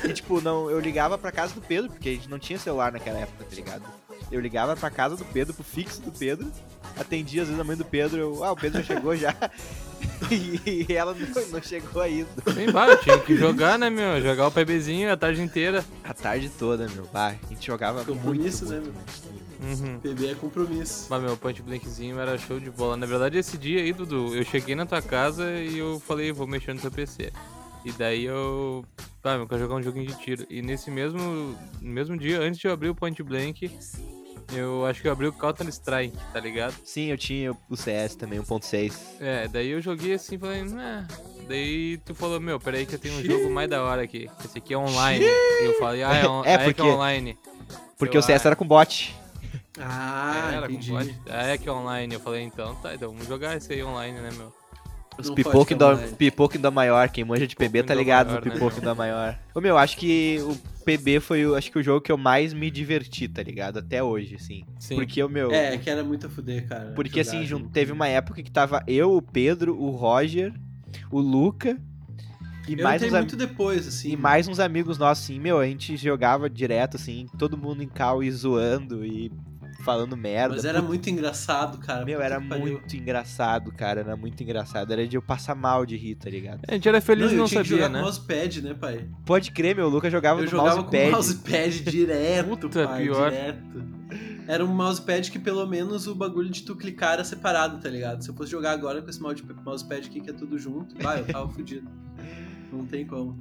e 0.04 0.14
tipo, 0.14 0.42
não, 0.42 0.70
eu 0.70 0.80
ligava 0.80 1.18
pra 1.18 1.32
casa 1.32 1.54
do 1.54 1.62
Pedro, 1.62 1.90
porque 1.90 2.10
a 2.10 2.14
gente 2.14 2.30
não 2.30 2.40
tinha 2.40 2.58
celular 2.60 2.92
naquela 2.92 3.20
época, 3.20 3.44
tá 3.44 3.56
ligado? 3.56 3.84
Eu 4.32 4.40
ligava 4.40 4.76
pra 4.76 4.90
casa 4.90 5.16
do 5.16 5.26
Pedro, 5.26 5.54
pro 5.54 5.64
fixo 5.64 6.02
do 6.02 6.12
Pedro, 6.12 6.52
atendia 7.00 7.42
às 7.42 7.48
vezes 7.48 7.62
a 7.62 7.64
mãe 7.64 7.78
do 7.78 7.86
Pedro, 7.86 8.18
eu, 8.18 8.44
ah, 8.44 8.52
o 8.52 8.56
Pedro 8.56 8.82
já 8.82 8.96
chegou 8.96 9.16
já, 9.16 9.34
e 10.32 10.86
ela 10.94 11.14
não, 11.14 11.48
não 11.50 11.62
chegou 11.62 12.02
ainda. 12.02 12.28
Bem, 12.54 12.72
bah, 12.72 12.88
eu 12.88 13.00
tinha 13.00 13.18
que 13.20 13.36
jogar, 13.36 13.78
né, 13.80 13.90
meu? 13.90 14.22
Jogar 14.22 14.48
o 14.48 14.52
PBzinho 14.52 15.12
a 15.12 15.18
tarde 15.18 15.42
inteira. 15.42 15.84
A 16.04 16.14
tarde 16.14 16.50
toda, 16.50 16.88
meu, 16.90 17.08
bah, 17.12 17.36
a 17.42 17.48
gente 17.50 17.66
jogava 17.66 18.04
muito, 18.04 18.14
Compromisso, 18.14 18.66
né, 18.66 18.80
muito, 18.80 18.94
meu? 18.94 19.47
Uhum. 19.62 20.00
PB 20.00 20.32
é 20.32 20.36
compromisso. 20.36 21.08
Mas 21.10 21.22
meu 21.24 21.36
Point 21.38 21.62
Blankzinho 21.62 22.20
era 22.20 22.38
show 22.38 22.60
de 22.60 22.70
bola. 22.70 22.96
Na 22.98 23.06
verdade, 23.06 23.38
esse 23.38 23.58
dia 23.58 23.82
aí, 23.82 23.92
Dudu, 23.94 24.36
eu 24.36 24.44
cheguei 24.44 24.76
na 24.76 24.86
tua 24.86 25.02
casa 25.02 25.50
e 25.52 25.78
eu 25.78 26.00
falei, 26.00 26.32
vou 26.32 26.46
mexer 26.48 26.74
no 26.74 26.80
teu 26.82 26.92
PC. 26.92 27.32
E 27.86 27.92
daí 27.94 28.26
eu. 28.26 28.84
Ah, 29.24 29.34
eu 29.36 29.48
quero 29.48 29.62
jogar 29.62 29.76
um 29.76 29.84
joguinho 29.84 30.08
de 30.08 30.18
tiro. 30.20 30.46
E 30.50 30.62
nesse 30.62 30.90
mesmo, 30.90 31.56
mesmo 31.82 32.18
dia, 32.18 32.40
antes 32.40 32.60
de 32.60 32.68
eu 32.68 32.72
abrir 32.72 32.90
o 32.90 32.96
Point 32.96 33.22
Blank, 33.24 33.70
eu 34.54 34.86
acho 34.86 35.02
que 35.02 35.08
eu 35.08 35.12
abri 35.12 35.28
o 35.28 35.34
Counter 35.34 35.68
Strike, 35.68 36.18
tá 36.32 36.40
ligado? 36.40 36.74
Sim, 36.86 37.08
eu 37.12 37.18
tinha 37.18 37.52
o 37.70 37.76
CS 37.76 38.16
também, 38.16 38.40
1.6. 38.40 38.94
É, 39.20 39.48
daí 39.50 39.70
eu 39.70 39.82
joguei 39.82 40.14
assim 40.14 40.36
e 40.36 40.38
falei, 40.38 40.64
né. 40.64 41.06
Daí 41.48 41.98
tu 42.06 42.16
falou, 42.16 42.40
meu, 42.40 42.60
peraí 42.60 42.86
que 42.86 42.96
eu 42.96 43.00
tenho 43.00 43.16
um 43.20 43.24
jogo 43.24 43.50
mais 43.50 43.70
da 43.70 43.84
hora 43.84 44.02
aqui. 44.04 44.30
Esse 44.44 44.58
aqui 44.58 44.74
é 44.74 44.78
online. 44.78 45.26
E 45.26 45.66
eu 45.66 45.78
falei, 45.80 46.04
ah, 46.04 46.14
é, 46.14 46.28
on 46.28 46.44
É, 46.46 46.50
ah, 46.50 46.54
é 46.54 46.58
que 46.58 46.64
é 46.64 46.74
porque- 46.74 46.82
online. 46.84 47.38
Porque 47.98 48.16
Eu, 48.16 48.20
o 48.22 48.24
CS 48.24 48.46
ah, 48.46 48.50
era 48.50 48.56
com 48.56 48.66
bot. 48.68 49.14
Ah, 49.80 50.52
era 50.54 50.68
com 50.68 50.74
entendi. 50.74 50.92
bot. 50.92 51.16
Ah, 51.30 51.48
é 51.48 51.58
que 51.58 51.68
é 51.68 51.72
online. 51.72 52.14
Eu 52.14 52.20
falei, 52.20 52.44
então 52.44 52.76
tá, 52.76 52.96
então 52.96 53.12
vamos 53.12 53.28
jogar 53.28 53.56
esse 53.56 53.74
aí 53.74 53.84
online, 53.84 54.20
né, 54.20 54.30
meu? 54.38 54.52
Os 55.20 55.32
pipoque 55.32 55.74
da, 55.74 55.98
pipoque 55.98 56.58
da 56.60 56.70
maior, 56.70 57.10
quem 57.10 57.24
manja 57.26 57.48
de 57.48 57.56
PB 57.56 57.82
tá 57.84 57.96
ligado 57.96 58.28
maior, 58.28 58.40
no 58.40 58.46
né, 58.46 58.54
pipoque 58.54 58.76
meu? 58.76 58.86
da 58.86 58.94
maior. 58.94 59.40
Ô 59.56 59.60
meu, 59.60 59.76
acho 59.76 59.98
que 59.98 60.38
o 60.42 60.56
PB 60.86 61.20
foi 61.20 61.44
o, 61.46 61.56
acho 61.56 61.72
que 61.72 61.80
o 61.80 61.84
jogo 61.84 62.02
que 62.02 62.12
eu 62.12 62.18
mais 62.18 62.54
me 62.54 62.70
diverti, 62.70 63.28
tá 63.28 63.42
ligado? 63.42 63.80
Até 63.80 64.04
hoje, 64.04 64.36
assim. 64.36 64.64
Sim. 64.80 64.94
Porque 64.96 65.24
o 65.24 65.28
meu. 65.28 65.52
É, 65.52 65.76
que 65.78 65.90
era 65.90 66.04
muito 66.04 66.28
a 66.28 66.30
fuder, 66.30 66.68
cara. 66.68 66.92
porque 66.96 67.24
jogar 67.24 67.38
assim, 67.38 67.48
jogo. 67.48 67.68
teve 67.70 67.92
uma 67.92 68.08
época 68.08 68.44
que 68.44 68.52
tava 68.52 68.84
eu, 68.86 69.14
o 69.16 69.22
Pedro, 69.22 69.76
o 69.76 69.90
Roger, 69.90 70.54
o 71.12 71.20
Luca 71.20 71.76
e 72.68 72.74
Eu 72.74 72.84
mais 72.84 73.02
uns 73.02 73.14
am- 73.14 73.18
muito 73.20 73.36
depois, 73.36 73.88
assim. 73.88 74.12
E 74.12 74.16
mais 74.16 74.48
uns 74.48 74.60
amigos 74.60 75.00
nossos, 75.00 75.24
assim, 75.24 75.40
meu, 75.40 75.58
a 75.60 75.66
gente 75.66 75.98
jogava 75.98 76.48
direto, 76.48 76.96
assim, 76.96 77.26
todo 77.40 77.58
mundo 77.58 77.82
em 77.82 77.88
cal 77.88 78.22
e 78.24 78.30
zoando 78.30 79.04
e 79.04 79.32
falando 79.88 80.18
merda. 80.18 80.54
Mas 80.56 80.66
era 80.66 80.80
Puta, 80.80 80.88
muito 80.90 81.10
engraçado, 81.10 81.78
cara. 81.78 82.04
Meu, 82.04 82.22
era 82.22 82.40
muito 82.42 82.96
engraçado, 82.98 83.72
cara, 83.72 84.02
era 84.02 84.18
muito 84.18 84.44
engraçado. 84.44 84.92
Era 84.92 85.08
de 85.08 85.16
eu 85.16 85.22
passar 85.22 85.56
mal 85.56 85.86
de 85.86 85.96
rir, 85.96 86.16
tá 86.16 86.30
ligado? 86.30 86.60
A 86.68 86.74
gente 86.74 86.90
era 86.90 87.00
feliz 87.00 87.28
Não, 87.28 87.32
e 87.32 87.36
eu 87.36 87.40
não 87.40 87.48
tinha 87.48 87.62
que 87.64 87.70
sabia, 87.70 87.84
jogar 87.86 87.94
né? 87.94 88.00
com 88.00 88.06
mousepad, 88.06 88.62
né, 88.62 88.74
pai? 88.74 89.08
Pode 89.26 89.52
crer, 89.52 89.76
meu, 89.78 89.86
o 89.88 89.90
Luca 89.90 90.10
jogava 90.10 90.42
eu 90.42 90.44
no 90.44 90.50
jogava 90.52 90.82
mousepad. 90.82 91.06
com 91.06 91.12
mousepad 91.12 91.80
direto, 91.90 92.50
Puta, 92.58 92.86
pai, 92.88 93.04
pior. 93.04 93.30
direto. 93.32 93.84
Era 94.48 94.64
um 94.64 94.68
mousepad 94.68 95.32
que 95.32 95.40
pelo 95.40 95.66
menos 95.66 96.06
o 96.08 96.14
bagulho 96.16 96.50
de 96.50 96.64
tu 96.64 96.76
clicar 96.76 97.14
era 97.14 97.24
separado, 97.24 97.80
tá 97.82 97.90
ligado? 97.90 98.22
Se 98.24 98.30
eu 98.30 98.36
fosse 98.36 98.52
jogar 98.52 98.72
agora 98.72 99.02
com 99.02 99.10
esse 99.10 99.22
mouse- 99.22 99.44
mousepad 99.66 100.06
aqui 100.08 100.20
que 100.22 100.30
é 100.30 100.34
tudo 100.34 100.58
junto, 100.60 100.96
vai, 101.02 101.22
eu 101.22 101.26
tava 101.26 101.50
fudido. 101.50 101.90
Não 102.72 102.86
tem 102.86 103.06
como. 103.06 103.38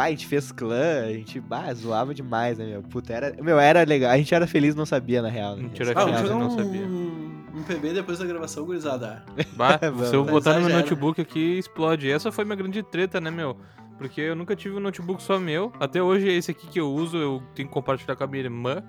Bah, 0.00 0.06
a 0.06 0.10
gente 0.10 0.26
fez 0.26 0.50
clã, 0.50 1.04
a 1.04 1.12
gente, 1.12 1.38
bah, 1.40 1.74
zoava 1.74 2.14
demais, 2.14 2.56
né, 2.56 2.64
meu? 2.64 2.82
Puta, 2.82 3.12
era, 3.12 3.36
meu, 3.42 3.60
era 3.60 3.82
legal. 3.84 4.10
A 4.10 4.16
gente 4.16 4.34
era 4.34 4.46
feliz, 4.46 4.74
não 4.74 4.86
sabia, 4.86 5.20
na 5.20 5.28
real. 5.28 5.56
Né? 5.56 5.64
Mentira, 5.64 5.92
Ah, 5.94 6.04
Real, 6.04 6.06
vamos 6.06 6.20
eu 6.22 6.26
jogar 6.28 6.38
não 6.40 6.46
um, 6.46 6.56
sabia. 6.56 6.86
um 6.86 7.62
PB 7.64 7.92
depois 7.92 8.18
da 8.18 8.24
gravação, 8.24 8.64
gurizada. 8.64 9.22
Bah, 9.56 9.76
Vamos. 9.92 10.08
se 10.08 10.16
eu 10.16 10.24
botar 10.24 10.54
no 10.54 10.60
meu 10.60 10.70
era. 10.70 10.78
notebook 10.78 11.20
aqui, 11.20 11.58
explode. 11.58 12.10
Essa 12.10 12.32
foi 12.32 12.46
minha 12.46 12.56
grande 12.56 12.82
treta, 12.82 13.20
né, 13.20 13.30
meu? 13.30 13.58
Porque 13.98 14.22
eu 14.22 14.34
nunca 14.34 14.56
tive 14.56 14.74
um 14.76 14.80
notebook 14.80 15.22
só 15.22 15.38
meu. 15.38 15.70
Até 15.78 16.02
hoje, 16.02 16.28
esse 16.28 16.50
aqui 16.50 16.66
que 16.66 16.80
eu 16.80 16.90
uso, 16.90 17.18
eu 17.18 17.42
tenho 17.54 17.68
que 17.68 17.74
compartilhar 17.74 18.16
com 18.16 18.24
a 18.24 18.26
minha 18.26 18.42
irmã. 18.44 18.82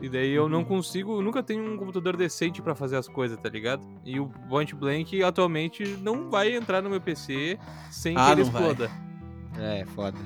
E 0.00 0.08
daí 0.08 0.30
eu 0.30 0.44
Uhum. 0.44 0.48
não 0.48 0.64
consigo, 0.64 1.16
eu 1.18 1.22
nunca 1.22 1.42
tenho 1.42 1.64
um 1.68 1.76
computador 1.76 2.16
decente 2.16 2.62
pra 2.62 2.76
fazer 2.76 2.96
as 2.96 3.08
coisas, 3.08 3.36
tá 3.38 3.48
ligado? 3.48 3.82
E 4.04 4.20
o 4.20 4.28
Point 4.48 4.72
Blank 4.74 5.20
atualmente 5.24 5.84
não 6.00 6.30
vai 6.30 6.54
entrar 6.54 6.80
no 6.80 6.90
meu 6.90 7.00
PC 7.00 7.58
sem 7.90 8.16
Ah, 8.16 8.26
que 8.26 8.32
ele 8.32 8.44
não 8.44 8.50
vai. 8.52 8.62
exploda. 8.62 8.90
É, 9.56 9.84
foda. 9.86 10.18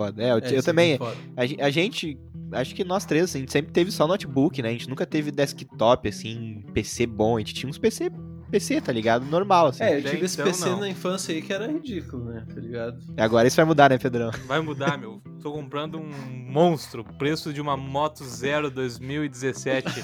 Foda. 0.00 0.22
É, 0.22 0.32
eu, 0.32 0.38
É, 0.38 0.54
eu 0.54 0.60
é 0.60 0.62
também. 0.62 0.98
A, 1.36 1.66
a 1.66 1.70
gente, 1.70 2.18
acho 2.52 2.74
que 2.74 2.82
nós 2.82 3.04
três, 3.04 3.24
assim, 3.24 3.38
a 3.38 3.40
gente 3.40 3.52
sempre 3.52 3.70
teve 3.70 3.90
só 3.90 4.06
notebook, 4.06 4.62
né? 4.62 4.70
A 4.70 4.72
gente 4.72 4.88
nunca 4.88 5.04
teve 5.04 5.30
desktop, 5.30 6.08
assim, 6.08 6.64
PC 6.72 7.06
bom. 7.06 7.36
A 7.36 7.40
gente 7.40 7.52
tinha 7.52 7.68
uns 7.68 7.76
PC, 7.76 8.10
PC, 8.50 8.80
tá 8.80 8.92
ligado? 8.92 9.26
Normal, 9.26 9.66
assim. 9.66 9.84
É, 9.84 9.98
eu 9.98 10.02
tive 10.02 10.24
esse 10.24 10.40
então, 10.40 10.46
PC 10.46 10.70
não. 10.70 10.80
na 10.80 10.88
infância 10.88 11.34
aí 11.34 11.42
que 11.42 11.52
era 11.52 11.70
ridículo, 11.70 12.24
né? 12.24 12.46
Tá 12.48 12.58
ligado? 12.58 12.98
Agora 13.18 13.46
isso 13.46 13.56
vai 13.56 13.66
mudar, 13.66 13.90
né, 13.90 13.98
Pedrão? 13.98 14.30
Vai 14.48 14.60
mudar, 14.60 14.96
meu. 14.96 15.20
Tô 15.42 15.52
comprando 15.52 15.98
um 15.98 16.10
monstro. 16.50 17.04
Preço 17.04 17.52
de 17.52 17.60
uma 17.60 17.76
Moto 17.76 18.24
Zero 18.24 18.70
2017. 18.70 19.86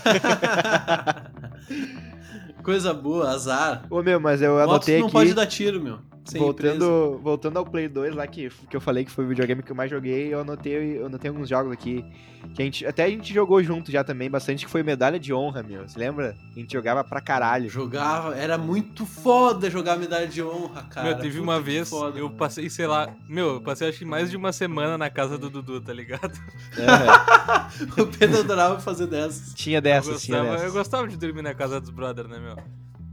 Coisa 2.67 2.93
boa, 2.93 3.31
azar. 3.31 3.85
Ô, 3.89 4.03
meu, 4.03 4.19
mas 4.19 4.43
eu 4.43 4.55
Motos 4.55 4.69
anotei 4.71 4.99
não 4.99 5.05
aqui. 5.07 5.13
pode 5.13 5.35
dar 5.35 5.47
tiro, 5.47 5.81
meu. 5.81 5.99
Sem 6.25 6.43
empresa. 6.43 6.77
voltando, 6.81 7.21
voltando 7.23 7.57
ao 7.59 7.65
Play 7.65 7.87
2 7.87 8.17
lá 8.17 8.27
que, 8.27 8.51
que 8.69 8.77
eu 8.77 8.81
falei 8.81 9.05
que 9.05 9.13
foi 9.13 9.25
o 9.25 9.29
videogame 9.29 9.63
que 9.63 9.71
eu 9.71 9.77
mais 9.77 9.89
joguei, 9.89 10.35
eu 10.35 10.41
anotei, 10.41 10.99
eu 10.99 11.07
anotei 11.07 11.29
alguns 11.29 11.49
jogos 11.49 11.71
aqui. 11.73 12.05
Que 12.53 12.63
a 12.63 12.65
gente, 12.65 12.85
até 12.87 13.05
a 13.05 13.09
gente 13.09 13.33
jogou 13.33 13.63
junto 13.63 13.93
já 13.93 14.03
também 14.03 14.29
bastante, 14.29 14.65
que 14.65 14.71
foi 14.71 14.83
medalha 14.83 15.21
de 15.21 15.33
honra, 15.33 15.63
meu. 15.63 15.89
Você 15.89 15.97
lembra? 15.99 16.37
A 16.55 16.59
gente 16.59 16.73
jogava 16.73 17.05
pra 17.05 17.21
caralho. 17.21 17.69
Jogava, 17.71 18.35
era 18.37 18.59
muito 18.59 19.07
foda 19.07 19.71
jogar 19.71 19.97
medalha 19.97 20.27
de 20.27 20.43
honra, 20.43 20.83
cara. 20.91 21.09
meu, 21.11 21.17
teve 21.19 21.39
Puta 21.39 21.43
uma 21.43 21.61
vez, 21.61 21.89
foda. 21.89 22.19
eu 22.19 22.29
passei, 22.31 22.69
sei 22.71 22.89
lá, 22.89 23.09
meu, 23.29 23.55
eu 23.55 23.61
passei 23.61 23.89
acho 23.89 23.99
que 24.01 24.05
mais 24.05 24.29
de 24.29 24.37
uma 24.37 24.53
semana 24.53 24.99
na 24.99 25.09
casa 25.09 25.39
do 25.39 25.49
Dudu, 25.49 25.81
tá 25.81 25.93
ligado? 25.93 26.33
Aham. 26.77 27.67
O 28.03 28.07
Pedro 28.07 28.41
adorava 28.41 28.81
fazer 28.81 29.07
dessas. 29.07 29.53
Tinha 29.55 29.79
Eu 29.79 29.83
dessas, 29.83 30.23
tinha 30.23 30.39
gostava, 30.39 30.57
eu 30.57 30.61
dessas. 30.61 30.73
gostava 30.73 31.09
de 31.09 31.17
dormir 31.17 31.43
na 31.43 31.55
casa 31.55 31.81
dos 31.81 31.91
brothers, 31.91 32.29
né, 32.29 32.39
meu? 32.39 32.56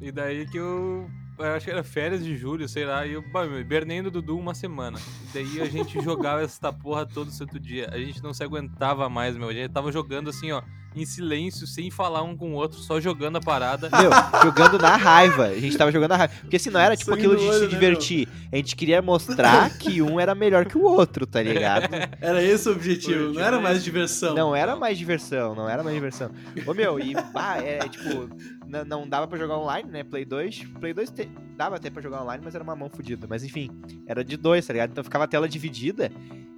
E 0.02 0.12
daí 0.12 0.46
que 0.46 0.58
eu. 0.58 1.10
Eu 1.40 1.46
acho 1.56 1.66
que 1.66 1.72
era 1.72 1.84
férias 1.84 2.24
de 2.24 2.38
julho, 2.38 2.70
sei 2.70 2.86
lá, 2.86 3.08
e 3.08 3.14
eu 3.14 3.24
hibernei 3.60 4.04
no 4.04 4.12
Dudu 4.12 4.38
uma 4.38 4.54
semana. 4.54 5.00
E 5.00 5.34
daí 5.34 5.62
a 5.62 5.66
gente 5.66 6.00
jogava 6.04 6.44
essa 6.44 6.72
porra 6.72 7.08
todo 7.08 7.32
santo 7.32 7.60
dia. 7.60 7.90
A 7.92 7.98
gente 7.98 8.22
não 8.22 8.34
se 8.34 8.44
aguentava 8.44 9.10
mais, 9.10 9.36
meu. 9.36 9.50
A 9.50 9.54
gente 9.54 9.72
tava 9.72 9.92
jogando 9.92 10.30
assim, 10.30 10.52
ó, 10.52 10.62
em 10.96 11.06
silêncio, 11.06 11.66
sem 11.66 11.90
falar 11.90 12.22
um 12.24 12.36
com 12.36 12.52
o 12.52 12.54
outro, 12.54 12.78
só 12.80 13.00
jogando 13.00 13.38
a 13.38 13.42
parada. 13.42 13.90
Meu, 13.90 14.12
jogando 14.44 14.78
na 14.78 14.96
raiva. 14.96 15.46
A 15.46 15.60
gente 15.60 15.78
tava 15.78 15.92
jogando 15.92 16.12
na 16.12 16.18
raiva. 16.18 16.34
Porque 16.42 16.60
se 16.60 16.70
não 16.70 16.80
era 16.80 16.96
tipo 16.96 17.12
Sangue 17.12 17.22
aquilo 17.22 17.38
de 17.38 17.46
olho, 17.46 17.60
se 17.60 17.64
né, 17.64 17.68
divertir. 17.68 18.28
A 18.52 18.56
gente 18.56 18.76
queria 18.76 19.02
mostrar 19.02 19.70
que 19.78 20.02
um 20.02 20.20
era 20.20 20.36
melhor 20.36 20.66
que 20.66 20.78
o 20.78 20.84
outro, 20.84 21.26
tá 21.26 21.42
ligado? 21.42 21.90
Era 22.22 22.44
esse 22.44 22.70
o 22.70 22.74
objetivo, 22.74 23.34
não 23.34 23.42
era 23.42 23.60
mais 23.60 23.84
diversão. 23.84 24.36
Não 24.36 24.56
era 24.56 24.76
mais 24.76 24.98
diversão, 24.98 25.56
não 25.56 25.68
era 25.68 25.84
mais 25.84 25.96
diversão. 25.96 26.30
Ô 26.66 26.74
meu, 26.74 27.00
e 27.00 27.14
bah, 27.34 27.58
é 27.58 27.80
tipo, 27.88 28.30
não 28.86 29.08
dava 29.08 29.28
pra 29.28 29.38
jogar 29.38 29.58
online, 29.58 29.90
né? 29.92 30.04
Play 30.04 30.26
2. 30.26 30.64
Play 30.80 30.94
2 30.94 31.10
te- 31.12 31.30
dava 31.56 31.76
até 31.76 31.90
pra 31.90 32.02
jogar 32.02 32.24
online, 32.24 32.42
mas 32.44 32.56
era 32.56 32.64
uma 32.64 32.76
mão 32.76 32.90
fodida. 32.90 33.28
Mas 33.30 33.44
enfim, 33.44 33.70
era 34.08 34.24
de 34.24 34.36
dois, 34.38 34.66
tá 34.66 34.74
ligado? 34.74 34.92
Então 34.92 35.04
ficava 35.04 35.26
a 35.26 35.28
tela 35.28 35.48
dividida 35.48 36.12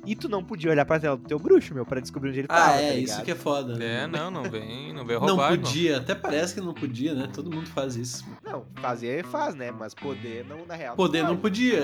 e 0.05 0.15
tu 0.15 0.27
não 0.29 0.43
podia 0.43 0.71
olhar 0.71 0.85
pra 0.85 0.99
tela 0.99 1.17
do 1.17 1.23
teu 1.27 1.39
bruxo, 1.39 1.73
meu, 1.73 1.85
pra 1.85 1.99
descobrir 1.99 2.29
onde 2.29 2.39
ele 2.39 2.47
Ah, 2.49 2.55
tava. 2.67 2.81
é, 2.81 2.89
tá 2.91 2.95
isso 2.97 3.21
que 3.23 3.31
é 3.31 3.35
foda. 3.35 3.75
né? 3.75 4.03
É, 4.03 4.07
não, 4.07 4.29
não 4.31 4.43
vem, 4.43 4.93
não 4.93 5.05
vem 5.05 5.19
Não 5.19 5.27
roubar, 5.27 5.51
irmão. 5.53 5.65
podia, 5.65 5.97
até 5.97 6.13
parece 6.15 6.53
que 6.55 6.61
não 6.61 6.73
podia, 6.73 7.13
né? 7.13 7.27
Todo 7.33 7.49
mundo 7.53 7.67
faz 7.69 7.95
isso. 7.95 8.25
Não, 8.43 8.65
fazer 8.75 9.23
faz, 9.25 9.55
né? 9.55 9.71
Mas 9.71 9.93
poder 9.93 10.45
não, 10.47 10.65
na 10.65 10.75
real. 10.75 10.95
Poder 10.95 11.21
não 11.23 11.35
pode. 11.37 11.41
podia. 11.41 11.83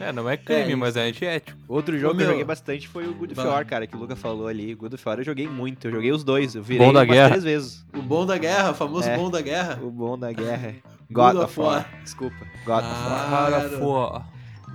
É, 0.00 0.10
não 0.10 0.26
é 0.28 0.38
crime, 0.38 0.72
É, 0.72 0.76
mas 0.76 0.96
é 0.96 1.02
antiético. 1.02 1.58
Outro 1.68 1.98
jogo 1.98 2.14
Ô, 2.14 2.16
que 2.16 2.22
eu 2.22 2.28
joguei 2.28 2.44
bastante 2.44 2.88
foi 2.88 3.06
o 3.06 3.12
Good 3.14 3.38
of. 3.38 3.46
War, 3.46 3.66
cara, 3.66 3.86
que 3.86 3.94
o 3.94 3.98
Luca 3.98 4.16
falou 4.16 4.46
ali. 4.48 4.74
Good 4.74 4.94
of 4.94 5.06
War 5.06 5.18
eu 5.18 5.24
joguei 5.24 5.46
muito, 5.46 5.86
eu 5.86 5.90
joguei 5.92 6.10
os 6.10 6.24
dois. 6.24 6.54
Eu 6.54 6.62
virei 6.62 6.86
Bom 6.86 6.94
da 6.94 7.00
umas 7.00 7.08
guerra. 7.10 7.28
três 7.28 7.44
vezes. 7.44 7.84
O 7.94 8.00
bom 8.00 8.24
da 8.24 8.38
guerra, 8.38 8.70
o 8.70 8.74
famoso 8.74 9.06
É. 9.08 9.16
bom 9.18 9.30
da 9.30 9.42
guerra. 9.42 9.78
O 9.82 9.90
bom 9.90 10.18
da 10.18 10.32
guerra. 10.32 10.74
God, 11.10 11.34
God 11.34 11.44
of 11.44 11.60
War. 11.60 11.68
War. 11.74 11.88
Desculpa. 12.02 12.36
God 12.64 12.78
of 12.78 12.86
War. 12.86 13.34
Ah, 13.34 13.50
God 13.50 13.72
of 13.74 13.82
War. 13.84 14.26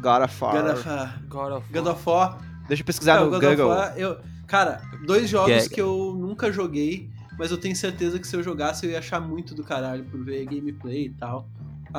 God 0.01 0.23
of 0.23 0.43
War. 0.43 0.53
God 0.61 0.71
of 0.71 0.87
War. 0.89 1.13
God 1.29 1.51
of 1.53 1.73
God 1.73 1.85
War. 1.85 1.95
of 1.95 2.09
War. 2.09 2.37
Deixa 2.67 2.81
eu 2.81 2.85
pesquisar 2.85 3.15
É, 3.15 3.19
no 3.19 3.29
God 3.31 3.43
of 3.43 3.55
Google. 3.55 3.67
War, 3.69 3.93
eu... 3.97 4.17
Cara, 4.45 4.81
dois 5.05 5.29
jogos 5.29 5.49
Gag. 5.49 5.69
que 5.69 5.81
eu 5.81 6.15
nunca 6.17 6.51
joguei, 6.51 7.09
mas 7.37 7.51
eu 7.51 7.57
tenho 7.57 7.75
certeza 7.75 8.17
que 8.17 8.25
se 8.27 8.35
eu 8.35 8.41
jogasse 8.41 8.85
eu 8.85 8.91
ia 8.91 8.99
achar 8.99 9.19
muito 9.19 9.53
do 9.53 9.63
caralho 9.63 10.05
por 10.05 10.23
ver 10.23 10.45
gameplay 10.45 11.05
e 11.07 11.09
tal. 11.09 11.47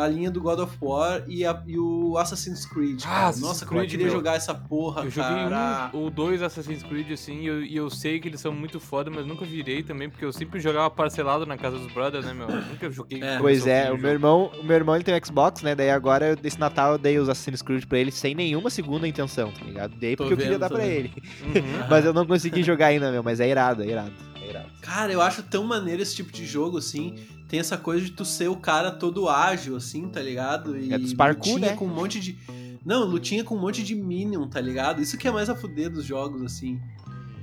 A 0.02 0.08
linha 0.08 0.30
do 0.30 0.40
God 0.40 0.58
of 0.60 0.76
War 0.80 1.22
e, 1.26 1.44
a- 1.44 1.62
e 1.66 1.78
o 1.78 2.16
Assassin's 2.18 2.64
Creed. 2.66 3.02
Ah. 3.04 3.26
Assassin's 3.28 3.42
Nossa, 3.46 3.66
como 3.66 3.78
eu 3.78 3.82
Creed, 3.82 3.90
queria 3.90 4.06
meu. 4.06 4.14
jogar 4.14 4.34
essa 4.36 4.54
porra, 4.54 5.04
Eu 5.04 5.10
joguei 5.10 5.30
cara. 5.48 5.90
um 5.94 5.98
ou 5.98 6.10
dois 6.10 6.42
Assassin's 6.42 6.82
Creed 6.82 7.10
assim, 7.12 7.40
e 7.42 7.46
eu, 7.46 7.62
e 7.64 7.76
eu 7.76 7.90
sei 7.90 8.18
que 8.20 8.28
eles 8.28 8.40
são 8.40 8.52
muito 8.52 8.78
foda, 8.80 9.10
mas 9.10 9.26
nunca 9.26 9.44
virei 9.44 9.82
também, 9.82 10.08
porque 10.08 10.24
eu 10.24 10.32
sempre 10.32 10.60
jogava 10.60 10.90
parcelado 10.90 11.44
na 11.46 11.56
casa 11.56 11.78
dos 11.78 11.92
brothers, 11.92 12.24
né, 12.24 12.32
meu? 12.34 12.48
Nunca 12.48 12.90
joguei. 12.90 13.22
É. 13.22 13.38
Pois 13.38 13.66
é, 13.66 13.90
o 13.92 13.98
meu 13.98 14.10
irmão, 14.10 14.50
o 14.60 14.64
meu 14.64 14.76
irmão 14.76 14.94
ele 14.94 15.04
tem 15.04 15.14
um 15.14 15.24
Xbox, 15.24 15.62
né? 15.62 15.74
Daí 15.74 15.90
agora, 15.90 16.30
eu- 16.30 16.38
esse 16.44 16.58
Natal, 16.58 16.92
eu 16.92 16.98
dei 16.98 17.18
os 17.18 17.28
Assassin's 17.28 17.62
Creed 17.62 17.84
pra 17.86 17.98
ele 17.98 18.10
sem 18.10 18.34
nenhuma 18.34 18.70
segunda 18.70 19.06
intenção, 19.08 19.50
tá 19.52 19.64
ligado? 19.64 19.94
Dei 19.96 20.16
porque 20.16 20.32
eu 20.32 20.36
queria 20.36 20.52
vendo, 20.52 20.60
dar 20.60 20.68
pra 20.68 20.78
vendo. 20.78 20.90
ele. 20.90 21.12
Uhum. 21.42 21.52
Mas 21.90 22.04
eu 22.04 22.12
não 22.12 22.26
consegui 22.26 22.62
jogar 22.62 22.86
ainda, 22.86 23.10
meu. 23.10 23.22
Mas 23.22 23.40
é 23.40 23.48
irado, 23.48 23.82
é 23.82 23.86
irado. 23.86 24.12
É 24.42 24.48
irado. 24.50 24.68
Cara, 24.80 25.12
eu 25.12 25.20
acho 25.20 25.42
tão 25.42 25.64
maneiro 25.64 26.00
esse 26.02 26.14
tipo 26.16 26.32
de 26.32 26.46
jogo, 26.46 26.78
assim. 26.78 27.14
Tem 27.48 27.58
essa 27.58 27.78
coisa 27.78 28.04
de 28.04 28.12
tu 28.12 28.24
ser 28.24 28.48
o 28.48 28.56
cara 28.56 28.90
todo 28.90 29.28
ágil, 29.28 29.74
assim, 29.74 30.08
tá 30.08 30.20
ligado? 30.20 30.78
E 30.78 30.92
É 30.92 30.98
dos 30.98 31.14
parkour, 31.14 31.54
lutinha 31.54 31.70
né? 31.70 31.76
com 31.76 31.86
um 31.86 31.94
monte 31.94 32.20
de. 32.20 32.38
Não, 32.84 33.04
lutinha 33.04 33.42
com 33.42 33.56
um 33.56 33.60
monte 33.60 33.82
de 33.82 33.94
Minion, 33.94 34.46
tá 34.46 34.60
ligado? 34.60 35.00
Isso 35.00 35.16
que 35.16 35.26
é 35.26 35.30
mais 35.30 35.48
a 35.48 35.54
fuder 35.54 35.90
dos 35.90 36.04
jogos, 36.04 36.42
assim. 36.42 36.80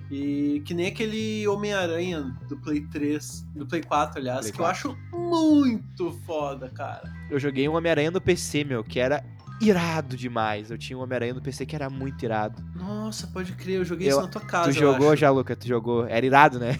E 0.09 0.61
que 0.65 0.73
nem 0.73 0.87
aquele 0.87 1.47
Homem-Aranha 1.47 2.35
do 2.47 2.57
Play 2.57 2.81
3, 2.87 3.47
do 3.55 3.65
Play 3.65 3.81
4, 3.81 4.19
aliás, 4.19 4.41
Play 4.41 4.53
que 4.53 4.59
eu 4.59 4.65
acho 4.65 4.97
muito 5.11 6.11
foda, 6.25 6.69
cara. 6.69 7.11
Eu 7.29 7.39
joguei 7.39 7.67
um 7.67 7.75
Homem-Aranha 7.75 8.11
no 8.11 8.21
PC, 8.21 8.63
meu, 8.63 8.83
que 8.83 8.99
era 8.99 9.25
irado 9.59 10.15
demais. 10.15 10.69
Eu 10.69 10.77
tinha 10.77 10.97
um 10.97 11.01
Homem-Aranha 11.01 11.33
no 11.33 11.41
PC 11.41 11.65
que 11.65 11.75
era 11.75 11.89
muito 11.89 12.23
irado. 12.23 12.63
Nossa, 13.05 13.27
pode 13.27 13.53
crer, 13.53 13.75
eu 13.77 13.85
joguei 13.85 14.07
Eu- 14.07 14.11
isso 14.13 14.21
na 14.21 14.27
tua 14.27 14.41
casa. 14.41 14.71
tu 14.71 14.77
eu 14.77 14.81
jogou 14.91 15.11
acho. 15.11 15.17
já, 15.21 15.29
Luca? 15.29 15.55
Tu 15.55 15.67
jogou? 15.67 16.05
Era 16.07 16.25
irado, 16.25 16.57
né? 16.59 16.77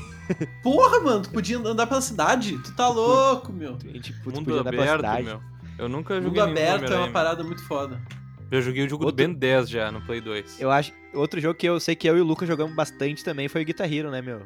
Porra, 0.63 0.99
mano, 0.99 1.21
tu 1.21 1.29
podia 1.29 1.57
andar 1.59 1.85
pela 1.85 2.01
cidade? 2.01 2.57
Tu 2.63 2.75
tá 2.75 2.88
louco, 2.89 3.53
meu. 3.53 3.75
A 3.75 3.88
gente 3.88 4.11
putz, 4.13 4.25
Mundo 4.38 4.45
podia 4.45 4.61
andar 4.61 4.71
pela 4.71 4.83
aberto, 4.83 4.97
cidade. 5.01 5.23
meu. 5.23 5.41
Eu 5.77 5.88
nunca 5.89 6.15
Mundo 6.15 6.23
joguei 6.25 6.41
nenhum 6.41 6.53
aberto 6.73 6.91
é 6.93 6.97
uma 6.97 7.11
parada 7.11 7.43
muito 7.43 7.63
foda. 7.65 8.01
Eu 8.49 8.61
joguei 8.61 8.85
o 8.85 8.89
jogo 8.89 9.05
Outro- 9.05 9.23
do 9.23 9.27
Ben 9.27 9.33
10 9.38 9.69
já, 9.69 9.91
no 9.91 10.01
Play 10.01 10.21
2. 10.21 10.59
Eu 10.59 10.71
acho. 10.71 10.91
Outro 11.13 11.39
jogo 11.39 11.53
que 11.55 11.67
eu 11.67 11.79
sei 11.79 11.95
que 11.95 12.09
eu 12.09 12.17
e 12.17 12.21
o 12.21 12.23
Luca 12.23 12.45
jogamos 12.45 12.75
bastante 12.75 13.23
também 13.23 13.47
foi 13.47 13.61
o 13.61 13.65
Guitar 13.65 13.91
Hero, 13.91 14.09
né, 14.09 14.21
meu? 14.21 14.41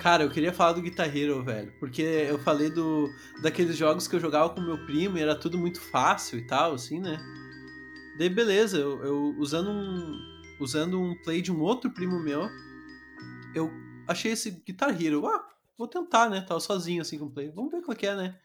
Cara, 0.00 0.22
eu 0.22 0.30
queria 0.30 0.52
falar 0.52 0.72
do 0.72 0.82
Guitar 0.82 1.14
Hero, 1.14 1.42
velho. 1.42 1.72
Porque 1.80 2.02
eu 2.02 2.38
falei 2.38 2.70
do 2.70 3.08
daqueles 3.42 3.76
jogos 3.76 4.06
que 4.06 4.14
eu 4.16 4.20
jogava 4.20 4.50
com 4.50 4.60
meu 4.60 4.78
primo 4.86 5.18
e 5.18 5.22
era 5.22 5.34
tudo 5.34 5.58
muito 5.58 5.80
fácil 5.80 6.38
e 6.38 6.42
tal, 6.46 6.74
assim, 6.74 7.00
né? 7.00 7.18
Daí 8.18 8.28
beleza, 8.28 8.76
eu, 8.76 9.02
eu 9.02 9.34
usando 9.38 9.70
um. 9.70 10.18
Usando 10.60 11.00
um 11.00 11.14
play 11.22 11.40
de 11.40 11.50
um 11.50 11.60
outro 11.60 11.90
primo 11.90 12.20
meu, 12.20 12.48
eu 13.54 13.70
achei 14.06 14.32
esse 14.32 14.50
Guitar 14.50 14.90
Hero. 15.00 15.26
Ah, 15.26 15.48
vou 15.76 15.88
tentar, 15.88 16.28
né? 16.28 16.42
Tava 16.42 16.60
sozinho 16.60 17.02
assim 17.02 17.18
com 17.18 17.26
o 17.26 17.30
play. 17.30 17.50
Vamos 17.50 17.70
ver 17.70 17.82
qual 17.82 17.96
que 17.96 18.06
é, 18.06 18.14
né? 18.14 18.38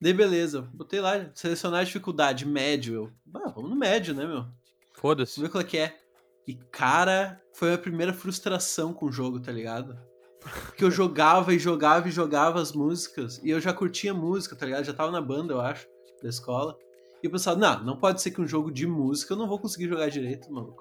Daí 0.00 0.12
beleza, 0.12 0.62
botei 0.72 1.00
lá, 1.00 1.28
selecionar 1.34 1.80
a 1.80 1.84
dificuldade, 1.84 2.46
médio. 2.46 2.94
Eu, 2.94 3.12
ah, 3.34 3.50
vamos 3.50 3.70
no 3.70 3.76
médio, 3.76 4.14
né, 4.14 4.26
meu? 4.26 4.46
Foda-se. 4.94 5.36
Vamos 5.36 5.48
ver 5.48 5.52
qual 5.52 5.62
é 5.62 5.66
que 5.66 5.78
é. 5.78 5.98
E, 6.46 6.54
cara, 6.54 7.40
foi 7.52 7.74
a 7.74 7.78
primeira 7.78 8.14
frustração 8.14 8.94
com 8.94 9.06
o 9.06 9.12
jogo, 9.12 9.38
tá 9.38 9.52
ligado? 9.52 9.98
Porque 10.40 10.84
eu 10.84 10.90
jogava 10.90 11.52
e 11.52 11.58
jogava 11.58 12.08
e 12.08 12.12
jogava 12.12 12.60
as 12.60 12.72
músicas. 12.72 13.38
E 13.42 13.50
eu 13.50 13.60
já 13.60 13.72
curtia 13.72 14.14
música, 14.14 14.56
tá 14.56 14.64
ligado? 14.64 14.84
Já 14.84 14.94
tava 14.94 15.10
na 15.10 15.20
banda, 15.20 15.52
eu 15.52 15.60
acho, 15.60 15.86
da 16.22 16.28
escola. 16.28 16.78
E 17.22 17.26
eu 17.26 17.30
pensava, 17.30 17.58
não, 17.58 17.84
não 17.84 17.96
pode 17.98 18.22
ser 18.22 18.30
que 18.30 18.40
um 18.40 18.46
jogo 18.46 18.70
de 18.70 18.86
música 18.86 19.34
eu 19.34 19.36
não 19.36 19.48
vou 19.48 19.58
conseguir 19.58 19.88
jogar 19.88 20.08
direito, 20.08 20.50
mano. 20.52 20.74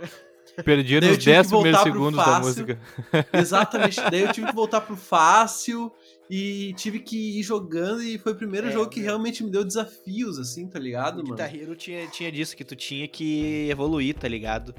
Perdi 0.64 0.96
nos 0.96 1.06
tive 1.06 1.18
que 1.18 1.26
10 1.26 1.48
primeiros 1.48 1.82
segundos 1.82 2.26
da 2.26 2.40
música. 2.40 2.80
Exatamente. 3.34 4.02
Daí 4.10 4.22
eu 4.22 4.32
tive 4.32 4.48
que 4.48 4.56
voltar 4.56 4.82
pro 4.82 4.96
fácil 4.98 5.92
e 6.30 6.74
tive 6.76 7.00
que 7.00 7.40
ir 7.40 7.44
jogando. 7.44 8.02
E 8.02 8.18
foi 8.18 8.32
o 8.32 8.36
primeiro 8.36 8.68
É, 8.68 8.72
jogo 8.72 8.90
que 8.90 9.00
meu. 9.00 9.10
realmente 9.10 9.44
me 9.44 9.50
deu 9.52 9.64
desafios, 9.64 10.40
assim, 10.40 10.68
tá 10.68 10.80
ligado, 10.80 11.16
O 11.20 11.24
mano? 11.24 11.30
Guitar 11.36 11.54
Hero 11.56 11.76
tinha, 11.76 12.08
tinha 12.08 12.32
disso, 12.32 12.56
que 12.56 12.64
tu 12.64 12.76
tinha 12.76 13.08
que 13.08 13.68
evoluir, 13.70 14.16
tá 14.16 14.28
ligado? 14.28 14.74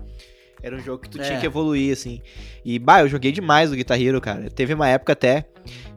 Era 0.62 0.74
um 0.74 0.80
jogo 0.80 1.02
que 1.02 1.08
tu 1.08 1.20
É. 1.20 1.24
tinha 1.24 1.38
que 1.40 1.46
evoluir, 1.46 1.92
assim. 1.92 2.20
E, 2.64 2.78
bah, 2.78 3.00
eu 3.02 3.08
joguei 3.08 3.30
demais 3.30 3.70
o 3.70 3.76
Guitar 3.76 4.00
Hero, 4.00 4.20
cara. 4.20 4.50
Teve 4.50 4.74
uma 4.74 4.88
época 4.88 5.12
até 5.12 5.48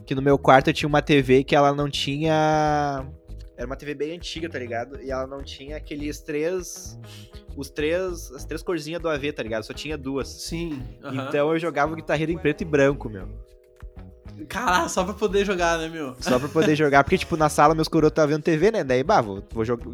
que 0.05 0.13
no 0.13 0.21
meu 0.21 0.37
quarto 0.37 0.69
eu 0.69 0.73
tinha 0.73 0.87
uma 0.87 1.01
TV 1.01 1.43
que 1.43 1.55
ela 1.55 1.73
não 1.73 1.89
tinha. 1.89 3.03
Era 3.61 3.67
uma 3.67 3.75
TV 3.75 3.93
bem 3.93 4.15
antiga, 4.15 4.49
tá 4.49 4.57
ligado? 4.57 4.99
E 5.03 5.11
ela 5.11 5.27
não 5.27 5.43
tinha 5.43 5.77
aqueles 5.77 6.19
três. 6.19 6.99
Os 7.55 7.69
três. 7.69 8.31
As 8.31 8.43
três 8.43 8.63
corzinhas 8.63 8.99
do 8.99 9.07
AV, 9.07 9.31
tá 9.31 9.43
ligado? 9.43 9.61
Só 9.61 9.71
tinha 9.71 9.95
duas. 9.95 10.27
Sim. 10.27 10.81
Então 11.29 11.51
eu 11.53 11.59
jogava 11.59 11.93
o 11.93 11.95
Guitar 11.95 12.19
Hero 12.19 12.31
em 12.31 12.39
preto 12.39 12.61
e 12.61 12.65
branco, 12.65 13.07
meu. 13.07 13.29
Caralho, 14.47 14.89
só 14.89 15.03
pra 15.03 15.13
poder 15.13 15.45
jogar, 15.45 15.77
né, 15.77 15.87
meu? 15.89 16.15
Só 16.19 16.37
pra 16.39 16.47
poder 16.47 16.75
jogar, 16.75 17.03
porque, 17.03 17.17
tipo, 17.17 17.35
na 17.37 17.49
sala 17.49 17.73
meus 17.75 17.87
coroas 17.87 18.11
estavam 18.11 18.31
vendo 18.35 18.43
TV, 18.43 18.71
né? 18.71 18.83
Daí, 18.83 19.03
bah, 19.03 19.21
vou, 19.21 19.43
vou 19.53 19.63
jogar. 19.65 19.85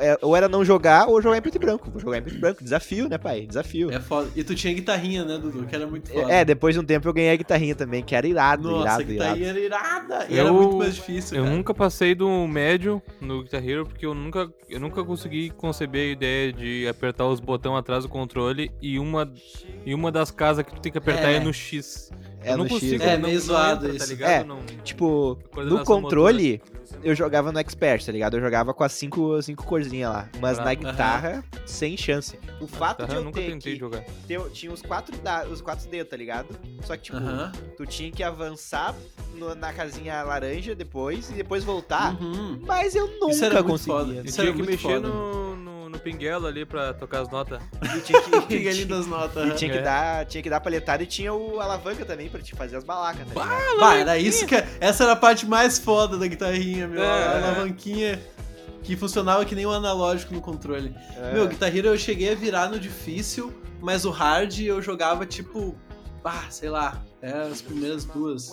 É, 0.00 0.18
ou 0.22 0.36
era 0.36 0.48
não 0.48 0.64
jogar 0.64 1.06
ou 1.08 1.20
jogar 1.20 1.36
em 1.38 1.40
preto 1.42 1.56
e 1.56 1.58
branco. 1.58 1.90
Vou 1.90 2.00
jogar 2.00 2.18
em 2.18 2.22
preto 2.22 2.36
e 2.36 2.40
branco. 2.40 2.62
Desafio, 2.64 3.08
né, 3.08 3.18
pai? 3.18 3.46
Desafio. 3.46 3.90
É 3.90 4.00
foda. 4.00 4.28
E 4.34 4.42
tu 4.44 4.54
tinha 4.54 4.72
guitarrinha, 4.74 5.24
né, 5.24 5.38
Dudu? 5.38 5.64
Que 5.66 5.74
era 5.74 5.86
muito 5.86 6.10
foda. 6.10 6.32
É, 6.32 6.44
depois 6.44 6.74
de 6.74 6.80
um 6.80 6.84
tempo 6.84 7.08
eu 7.08 7.12
ganhei 7.12 7.30
a 7.32 7.36
guitarrinha 7.36 7.74
também, 7.74 8.02
que 8.02 8.14
era 8.14 8.26
irado, 8.26 8.70
Nossa, 8.70 8.78
a 8.78 8.82
irado, 9.00 9.02
irado. 9.12 9.12
guitarrinha 9.34 9.48
era 9.48 9.60
irada. 9.60 10.26
E 10.28 10.34
Eu- 10.36 10.40
era 10.44 10.52
muito 10.52 10.76
mais 10.76 10.94
difícil, 10.94 11.36
Eu 11.36 11.44
cara. 11.44 11.56
nunca 11.56 11.74
passei 11.74 12.14
do 12.14 12.46
médio 12.46 13.00
no 13.20 13.42
Guitar 13.42 13.66
Hero 13.66 13.86
porque 13.86 14.06
eu 14.06 14.14
nunca, 14.14 14.50
eu 14.68 14.80
nunca 14.80 15.04
consegui 15.04 15.50
conceber 15.50 16.08
a 16.08 16.12
ideia 16.12 16.52
de 16.52 16.86
apertar 16.88 17.26
os 17.26 17.40
botões 17.40 17.78
atrás 17.78 18.04
do 18.04 18.08
controle 18.08 18.70
e 18.80 18.98
uma, 18.98 19.30
e 19.84 19.94
uma 19.94 20.10
das 20.12 20.30
casas 20.30 20.64
que 20.64 20.74
tu 20.74 20.80
tem 20.80 20.92
que 20.92 20.98
apertar 20.98 21.30
é, 21.30 21.36
É. 21.36 21.40
no 21.40 21.52
X. 21.52 22.10
É 22.42 22.52
eu 22.52 22.56
não 22.58 22.64
no 22.64 22.70
X, 22.70 22.80
consigo, 22.80 23.04
né? 23.04 23.14
É, 23.14 23.18
não, 23.18 23.28
meio 23.28 23.40
zoado 23.40 23.84
entra, 23.86 23.96
isso. 23.96 24.06
Tá 24.06 24.12
ligado? 24.12 24.30
É. 24.30 24.44
Não- 24.44 24.60
Tipo, 24.84 25.38
no 25.56 25.84
controle, 25.84 26.62
eu 27.02 27.14
jogava 27.14 27.50
no 27.50 27.58
Expert, 27.58 28.04
tá 28.06 28.12
ligado? 28.12 28.36
Eu 28.36 28.40
jogava 28.40 28.72
com 28.72 28.84
as 28.84 28.92
cinco, 28.92 29.40
cinco 29.42 29.64
corzinhas 29.64 30.10
lá. 30.12 30.28
Mas 30.40 30.58
na 30.58 30.72
guitarra, 30.74 31.42
sem 31.64 31.96
chance. 31.96 32.38
O 32.60 32.66
fato 32.68 32.98
Tá, 32.98 33.04
de 33.06 33.12
eu 33.14 33.18
eu 33.18 33.24
nunca 33.24 33.40
ter 33.40 33.48
tentei 33.50 33.72
que 33.74 33.78
jogar. 33.80 34.04
ter, 34.28 34.40
tinha 34.50 34.72
os 34.72 34.80
quatro, 34.82 35.16
da, 35.18 35.44
os 35.46 35.60
quatro 35.60 35.88
dedos, 35.88 36.08
tá 36.10 36.16
ligado? 36.16 36.48
Só 36.82 36.96
que, 36.96 37.02
tipo, 37.04 37.18
tu 37.76 37.84
tinha 37.86 38.10
que 38.12 38.22
avançar 38.22 38.94
no- 39.34 39.54
na 39.54 39.72
casinha 39.72 40.22
laranja 40.22 40.74
depois 40.74 41.28
e 41.30 41.32
depois 41.34 41.64
voltar. 41.64 42.20
Uhum. 42.22 42.60
Mas 42.64 42.94
eu 42.94 43.06
Isso 43.28 43.44
era 43.44 43.54
nunca 43.56 43.68
muito 43.68 43.84
foda. 43.84 43.98
conseguia. 44.04 44.22
E 44.22 44.26
Isso 44.26 44.34
tinha 44.36 44.44
era 44.48 44.52
que 44.52 44.58
muito 44.58 44.70
mexer 44.70 44.94
foda. 45.02 45.08
no, 45.08 45.56
no, 45.86 45.90
no 45.90 45.98
pinguelo 45.98 46.46
ali 46.46 46.64
pra 46.64 46.92
tocar 46.92 47.20
as 47.22 47.30
notas. 47.30 47.60
E 47.96 48.00
tinha 48.00 48.20
que, 48.72 48.84
das 48.84 49.06
notas. 49.06 49.48
e 49.48 49.54
tinha 49.54 49.72
que 49.72 49.78
É. 49.78 49.82
dar, 49.82 50.26
tinha 50.26 50.42
que 50.42 50.50
dar 50.50 50.60
palhetada 50.60 51.02
e 51.02 51.06
tinha 51.06 51.32
o 51.32 51.60
alavanca 51.60 52.04
também 52.04 52.28
pra 52.28 52.40
te 52.40 52.54
fazer 52.54 52.76
as 52.76 52.84
balacas, 52.84 53.26
tá 53.32 53.44
ligado? 53.44 53.80
Bah, 53.80 53.94
era 53.96 54.18
isso 54.18 54.46
que. 54.46 54.54
Essa 54.80 55.04
era 55.04 55.12
a 55.12 55.16
parte 55.16 55.46
mais 55.46 55.78
foda 55.78 56.16
da 56.18 56.26
guitarrinha, 56.26 56.86
meu. 56.86 57.02
É. 57.02 57.06
A 57.24 57.36
alavanquinha 57.36 58.20
que 58.82 58.96
funcionava 58.96 59.44
que 59.44 59.54
nem 59.54 59.66
o 59.66 59.70
analógico 59.72 60.32
no 60.34 60.40
controle. 60.40 60.94
É. 61.16 61.32
Meu, 61.32 61.48
Guitar 61.48 61.74
Hero 61.74 61.88
eu 61.88 61.98
cheguei 61.98 62.30
a 62.32 62.34
virar 62.36 62.68
no 62.70 62.78
difícil, 62.78 63.52
mas 63.80 64.04
o 64.04 64.10
hard 64.10 64.58
eu 64.60 64.80
jogava 64.82 65.24
tipo. 65.26 65.74
Ah, 66.24 66.44
sei 66.50 66.68
lá. 66.68 67.02
É 67.22 67.32
as 67.32 67.60
primeiras 67.62 68.04
duas. 68.04 68.52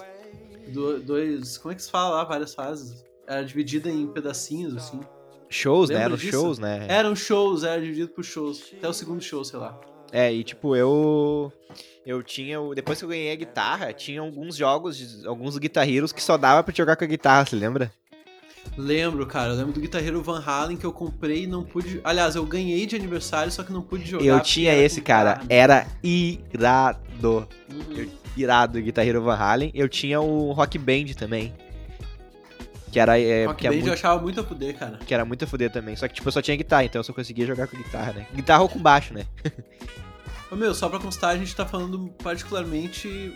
do- 0.69 0.99
dois. 1.01 1.57
Como 1.57 1.71
é 1.71 1.75
que 1.75 1.83
se 1.83 1.91
fala 1.91 2.15
lá? 2.15 2.23
Várias 2.23 2.53
fases. 2.55 3.03
Era 3.27 3.43
dividida 3.43 3.89
em 3.89 4.07
pedacinhos, 4.07 4.75
assim. 4.75 4.99
Shows, 5.53 5.89
né? 5.89 6.01
Eram 6.01 6.15
disso? 6.15 6.31
shows, 6.31 6.59
né? 6.59 6.85
Eram 6.89 7.15
shows, 7.15 7.63
era 7.63 7.79
dividido 7.81 8.09
por 8.09 8.23
shows. 8.23 8.73
Até 8.77 8.87
o 8.87 8.93
segundo 8.93 9.21
show, 9.21 9.43
sei 9.45 9.59
lá. 9.59 9.79
É, 10.11 10.31
e 10.31 10.43
tipo, 10.43 10.75
eu. 10.75 11.51
Eu 12.05 12.21
tinha. 12.21 12.57
Depois 12.75 12.99
que 12.99 13.05
eu 13.05 13.09
ganhei 13.09 13.31
a 13.31 13.35
guitarra, 13.35 13.93
tinha 13.93 14.21
alguns 14.21 14.55
jogos, 14.55 15.25
alguns 15.25 15.57
guitarreiros 15.57 16.11
que 16.11 16.21
só 16.21 16.37
dava 16.37 16.63
pra 16.63 16.73
jogar 16.75 16.95
com 16.95 17.03
a 17.03 17.07
guitarra, 17.07 17.45
você 17.45 17.55
lembra? 17.55 17.91
Lembro, 18.77 19.25
cara. 19.25 19.51
Eu 19.51 19.57
lembro 19.57 19.73
do 19.73 19.79
Guitar 19.81 20.03
Hero 20.03 20.21
Van 20.21 20.41
Halen 20.45 20.77
que 20.77 20.85
eu 20.85 20.91
comprei 20.93 21.43
e 21.43 21.47
não 21.47 21.63
pude. 21.63 21.99
Aliás, 22.03 22.35
eu 22.35 22.45
ganhei 22.45 22.85
de 22.85 22.95
aniversário, 22.95 23.51
só 23.51 23.63
que 23.63 23.73
não 23.73 23.81
pude 23.81 24.05
jogar. 24.05 24.25
eu 24.25 24.39
tinha 24.39 24.73
esse, 24.73 25.01
cara. 25.01 25.33
guitarra. 25.33 25.47
Era 25.49 25.87
irado. 26.01 27.47
Uhum. 27.71 27.97
Eu- 27.97 28.09
irado 28.35 28.79
o 28.79 28.81
guitarreiro 28.81 29.21
Van 29.21 29.35
Halen. 29.35 29.71
Eu 29.75 29.87
tinha 29.89 30.19
o 30.21 30.51
Rock 30.53 30.77
Band 30.77 31.13
também. 31.17 31.53
Que 32.93 32.99
era. 32.99 33.19
É, 33.19 33.45
Rock 33.45 33.59
que, 33.59 33.67
é 33.67 33.69
Band 33.71 33.75
muito, 33.75 33.87
eu 33.87 33.93
achava 33.93 34.21
muito 34.21 34.39
a 34.39 34.43
poder, 34.43 34.75
cara. 34.75 34.99
que 35.05 35.13
era 35.13 35.25
muito 35.25 35.43
a 35.43 35.47
fuder 35.47 35.71
também. 35.71 35.95
Só 35.95 36.07
que, 36.07 36.13
tipo, 36.13 36.27
eu 36.27 36.31
só 36.31 36.43
tinha 36.43 36.55
guitarra, 36.55 36.85
então 36.85 36.99
eu 36.99 37.03
só 37.03 37.11
conseguia 37.11 37.45
jogar 37.45 37.67
com 37.67 37.75
guitarra, 37.75 38.13
né? 38.13 38.27
Guitarra 38.33 38.61
ou 38.61 38.69
com 38.69 38.79
baixo, 38.79 39.15
né? 39.15 39.25
Ô, 40.51 40.55
meu, 40.55 40.75
só 40.75 40.87
pra 40.87 40.99
constar, 40.99 41.31
a 41.31 41.37
gente 41.37 41.55
tá 41.55 41.65
falando 41.65 42.13
particularmente 42.21 43.35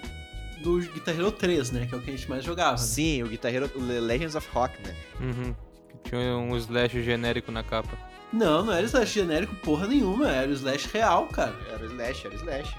do 0.61 0.77
Guitar 0.77 1.15
Hero 1.15 1.31
3, 1.31 1.71
né? 1.71 1.87
Que 1.87 1.95
é 1.95 1.97
o 1.97 2.01
que 2.01 2.11
a 2.11 2.15
gente 2.15 2.29
mais 2.29 2.43
jogava. 2.43 2.73
né? 2.73 2.77
Sim, 2.77 3.23
o 3.23 3.27
guitarreiro 3.27 3.71
o 3.75 3.81
Legends 3.81 4.35
of 4.35 4.47
Rock, 4.53 4.75
né? 4.85 4.95
Uhum. 5.19 5.55
Tinha 6.03 6.37
um 6.37 6.55
slash 6.55 7.01
genérico 7.01 7.51
na 7.51 7.63
capa. 7.63 7.97
Não, 8.31 8.63
não 8.63 8.73
era 8.73 8.85
Slash 8.85 9.13
genérico 9.13 9.55
porra 9.55 9.87
nenhuma. 9.87 10.29
Era 10.29 10.49
o 10.49 10.53
Slash 10.53 10.87
real, 10.93 11.27
cara. 11.27 11.55
Era 11.71 11.83
o 11.83 11.87
Slash, 11.87 12.27
era 12.27 12.35
o 12.35 12.37
Slash. 12.37 12.75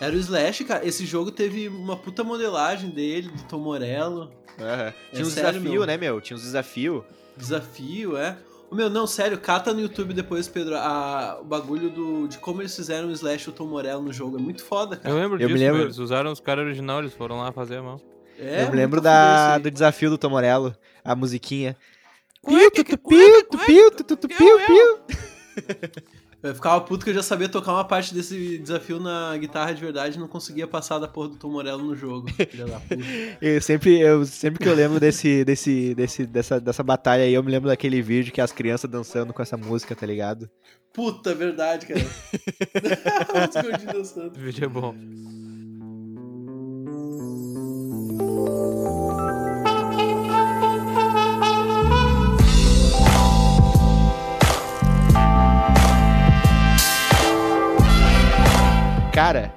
Era 0.00 0.14
o 0.14 0.18
Slash, 0.18 0.64
cara. 0.64 0.86
Esse 0.86 1.04
jogo 1.04 1.30
teve 1.30 1.68
uma 1.68 1.96
puta 1.96 2.22
modelagem 2.22 2.90
dele, 2.90 3.28
do 3.28 3.42
Tom 3.44 3.58
Morello. 3.58 4.30
Aham. 4.60 4.92
Tinha 5.12 5.26
uns 5.26 5.32
sério, 5.32 5.60
desafios, 5.60 5.86
né, 5.86 5.96
meu? 5.96 6.20
Tinha 6.20 6.36
uns 6.36 6.42
desafios. 6.42 7.02
Desafio, 7.36 8.16
é. 8.16 8.36
Ô, 8.70 8.74
Meu, 8.74 8.90
não, 8.90 9.06
sério, 9.06 9.38
cata 9.38 9.72
no 9.72 9.80
YouTube 9.80 10.12
depois, 10.12 10.46
Pedro, 10.46 10.76
a, 10.76 11.38
o 11.40 11.44
bagulho 11.44 11.88
do, 11.90 12.28
de 12.28 12.36
como 12.38 12.60
eles 12.60 12.74
fizeram 12.76 13.08
o 13.08 13.12
Slash 13.12 13.46
e 13.46 13.50
o 13.50 13.52
Tom 13.52 13.66
Morello 13.66 14.02
no 14.02 14.12
jogo. 14.12 14.36
É 14.36 14.40
muito 14.40 14.62
foda, 14.64 14.96
Eu 14.96 15.00
cara. 15.00 15.14
lembro 15.14 15.40
Eu 15.40 15.48
me 15.48 15.54
disso, 15.54 15.64
lembro- 15.64 15.76
meu, 15.78 15.86
eles 15.86 15.98
usaram 15.98 16.30
os 16.30 16.40
caras 16.40 16.64
originais, 16.66 17.00
eles 17.00 17.14
foram 17.14 17.38
lá 17.38 17.50
fazer 17.50 17.76
a 17.78 17.82
mão. 17.82 18.00
É, 18.38 18.64
eu 18.64 18.70
me 18.70 18.76
lembro 18.76 19.00
da, 19.00 19.58
do 19.58 19.70
desafio 19.70 20.10
do 20.10 20.18
Tomorello, 20.18 20.76
a 21.04 21.14
musiquinha. 21.16 21.76
Piu, 22.46 22.70
tutu, 22.70 22.96
piu, 22.98 23.44
piu, 23.66 23.90
tutu, 23.90 24.28
piu, 24.28 24.58
piu, 24.66 24.98
eu. 26.42 26.54
ficava 26.54 26.80
puto 26.80 27.04
que 27.04 27.10
eu 27.10 27.14
já 27.14 27.22
sabia 27.22 27.48
tocar 27.48 27.72
uma 27.72 27.84
parte 27.84 28.14
desse 28.14 28.58
desafio 28.58 28.98
na 28.98 29.36
guitarra 29.36 29.72
de 29.72 29.80
verdade 29.80 30.16
e 30.16 30.20
não 30.20 30.28
conseguia 30.28 30.66
passar 30.66 30.98
da 30.98 31.08
porra 31.08 31.28
do 31.28 31.36
Tom 31.36 31.50
Morello 31.50 31.84
no 31.84 31.94
jogo. 31.94 32.28
Filha 32.50 32.66
da 32.66 32.80
puta. 32.80 32.96
Eu 33.40 33.60
sempre, 33.60 33.98
eu, 34.00 34.24
sempre 34.24 34.62
que 34.62 34.68
eu 34.68 34.74
lembro 34.74 35.00
desse, 35.00 35.44
desse, 35.44 35.94
desse, 35.94 36.26
dessa, 36.26 36.60
dessa 36.60 36.82
batalha 36.82 37.24
aí, 37.24 37.34
eu 37.34 37.42
me 37.42 37.50
lembro 37.50 37.68
daquele 37.68 38.00
vídeo 38.02 38.32
que 38.32 38.40
as 38.40 38.52
crianças 38.52 38.90
dançando 38.90 39.32
com 39.32 39.42
essa 39.42 39.56
música, 39.56 39.94
tá 39.94 40.06
ligado? 40.06 40.48
Puta, 40.92 41.34
verdade, 41.34 41.86
cara. 41.86 42.00
Os 43.48 43.62
gordinhos 43.62 43.94
dançando. 43.94 44.36
O 44.36 44.40
vídeo 44.40 44.64
é 44.64 44.68
bom. 44.68 44.94
Cara, 59.18 59.52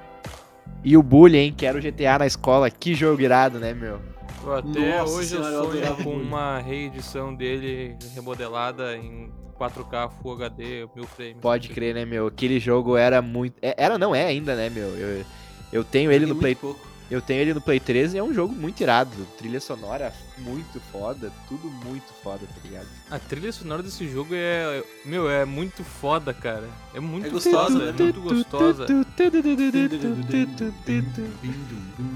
e 0.82 0.96
o 0.96 1.02
Bully, 1.04 1.38
hein, 1.38 1.54
que 1.56 1.64
era 1.64 1.78
o 1.78 1.80
GTA 1.80 2.18
na 2.18 2.26
escola, 2.26 2.68
que 2.68 2.96
jogo 2.96 3.22
irado, 3.22 3.60
né, 3.60 3.72
meu? 3.72 4.00
Eu 4.42 4.56
até 4.56 4.98
Nossa 4.98 5.14
hoje 5.14 5.28
senhora, 5.28 5.54
eu 5.54 5.70
sonho 5.70 5.96
com 6.02 6.16
uma 6.16 6.58
reedição 6.58 7.32
dele 7.32 7.96
remodelada 8.12 8.96
em 8.96 9.30
4K 9.56 10.10
Full 10.20 10.32
HD, 10.32 10.88
mil 10.96 11.06
frames. 11.06 11.36
Pode 11.40 11.68
crer, 11.68 11.94
né, 11.94 12.04
meu? 12.04 12.26
Aquele 12.26 12.58
jogo 12.58 12.96
era 12.96 13.22
muito. 13.22 13.54
é- 13.62 13.76
Era, 13.78 13.96
não 13.98 14.12
é 14.12 14.24
ainda, 14.24 14.56
né, 14.56 14.68
meu? 14.68 14.96
Eu, 14.96 15.24
eu 15.72 15.84
tenho 15.84 16.10
ele 16.10 16.26
no 16.26 16.34
Play. 16.34 16.56
pouco. 16.56 16.84
Eu 17.12 17.20
tenho 17.20 17.40
ele 17.42 17.52
no 17.52 17.60
Play 17.60 17.78
3 17.78 18.14
e 18.14 18.18
é 18.18 18.22
um 18.22 18.32
jogo 18.32 18.54
muito 18.54 18.80
irado. 18.82 19.10
Trilha 19.36 19.60
sonora 19.60 20.14
muito 20.38 20.80
foda, 20.90 21.30
tudo 21.46 21.68
muito 21.84 22.10
foda, 22.22 22.46
tá 22.46 22.54
ligado? 22.64 22.88
A 23.10 23.18
trilha 23.18 23.52
sonora 23.52 23.82
desse 23.82 24.08
jogo 24.08 24.30
é. 24.34 24.82
Meu, 25.04 25.28
é 25.30 25.44
muito 25.44 25.84
foda, 25.84 26.32
cara. 26.32 26.66
É 26.94 27.00
muito 27.00 27.26
É 27.26 27.30
gostosa, 27.30 27.74
foda, 27.74 27.92
né? 27.92 27.94
é 27.98 28.02
muito 28.02 28.20
gostosa. 28.22 28.86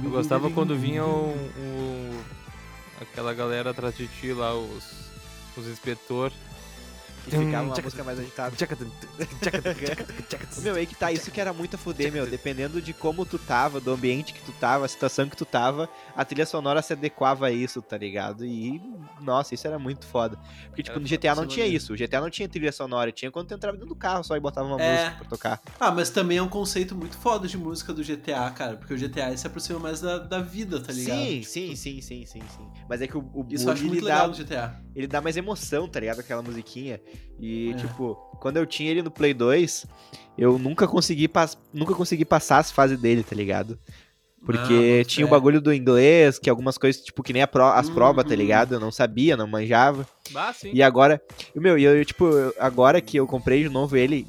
Eu 0.05 0.11
gostava 0.11 0.51
quando 0.51 0.75
vinha 0.77 1.05
o, 1.05 1.29
o- 1.35 2.25
aquela 3.01 3.35
galera 3.35 3.71
atrás 3.71 3.95
de 3.97 4.09
ti 4.09 4.33
lá, 4.33 4.55
os, 4.55 4.85
os 5.57 5.67
inspetor. 5.67 6.33
E 7.27 7.31
ficava 7.31 7.65
uma 7.65 7.75
Tchaca- 7.75 7.83
música 7.83 8.05
mais 8.05 8.19
agitada. 8.21 8.55
Meu, 10.63 10.75
aí 10.75 10.87
que 10.87 10.95
tá, 10.95 11.11
isso 11.13 11.31
que 11.31 11.41
era 11.41 11.53
muito 11.53 11.75
a 11.75 11.79
fuder, 11.79 12.13
meu. 12.13 12.27
Dependendo 12.27 12.81
de 12.81 12.93
como 12.93 13.25
tu 13.27 13.39
tava, 13.39 13.81
do 13.81 13.91
ambiente 13.93 14.33
que 14.33 14.41
tu 14.43 14.53
tava, 14.53 14.85
a 14.85 14.89
situação 14.89 15.29
que 15.29 15.37
tu 15.37 15.45
tava, 15.45 15.89
a 16.15 16.25
trilha 16.25 16.47
sonora 16.47 16.81
se 16.83 16.93
adequava 16.93 17.47
a 17.47 17.51
isso, 17.51 17.83
tá 17.83 17.97
ligado? 17.99 18.45
E, 18.45 18.81
nossa, 19.21 19.55
isso 19.55 19.67
era 19.67 19.79
muito 19.79 20.07
foda. 20.07 20.39
Porque, 20.69 20.83
tipo, 20.83 20.99
no 21.01 21.07
GTA 21.07 21.35
não 21.35 21.47
tinha 21.47 21.67
isso. 21.67 21.93
O 21.93 21.97
GTA 21.97 22.21
não 22.21 22.31
tinha 22.31 22.49
trilha 22.49 22.73
sonora, 22.73 23.11
tinha 23.13 23.31
quando 23.31 23.49
tu 23.49 23.55
entrava 23.55 23.77
dentro 23.77 23.89
do 23.89 23.97
carro 23.97 24.23
só 24.25 24.37
e 24.37 24.41
botava 24.41 24.67
uma 24.69 24.81
É. 24.83 24.93
música 24.93 25.17
pra 25.19 25.29
tocar. 25.29 25.61
Ah, 25.81 25.91
mas 25.91 26.11
também 26.11 26.39
é 26.39 26.43
um 26.43 26.49
conceito 26.49 26.95
muito 26.95 27.17
foda 27.19 27.47
de 27.49 27.57
música 27.59 27.93
do 27.93 28.03
GTA, 28.03 28.51
cara. 28.51 28.77
Porque 28.77 28.95
o 28.95 28.99
GTA 28.99 29.37
se 29.37 29.47
aproxima 29.47 29.79
mais 29.79 30.01
da, 30.01 30.19
da 30.19 30.41
vida, 30.41 30.81
tá 30.81 30.93
ligado? 30.93 31.19
Sim, 31.19 31.43
sim, 31.43 31.77
sim, 31.77 32.01
sim, 32.01 32.27
sim, 32.27 32.41
sim. 32.41 32.69
Mas 32.89 33.03
é 33.03 33.07
que 33.07 33.17
o, 33.17 33.21
o 33.35 33.47
Isso 33.51 33.69
eu 33.69 33.73
acho 33.73 33.85
muito 33.85 34.05
legal 34.05 34.29
dá, 34.31 34.35
do 34.37 34.43
GTA. 34.45 34.81
ele 34.95 35.07
dá 35.07 35.21
mais 35.21 35.37
emoção, 35.37 35.89
tá 35.89 36.01
ligado? 36.01 36.21
Aquela 36.21 36.43
musiquinha. 36.43 37.01
E, 37.39 37.71
É. 37.73 37.75
tipo, 37.75 38.15
quando 38.41 38.57
eu 38.57 38.67
tinha 38.67 38.91
ele 38.91 39.03
no 39.03 39.11
Play 39.11 39.35
2, 39.35 39.87
eu 40.39 40.59
nunca 40.59 40.87
consegui, 40.89 41.29
pas 41.29 41.57
nunca 41.73 41.95
consegui 41.95 42.25
passar 42.25 42.59
as 42.59 42.71
fases 42.71 42.99
dele, 42.99 43.23
tá 43.23 43.35
ligado? 43.37 43.79
Porque 44.45 45.01
Ah, 45.03 45.05
tinha 45.05 45.27
o 45.27 45.29
é. 45.29 45.31
bagulho 45.31 45.61
do 45.61 45.75
inglês, 45.75 46.39
que 46.39 46.49
algumas 46.49 46.79
coisas, 46.79 47.03
tipo, 47.03 47.21
que 47.23 47.33
nem 47.33 47.43
a 47.43 47.49
pro- 47.49 47.65
as 47.65 47.89
Uhum. 47.89 47.95
provas, 47.95 48.25
tá 48.25 48.35
ligado? 48.37 48.75
Eu 48.75 48.81
não 48.81 48.93
sabia, 48.93 49.37
não 49.37 49.47
manjava. 49.49 50.07
Ah, 50.35 50.53
sim. 50.53 50.71
E 50.73 50.83
agora, 50.85 51.21
meu, 51.55 51.77
e 51.77 51.83
eu, 51.83 52.05
tipo, 52.05 52.27
eu- 52.27 52.55
agora 52.61 53.01
que 53.01 53.17
eu 53.17 53.27
comprei 53.27 53.65
de 53.65 53.69
novo 53.69 53.97
ele, 53.97 54.25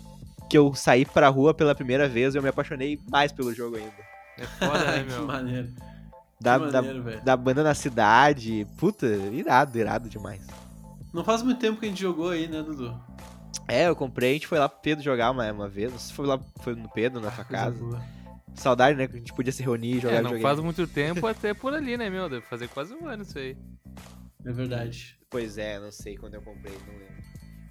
que 0.49 0.57
eu 0.57 0.73
saí 0.73 1.05
pra 1.05 1.27
rua 1.29 1.53
pela 1.53 1.75
primeira 1.75 2.07
vez, 2.09 2.33
eu 2.33 2.41
me 2.41 2.49
apaixonei 2.49 2.99
mais 3.11 3.31
pelo 3.31 3.53
jogo 3.53 3.75
ainda. 3.75 3.93
É 4.39 4.45
foda, 4.45 4.85
né, 4.85 5.03
que 5.05 5.11
meu? 5.13 5.27
maneiro. 5.27 5.67
Da, 6.41 6.59
que 6.59 6.71
da, 6.71 6.81
maneiro, 6.81 7.03
velho. 7.03 7.21
da 7.23 7.37
banda 7.37 7.63
na 7.63 7.73
cidade, 7.75 8.65
puta, 8.77 9.05
irado, 9.07 9.77
irado 9.77 10.09
demais. 10.09 10.41
Não 11.13 11.23
faz 11.23 11.41
muito 11.41 11.59
tempo 11.59 11.79
que 11.79 11.85
a 11.85 11.89
gente 11.89 12.01
jogou 12.01 12.29
aí, 12.29 12.47
né, 12.47 12.61
Dudu? 12.61 12.99
É, 13.67 13.87
eu 13.87 13.95
comprei, 13.95 14.31
a 14.31 14.33
gente 14.33 14.47
foi 14.47 14.59
lá 14.59 14.69
pro 14.69 14.79
Pedro 14.81 15.03
jogar 15.03 15.31
uma, 15.31 15.51
uma 15.51 15.67
vez, 15.67 15.91
não 15.91 15.99
sei 15.99 16.07
se 16.09 16.13
foi 16.13 16.25
lá, 16.27 16.39
foi 16.61 16.75
no 16.75 16.89
Pedro, 16.89 17.19
na 17.19 17.31
sua 17.31 17.43
casa. 17.43 17.77
boa. 17.77 18.01
Saudade, 18.55 18.97
né, 18.97 19.07
que 19.07 19.15
a 19.15 19.19
gente 19.19 19.33
podia 19.33 19.51
se 19.51 19.61
reunir 19.61 19.97
e 19.97 19.99
jogar 19.99 20.17
É, 20.17 20.21
não 20.21 20.39
faz 20.39 20.59
muito 20.59 20.87
tempo, 20.87 21.27
até 21.27 21.53
por 21.53 21.73
ali, 21.73 21.95
né, 21.97 22.09
meu? 22.09 22.29
Deve 22.29 22.45
fazer 22.45 22.67
quase 22.69 22.93
um 22.93 23.07
ano 23.07 23.23
isso 23.23 23.37
aí. 23.37 23.57
É 24.45 24.51
verdade. 24.51 25.17
Pois 25.29 25.57
é, 25.57 25.79
não 25.79 25.91
sei 25.91 26.15
quando 26.15 26.35
eu 26.35 26.41
comprei, 26.41 26.73
não 26.87 26.93
lembro. 26.93 27.17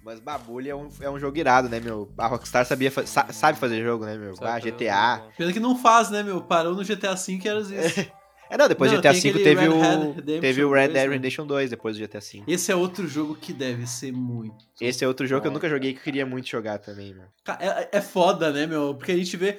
Mas 0.03 0.19
Babulha 0.21 0.71
é 0.71 0.75
um, 0.75 0.87
é 1.01 1.09
um 1.09 1.19
jogo 1.19 1.37
irado, 1.37 1.67
né, 1.67 1.79
meu? 1.81 2.13
A 2.17 2.27
Rockstar 2.27 2.65
sabia 2.65 2.89
fa- 2.89 3.05
sa- 3.05 3.27
sabe 3.33 3.57
fazer 3.59 3.83
jogo, 3.83 4.05
né, 4.05 4.17
meu? 4.17 4.33
Sabe 4.35 4.49
Ah, 4.51 4.59
GTA. 4.59 5.17
bom. 5.17 5.31
Pena 5.35 5.51
que 5.53 5.59
não 5.59 5.75
faz, 5.77 6.09
né, 6.09 6.23
meu? 6.23 6.41
Parou 6.41 6.73
no 6.75 6.83
GTA 6.83 7.13
V 7.15 7.33
e 7.43 7.47
era 7.47 7.59
isso. 7.83 8.11
É, 8.49 8.57
não, 8.57 8.67
depois 8.67 8.91
Não, 8.91 8.99
do 8.99 9.01
GTA 9.01 9.13
V 9.13 9.33
teve 9.33 9.61
Red 9.61 9.67
o, 9.69 10.11
Redemption 10.13 10.41
teve 10.41 10.63
o 10.63 10.71
Red 10.71 10.87
2, 10.87 10.93
Dead 10.93 11.07
né? 11.07 11.13
Redemption 11.13 11.47
2 11.47 11.69
depois 11.69 11.97
do 11.97 12.05
GTA 12.05 12.19
V. 12.19 12.43
Esse 12.47 12.71
é 12.71 12.75
outro 12.75 13.07
jogo 13.07 13.35
que 13.35 13.53
deve 13.53 13.85
ser 13.87 14.11
muito. 14.11 14.65
Esse 14.79 15.03
é 15.03 15.07
outro 15.07 15.27
jogo 15.27 15.41
que 15.41 15.47
eu 15.47 15.51
nunca 15.51 15.69
joguei 15.69 15.93
que 15.93 15.99
eu 15.99 16.03
queria 16.03 16.25
muito 16.25 16.47
jogar 16.47 16.79
também, 16.79 17.13
meu. 17.13 17.25
É, 17.59 17.97
é 17.97 18.01
foda, 18.01 18.51
né, 18.51 18.65
meu? 18.65 18.95
Porque 18.95 19.11
a 19.11 19.17
gente 19.17 19.35
vê. 19.35 19.57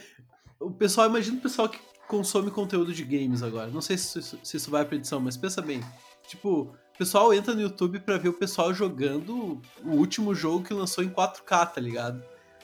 O 0.58 0.70
pessoal, 0.70 1.08
imagina 1.08 1.38
o 1.38 1.40
pessoal 1.40 1.68
que 1.68 1.78
consome 2.08 2.50
conteúdo 2.50 2.92
de 2.92 3.04
games 3.04 3.42
agora. 3.42 3.68
Não 3.68 3.80
sei 3.80 3.98
se 3.98 4.18
isso, 4.18 4.38
se 4.42 4.56
isso 4.56 4.70
vai 4.70 4.84
pra 4.84 4.96
edição, 4.96 5.20
mas 5.20 5.36
pensa 5.36 5.60
bem. 5.60 5.80
Tipo, 6.26 6.74
o 6.94 6.98
pessoal 6.98 7.32
entra 7.32 7.54
no 7.54 7.60
YouTube 7.60 8.00
pra 8.00 8.16
ver 8.16 8.30
o 8.30 8.32
pessoal 8.32 8.72
jogando 8.74 9.60
o 9.84 9.90
último 9.90 10.34
jogo 10.34 10.64
que 10.64 10.74
lançou 10.74 11.04
em 11.04 11.08
4K, 11.08 11.72
tá 11.74 11.80
ligado? 11.80 12.22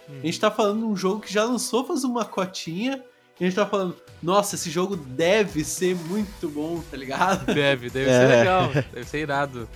A 0.09 0.27
gente 0.27 0.41
tá 0.41 0.51
falando 0.51 0.81
de 0.81 0.85
um 0.87 0.97
jogo 0.97 1.21
que 1.21 1.33
já 1.33 1.45
lançou 1.45 1.85
faz 1.85 2.05
uma 2.05 2.25
cotinha. 2.25 3.03
E 3.41 3.45
a 3.45 3.47
gente 3.49 3.57
tá 3.57 3.67
falando, 3.67 3.97
nossa, 4.23 4.55
esse 4.55 4.71
jogo 4.71 4.97
deve 4.97 5.65
ser 5.65 5.95
muito 5.97 6.49
bom, 6.49 6.83
tá 6.91 6.97
ligado? 6.97 7.47
Deve, 7.53 7.91
deve 7.91 8.09
É. 8.11 8.21
ser 8.21 8.37
legal, 8.39 8.71
deve 8.93 9.05
ser 9.09 9.19
irado. 9.19 9.69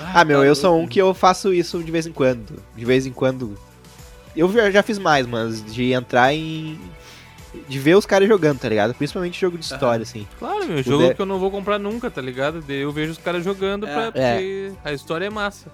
Ah, 0.00 0.24
meu, 0.24 0.40
tá 0.40 0.46
eu 0.46 0.54
sou 0.54 0.80
um 0.80 0.86
que 0.88 1.00
eu 1.00 1.12
faço 1.14 1.52
isso 1.52 1.82
de 1.82 1.92
vez 1.92 2.06
em 2.06 2.12
quando. 2.12 2.62
De 2.74 2.84
vez 2.84 3.06
em 3.06 3.12
quando. 3.12 3.56
Eu 4.34 4.50
já 4.52 4.70
já 4.70 4.82
fiz 4.82 4.98
mais, 4.98 5.26
mas 5.26 5.64
de 5.64 5.92
entrar 5.92 6.32
em. 6.34 6.80
De 7.68 7.78
ver 7.78 7.94
os 7.96 8.04
caras 8.04 8.26
jogando, 8.26 8.58
tá 8.58 8.68
ligado? 8.68 8.92
Principalmente 8.94 9.40
jogo 9.40 9.56
de 9.56 9.64
história, 9.64 10.02
assim. 10.02 10.26
Claro, 10.40 10.66
meu, 10.66 10.82
jogo 10.82 11.06
de- 11.08 11.14
que 11.14 11.22
eu 11.22 11.26
não 11.26 11.38
vou 11.38 11.50
comprar 11.52 11.78
nunca, 11.78 12.10
tá 12.10 12.20
ligado? 12.20 12.64
Eu 12.68 12.90
vejo 12.90 13.12
os 13.12 13.18
caras 13.18 13.44
jogando 13.44 13.86
pra, 13.86 14.06
É. 14.06 14.10
porque 14.10 14.72
a 14.84 14.92
história 14.92 15.26
é 15.26 15.30
massa. 15.30 15.70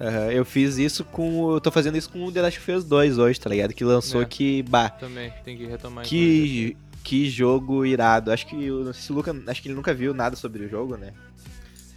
Aham, 0.00 0.30
eu 0.32 0.44
fiz 0.44 0.76
isso 0.76 1.04
com. 1.04 1.52
Eu 1.52 1.60
tô 1.60 1.70
fazendo 1.70 1.96
isso 1.96 2.10
com 2.10 2.24
o 2.24 2.32
The 2.32 2.42
Last 2.42 2.58
of 2.58 2.72
Us 2.72 2.84
2 2.84 3.18
hoje, 3.18 3.38
tá 3.40 3.48
ligado? 3.48 3.72
Que 3.72 3.84
lançou 3.84 4.22
É. 4.22 4.24
que. 4.24 4.62
Bah, 4.64 4.88
Também, 4.90 5.32
tem 5.44 5.56
que 5.56 5.64
retomar 5.66 6.04
isso. 6.04 6.10
que. 6.10 6.76
Que 7.04 7.28
jogo 7.28 7.84
irado. 7.84 8.32
Acho 8.32 8.46
que. 8.46 8.70
o- 8.70 8.82
Não 8.84 8.92
sei 8.92 9.02
se 9.02 9.12
o 9.12 9.14
Luca. 9.14 9.34
Acho 9.46 9.60
que 9.62 9.68
ele 9.68 9.74
nunca 9.74 9.92
viu 9.94 10.12
nada 10.14 10.34
sobre 10.36 10.64
o 10.64 10.68
jogo, 10.68 10.96
né? 10.96 11.12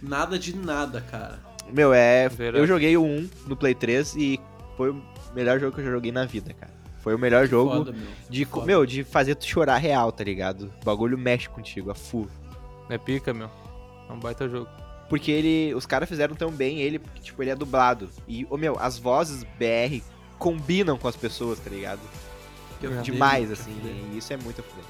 Nada 0.02 0.38
de 0.38 0.54
nada, 0.54 1.00
cara. 1.00 1.38
Meu, 1.72 1.92
é. 1.92 2.28
Verdade. 2.28 2.62
Eu 2.62 2.66
joguei 2.66 2.96
o 2.96 3.02
1 3.02 3.28
no 3.46 3.56
Play 3.56 3.74
3 3.74 4.14
e 4.16 4.38
foi 4.76 4.90
o 4.90 5.02
melhor 5.34 5.58
jogo 5.58 5.74
que 5.74 5.80
eu 5.80 5.84
já 5.86 5.90
joguei 5.90 6.12
na 6.12 6.24
vida, 6.24 6.52
cara. 6.54 6.72
Foi 7.00 7.14
o 7.14 7.18
melhor 7.18 7.46
jogo 7.48 7.70
Foda, 7.72 7.92
meu. 7.92 8.06
de. 8.30 8.44
Foda. 8.44 8.66
Meu, 8.66 8.86
de 8.86 9.02
fazer 9.02 9.34
tu 9.34 9.46
chorar 9.46 9.78
real, 9.78 10.12
tá 10.12 10.22
ligado? 10.22 10.70
O 10.82 10.84
bagulho 10.84 11.16
mexe 11.18 11.48
contigo, 11.48 11.90
a 11.90 11.94
full. 11.94 12.28
É 12.90 12.96
pica, 12.98 13.32
meu. 13.34 13.50
É 14.08 14.12
um 14.12 14.18
baita 14.20 14.48
jogo. 14.48 14.68
Porque 15.08 15.30
ele. 15.30 15.74
Os 15.74 15.86
caras 15.86 16.08
fizeram 16.08 16.34
tão 16.34 16.50
bem 16.50 16.80
ele, 16.80 16.98
porque, 16.98 17.20
tipo, 17.20 17.42
ele 17.42 17.50
é 17.50 17.56
dublado. 17.56 18.08
E, 18.26 18.46
ô 18.50 18.56
meu, 18.56 18.76
as 18.78 18.98
vozes 18.98 19.44
BR 19.58 20.02
combinam 20.38 20.98
com 20.98 21.08
as 21.08 21.16
pessoas, 21.16 21.58
tá 21.58 21.70
ligado? 21.70 22.00
É. 22.82 23.00
Demais, 23.02 23.50
assim. 23.50 23.74
E 24.12 24.18
isso 24.18 24.32
é 24.32 24.36
muito 24.36 24.62
foda. 24.62 24.86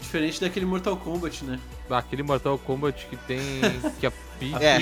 Diferente 0.00 0.40
daquele 0.40 0.66
Mortal 0.66 0.96
Kombat, 0.96 1.44
né? 1.44 1.58
Aquele 1.90 2.22
Mortal 2.22 2.58
Kombat 2.58 3.06
que 3.06 3.16
tem. 3.16 3.40
que 3.98 4.06
a 4.06 4.12
Peach. 4.38 4.54
A 4.54 4.62
É. 4.62 4.80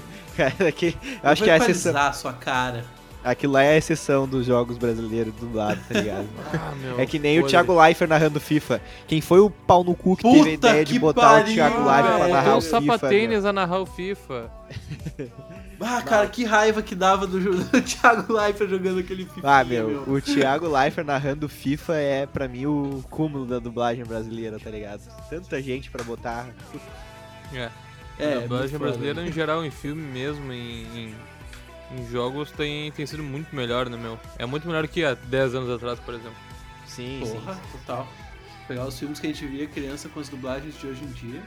Cara, 0.36 0.70
que, 0.70 0.94
acho 1.22 1.44
que 1.44 1.48
é 1.48 1.54
a 1.54 1.56
exceção. 1.56 2.12
sua 2.12 2.32
cara. 2.34 2.84
Aquilo 3.26 3.54
lá 3.54 3.62
é 3.62 3.74
a 3.74 3.76
exceção 3.76 4.26
dos 4.26 4.46
jogos 4.46 4.78
brasileiros 4.78 5.34
dublados, 5.34 5.82
tá 5.88 6.00
ligado? 6.00 6.26
Ah, 6.54 6.72
meu, 6.80 6.98
É 7.00 7.04
que 7.06 7.18
nem 7.18 7.38
o 7.38 7.42
podre. 7.42 7.50
Thiago 7.50 7.80
Leifert 7.80 8.08
narrando 8.08 8.38
FIFA. 8.40 8.80
Quem 9.08 9.20
foi 9.20 9.40
o 9.40 9.50
pau 9.50 9.82
no 9.84 9.94
cu 9.94 10.16
que 10.16 10.22
teve 10.22 10.38
a 10.38 10.42
Puta 10.42 10.50
ideia 10.50 10.84
de 10.84 10.98
botar 10.98 11.20
o 11.20 11.40
pariu, 11.40 11.54
Thiago 11.54 11.84
Leifert 11.84 12.16
pra 12.18 12.28
narrar 12.28 12.54
o 12.54 12.58
o 12.58 12.60
FIFA? 12.62 12.80
meu? 12.80 12.92
sapatênis 12.92 13.44
a 13.44 13.52
narrar 13.52 13.80
o 13.80 13.86
FIFA. 13.86 14.50
Ah, 15.78 16.00
cara, 16.00 16.26
que 16.26 16.42
raiva 16.42 16.80
que 16.80 16.94
dava 16.94 17.26
do, 17.26 17.38
do 17.68 17.82
Thiago 17.82 18.32
Leifert 18.32 18.70
jogando 18.70 19.00
aquele 19.00 19.26
FIFA. 19.26 19.40
Ah, 19.60 19.62
meu, 19.62 20.04
o 20.08 20.18
Thiago 20.22 20.66
Leifert 20.68 21.06
narrando 21.06 21.50
FIFA 21.50 21.94
é 21.96 22.24
pra 22.26 22.48
mim 22.48 22.64
o 22.64 23.04
cúmulo 23.10 23.44
da 23.44 23.58
dublagem 23.58 24.02
brasileira, 24.02 24.58
tá 24.58 24.70
ligado? 24.70 25.02
Tanta 25.28 25.60
gente 25.60 25.90
pra 25.90 26.02
botar. 26.02 26.48
É. 27.52 27.68
É, 28.18 28.34
a 28.36 28.40
dublagem 28.40 28.70
muito 28.70 28.78
brasileira 28.78 29.16
foda. 29.16 29.28
em 29.28 29.32
geral, 29.32 29.64
em 29.66 29.70
filme 29.70 30.00
mesmo, 30.00 30.50
em, 30.50 30.86
em 30.96 31.14
em 31.92 32.08
jogos 32.10 32.50
tem, 32.50 32.90
tem 32.92 33.06
sido 33.06 33.22
muito 33.22 33.54
melhor, 33.54 33.88
né, 33.88 33.96
meu? 33.96 34.18
É 34.38 34.46
muito 34.46 34.66
melhor 34.66 34.86
que 34.88 35.04
há 35.04 35.14
10 35.14 35.54
anos 35.54 35.70
atrás, 35.70 35.98
por 36.00 36.14
exemplo. 36.14 36.36
Sim, 36.86 37.20
Porra, 37.20 37.54
sim. 37.54 37.60
total. 37.72 38.08
Pegar 38.66 38.86
os 38.86 38.98
filmes 38.98 39.20
que 39.20 39.26
a 39.26 39.30
gente 39.30 39.46
via 39.46 39.66
criança 39.66 40.08
com 40.08 40.18
as 40.20 40.28
dublagens 40.28 40.78
de 40.78 40.86
hoje 40.86 41.04
em 41.04 41.08
dia. 41.08 41.42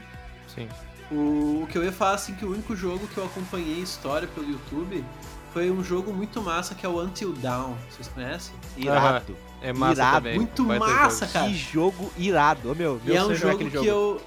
Sim. 0.54 0.68
O, 1.10 1.62
o 1.64 1.66
que 1.70 1.76
eu 1.76 1.84
ia 1.84 1.92
falar, 1.92 2.14
assim, 2.14 2.34
que 2.34 2.44
o 2.44 2.52
único 2.52 2.74
jogo 2.76 3.06
que 3.08 3.18
eu 3.18 3.24
acompanhei 3.24 3.80
história 3.80 4.28
pelo 4.28 4.48
YouTube 4.48 5.04
foi 5.52 5.70
um 5.70 5.82
jogo 5.82 6.12
muito 6.12 6.40
massa 6.40 6.74
que 6.74 6.86
é 6.86 6.88
o 6.88 7.00
Until 7.02 7.32
Dawn. 7.32 7.74
Vocês 7.90 8.06
conhecem? 8.08 8.54
Irado. 8.76 9.36
É 9.60 9.72
massa 9.72 9.92
Irado, 10.00 10.16
também. 10.16 10.36
muito 10.36 10.64
massa, 10.64 11.26
jogo. 11.26 11.32
cara. 11.32 11.46
Que 11.48 11.54
jogo 11.56 12.12
irado. 12.16 12.70
Ô, 12.70 12.74
meu, 12.74 13.00
E 13.04 13.08
meu 13.08 13.16
é 13.16 13.24
um 13.26 13.34
jogo 13.34 13.54
aquele 13.54 13.70
que 13.70 13.86
eu. 13.86 14.20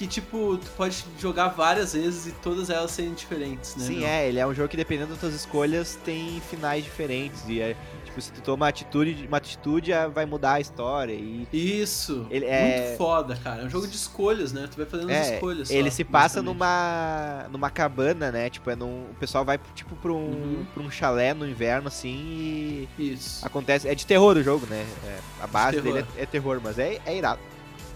Que, 0.00 0.06
tipo, 0.06 0.56
tu 0.56 0.70
pode 0.78 1.04
jogar 1.18 1.48
várias 1.48 1.92
vezes 1.92 2.28
e 2.28 2.32
todas 2.32 2.70
elas 2.70 2.90
serem 2.90 3.12
diferentes, 3.12 3.76
né? 3.76 3.84
Sim, 3.84 3.98
meu? 3.98 4.08
é, 4.08 4.26
ele 4.30 4.38
é 4.38 4.46
um 4.46 4.54
jogo 4.54 4.66
que 4.66 4.76
dependendo 4.78 5.10
das 5.10 5.20
tuas 5.20 5.34
escolhas 5.34 5.98
tem 6.02 6.40
finais 6.48 6.82
diferentes. 6.82 7.44
E 7.46 7.60
é, 7.60 7.76
tipo, 8.06 8.18
se 8.18 8.32
tu 8.32 8.40
toma 8.40 8.64
uma 8.64 8.68
atitude, 8.68 9.26
uma 9.28 9.36
atitude 9.36 9.92
ah, 9.92 10.08
vai 10.08 10.24
mudar 10.24 10.54
a 10.54 10.60
história. 10.60 11.12
E 11.12 11.46
Isso. 11.52 12.26
Ele 12.30 12.46
muito 12.46 12.50
é- 12.54 12.94
foda, 12.96 13.36
cara. 13.36 13.60
É 13.60 13.64
um 13.66 13.68
jogo 13.68 13.86
de 13.86 13.94
escolhas, 13.94 14.54
né? 14.54 14.66
Tu 14.70 14.78
vai 14.78 14.86
fazendo 14.86 15.10
as 15.10 15.16
É, 15.28 15.34
escolhas. 15.34 15.68
só, 15.68 15.74
ele 15.74 15.90
se 15.90 16.02
passa 16.02 16.40
numa 16.40 17.46
numa 17.52 17.68
cabana, 17.68 18.32
né? 18.32 18.48
Tipo, 18.48 18.70
é 18.70 18.76
num, 18.76 19.02
o 19.10 19.14
pessoal 19.20 19.44
vai 19.44 19.60
tipo 19.74 19.94
pra 19.96 20.12
um, 20.12 20.16
Uhum. 20.16 20.66
pra 20.72 20.82
um 20.82 20.90
chalé 20.90 21.34
no 21.34 21.46
inverno 21.46 21.88
assim 21.88 22.88
e 22.98 23.12
Isso. 23.12 23.46
acontece, 23.46 23.86
é 23.86 23.94
de 23.94 24.06
terror 24.06 24.34
o 24.34 24.42
jogo, 24.42 24.64
né? 24.64 24.82
É, 25.04 25.18
a 25.42 25.46
base 25.46 25.76
Terror. 25.82 25.92
dele 25.98 26.06
é, 26.16 26.22
é 26.22 26.24
terror, 26.24 26.58
mas 26.64 26.78
é, 26.78 26.98
é 27.04 27.18
irado. 27.18 27.40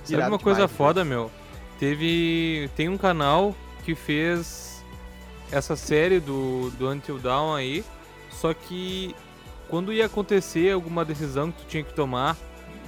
Sabe 0.02 0.16
Irado 0.18 0.32
uma 0.32 0.38
coisa 0.38 0.58
demais, 0.58 0.70
né? 0.70 0.76
foda, 0.76 1.02
meu? 1.02 1.30
Teve. 1.78 2.70
Tem 2.76 2.88
um 2.88 2.96
canal 2.98 3.54
que 3.84 3.94
fez 3.94 4.82
essa 5.50 5.76
série 5.76 6.20
do, 6.20 6.70
do 6.70 6.88
Until 6.88 7.18
Dawn 7.18 7.54
aí. 7.54 7.84
Só 8.30 8.52
que 8.52 9.14
quando 9.68 9.92
ia 9.92 10.06
acontecer 10.06 10.72
alguma 10.72 11.04
decisão 11.04 11.50
que 11.50 11.62
tu 11.62 11.68
tinha 11.68 11.82
que 11.82 11.94
tomar, 11.94 12.36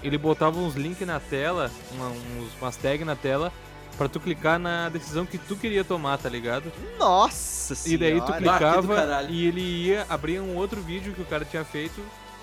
ele 0.02 0.18
botava 0.18 0.58
uns 0.58 0.74
links 0.74 1.06
na 1.06 1.20
tela, 1.20 1.70
uma, 1.92 2.08
uns, 2.08 2.52
umas 2.60 2.76
tags 2.76 3.06
na 3.06 3.16
tela, 3.16 3.52
pra 3.96 4.08
tu 4.08 4.20
clicar 4.20 4.58
na 4.58 4.88
decisão 4.88 5.24
que 5.24 5.38
tu 5.38 5.56
queria 5.56 5.82
tomar, 5.84 6.18
tá 6.18 6.28
ligado? 6.28 6.70
Nossa 6.98 7.72
E 7.72 7.76
senhora. 7.76 7.98
daí 8.00 8.20
tu 8.20 8.32
clicava 8.32 9.22
e 9.28 9.46
ele 9.46 9.60
ia 9.60 10.06
abrir 10.08 10.40
um 10.40 10.54
outro 10.56 10.80
vídeo 10.82 11.12
que 11.14 11.22
o 11.22 11.26
cara 11.26 11.44
tinha 11.44 11.64
feito 11.64 12.00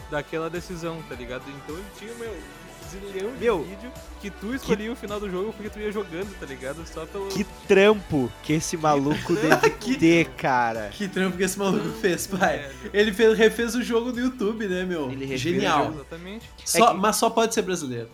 daquela 0.10 0.50
decisão, 0.50 1.02
tá 1.08 1.16
ligado? 1.16 1.44
Então 1.64 1.76
ele 1.76 1.86
tinha, 1.98 2.14
meu, 2.16 2.36
zilhão 3.00 3.32
de 3.34 3.40
Meu, 3.40 3.64
vídeo 3.64 3.92
que 4.22 4.30
tu 4.30 4.54
escolhia 4.56 4.92
o 4.92 4.96
final 4.96 5.20
do 5.20 5.30
jogo 5.30 5.52
porque 5.54 5.70
tu 5.70 5.80
ia 5.80 5.92
jogando, 5.92 6.34
tá 6.40 6.46
ligado? 6.46 6.86
Só 6.88 7.06
pelo. 7.06 7.28
Que 7.28 7.44
trampo 7.68 8.32
que 8.44 8.54
esse 8.54 8.78
maluco 8.78 9.34
deve 9.36 9.70
Que- 9.72 9.98
ter, 9.98 10.26
cara. 10.30 10.90
Que 10.92 11.08
trampo 11.08 11.36
que 11.38 11.44
esse 11.44 11.58
maluco 11.60 11.90
fez, 12.00 12.26
pai. 12.28 12.60
Velho. 12.60 12.74
Ele 12.94 13.12
fez, 13.14 13.38
refez 13.38 13.76
o 13.76 13.84
jogo 13.84 14.12
no 14.12 14.20
YouTube, 14.20 14.68
né, 14.68 14.84
meu? 14.86 15.12
Ele 15.12 15.36
Genial. 15.38 15.92
Exatamente. 15.94 16.46
Só- 16.66 16.94
que- 16.94 17.00
Mas 17.00 17.16
só 17.18 17.30
pode 17.30 17.54
ser 17.54 17.62
brasileiro. 17.64 18.10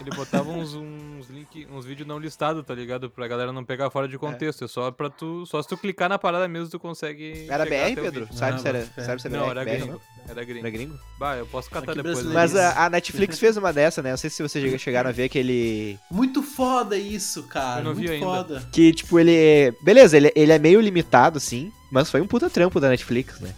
Ele 0.00 0.10
botava 0.16 0.50
uns, 0.50 0.74
uns 0.74 1.28
link, 1.28 1.66
uns 1.70 1.84
vídeos 1.84 2.08
não 2.08 2.18
listados, 2.18 2.64
tá 2.64 2.74
ligado? 2.74 3.08
Pra 3.10 3.28
galera 3.28 3.52
não 3.52 3.64
pegar 3.64 3.88
fora 3.90 4.08
de 4.08 4.18
contexto. 4.18 4.64
É, 4.64 4.68
só 4.68 4.90
pra 4.90 5.08
tu. 5.08 5.46
Só 5.46 5.62
se 5.62 5.68
tu 5.68 5.76
clicar 5.76 6.08
na 6.08 6.18
parada 6.18 6.48
mesmo 6.48 6.68
tu 6.70 6.78
consegue. 6.80 7.46
Era 7.48 7.64
BR, 7.64 7.94
Pedro? 7.94 8.28
Sabe, 8.32 8.60
se 8.60 8.68
era, 8.68 8.84
sabe 8.96 9.20
se 9.22 9.28
era 9.28 9.36
Não, 9.36 9.44
BR, 9.44 9.50
era 9.50 9.64
BR, 9.64 9.70
gringo. 9.70 9.92
não? 9.92 10.00
Era 10.28 10.44
gringo. 10.44 10.58
Era 10.60 10.70
gringo? 10.70 10.98
Bah, 11.18 11.36
eu 11.36 11.46
posso 11.46 11.70
catar 11.70 11.92
Aqui 11.92 12.02
depois. 12.02 12.24
brasileiro. 12.24 12.34
Mas 12.34 12.56
a, 12.56 12.86
a 12.86 12.90
Netflix 12.90 13.38
fez 13.38 13.56
uma 13.56 13.72
dessa, 13.72 14.02
né? 14.02 14.10
Não 14.10 14.16
sei 14.16 14.30
se 14.30 14.42
vocês 14.42 14.80
chegaram 14.80 15.10
a 15.10 15.12
ver 15.12 15.24
aquele. 15.24 15.98
Muito 16.10 16.42
foda 16.42 16.96
isso, 16.96 17.44
cara. 17.44 17.80
Eu 17.80 17.84
não 17.84 17.94
vi 17.94 18.08
Muito 18.08 18.12
ainda. 18.14 18.26
foda. 18.26 18.68
Que, 18.72 18.92
tipo, 18.92 19.18
ele. 19.20 19.34
é- 19.34 19.72
Beleza, 19.82 20.16
ele, 20.16 20.32
ele 20.34 20.52
é 20.52 20.58
meio 20.58 20.80
limitado, 20.80 21.38
assim. 21.38 21.70
Mas 21.90 22.10
foi 22.10 22.20
um 22.20 22.26
puta 22.26 22.48
trampo 22.50 22.80
da 22.80 22.88
Netflix, 22.88 23.38
né? 23.40 23.54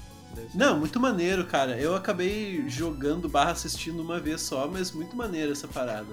Não, 0.55 0.79
muito 0.79 0.99
maneiro, 1.01 1.45
cara. 1.45 1.77
Eu 1.79 1.95
acabei 1.95 2.65
jogando 2.69 3.29
barra 3.29 3.53
assistindo 3.53 4.01
uma 4.01 4.21
vez 4.21 4.41
só, 4.43 4.69
mas 4.69 4.93
muito 4.93 5.17
maneiro 5.17 5.53
essa 5.53 5.67
parada. 5.69 6.07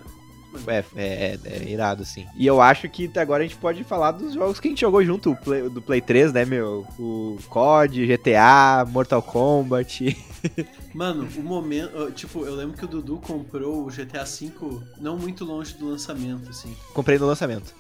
É, 0.68 0.84
é, 0.98 1.40
é 1.46 1.64
irado, 1.70 2.04
assim. 2.04 2.26
E 2.36 2.46
eu 2.46 2.60
acho 2.60 2.90
que 2.90 3.10
agora 3.18 3.42
a 3.42 3.48
gente 3.48 3.58
pode 3.58 3.86
falar 3.86 4.12
dos 4.12 4.34
jogos 4.34 4.60
que 4.60 4.68
a 4.68 4.72
gente 4.72 4.82
jogou 4.82 5.02
junto, 5.06 5.32
o 5.32 5.36
Play- 5.38 5.70
do 5.70 5.82
Play 5.82 6.02
3, 6.02 6.34
né, 6.34 6.44
meu? 6.44 6.86
O 7.00 7.38
COD, 7.48 8.06
GTA, 8.06 8.86
Mortal 8.90 9.22
Kombat. 9.22 10.18
Mano, 10.94 11.26
o 11.38 11.42
momento. 11.42 12.12
Tipo, 12.12 12.46
eu 12.46 12.54
lembro 12.54 12.76
que 12.78 12.84
o 12.84 12.88
Dudu 12.88 13.18
comprou 13.20 13.86
o 13.86 13.90
GTA 13.90 14.26
V 14.26 14.52
não 15.00 15.18
muito 15.18 15.46
longe 15.46 15.74
do 15.76 15.88
lançamento, 15.90 16.50
assim. 16.50 16.76
Comprei 16.94 17.18
no 17.18 17.28
lançamento. 17.28 17.74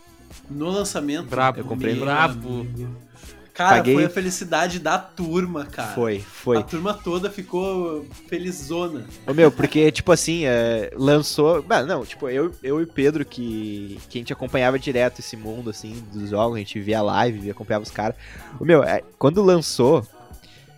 No 0.49 0.69
lançamento. 0.69 1.27
Brabo, 1.27 1.59
eu 1.59 1.65
comprei 1.65 1.93
no- 1.95 2.05
Brabo. 2.05 2.49
amigo. 2.61 2.95
Cara, 3.53 3.77
Paguei- 3.77 3.95
foi 3.95 4.05
a 4.05 4.09
felicidade 4.09 4.79
da 4.79 4.97
turma, 4.97 5.65
cara. 5.65 5.93
Foi, 5.93 6.17
A 6.17 6.21
foi. 6.21 6.63
turma 6.63 6.93
toda 6.93 7.29
ficou 7.29 8.05
felizona. 8.27 9.05
Ô, 9.27 9.33
meu, 9.33 9.51
porque, 9.51 9.91
tipo 9.91 10.11
assim, 10.11 10.45
é, 10.45 10.89
lançou. 10.95 11.61
Bah, 11.61 11.83
não, 11.83 12.05
tipo, 12.05 12.29
eu, 12.29 12.53
eu 12.63 12.79
e 12.79 12.83
o 12.83 12.87
Pedro, 12.87 13.25
que, 13.25 13.99
que 14.09 14.17
a 14.17 14.21
gente 14.21 14.31
acompanhava 14.33 14.79
direto 14.79 15.19
esse 15.19 15.35
mundo, 15.35 15.69
assim, 15.69 16.01
dos 16.13 16.29
jogos, 16.29 16.55
a 16.55 16.59
gente 16.59 16.79
via 16.79 17.01
live, 17.01 17.39
via, 17.39 17.51
acompanhava 17.51 17.83
os 17.83 17.91
caras. 17.91 18.15
Ô, 18.59 18.63
meu, 18.63 18.83
é, 18.83 19.03
quando 19.19 19.43
lançou, 19.43 20.07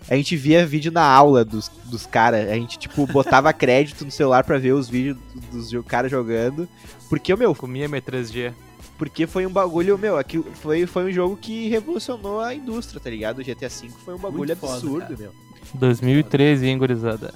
a 0.10 0.16
gente 0.16 0.36
via 0.36 0.66
vídeo 0.66 0.92
na 0.92 1.04
aula 1.06 1.46
dos, 1.46 1.70
dos 1.86 2.06
caras. 2.08 2.50
A 2.50 2.56
gente, 2.56 2.80
tipo, 2.80 3.06
botava 3.06 3.52
crédito 3.54 4.04
no 4.04 4.12
celular 4.12 4.44
pra 4.44 4.58
ver 4.58 4.74
os 4.74 4.90
vídeos 4.90 5.18
dos, 5.52 5.70
dos 5.72 5.86
caras 5.86 6.10
jogando. 6.10 6.68
Porque, 7.08 7.32
ô, 7.32 7.38
meu, 7.38 7.54
Comia 7.54 7.88
minha 7.88 8.02
3G. 8.02 8.52
Porque 8.98 9.26
foi 9.28 9.46
um 9.46 9.50
bagulho, 9.52 9.98
meu, 9.98 10.18
aquilo 10.18 10.46
foi, 10.62 10.86
foi 10.86 11.06
um 11.06 11.12
jogo 11.12 11.36
que 11.38 11.68
revolucionou 11.70 12.40
a 12.40 12.54
indústria, 12.54 13.00
tá 13.00 13.10
ligado? 13.10 13.40
O 13.40 13.44
GTA 13.44 13.70
V 13.70 13.90
foi 14.06 14.14
um 14.14 14.18
bagulho 14.18 14.56
foda, 14.56 14.74
absurdo, 14.74 15.00
cara. 15.08 15.16
meu. 15.18 15.34
2013, 15.76 16.68
hein, 16.68 16.78
gurizada? 16.78 17.34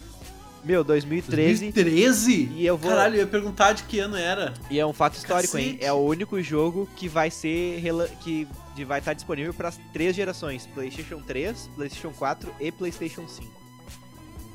Meu, 0.64 0.84
2013. 0.84 1.72
2013? 1.72 2.50
E 2.56 2.66
eu 2.66 2.78
vou. 2.78 2.90
Caralho, 2.92 3.16
eu 3.16 3.20
ia 3.22 3.28
perguntar 3.28 3.72
de 3.74 3.84
que 3.84 4.00
ano 4.00 4.18
era. 4.18 4.54
E 4.70 4.80
é 4.80 4.86
um 4.86 4.92
fato 4.94 5.16
histórico, 5.16 5.58
hein? 5.58 5.66
Cacete. 5.74 5.86
É 5.86 5.94
o 5.94 5.98
único 5.98 6.42
jogo 6.42 6.88
que 6.96 7.08
vai 7.08 7.32
ser 7.32 7.80
rela- 7.80 8.08
que 8.22 8.48
vai 8.86 9.00
estar 9.00 9.14
disponível 9.14 9.54
para 9.54 9.70
as 9.70 9.80
três 9.94 10.16
gerações: 10.16 10.68
PlayStation 10.68 11.22
3, 11.22 11.70
PlayStation 11.76 12.12
4 12.12 12.52
e 12.60 12.72
PlayStation 12.72 13.26
5. 13.28 13.50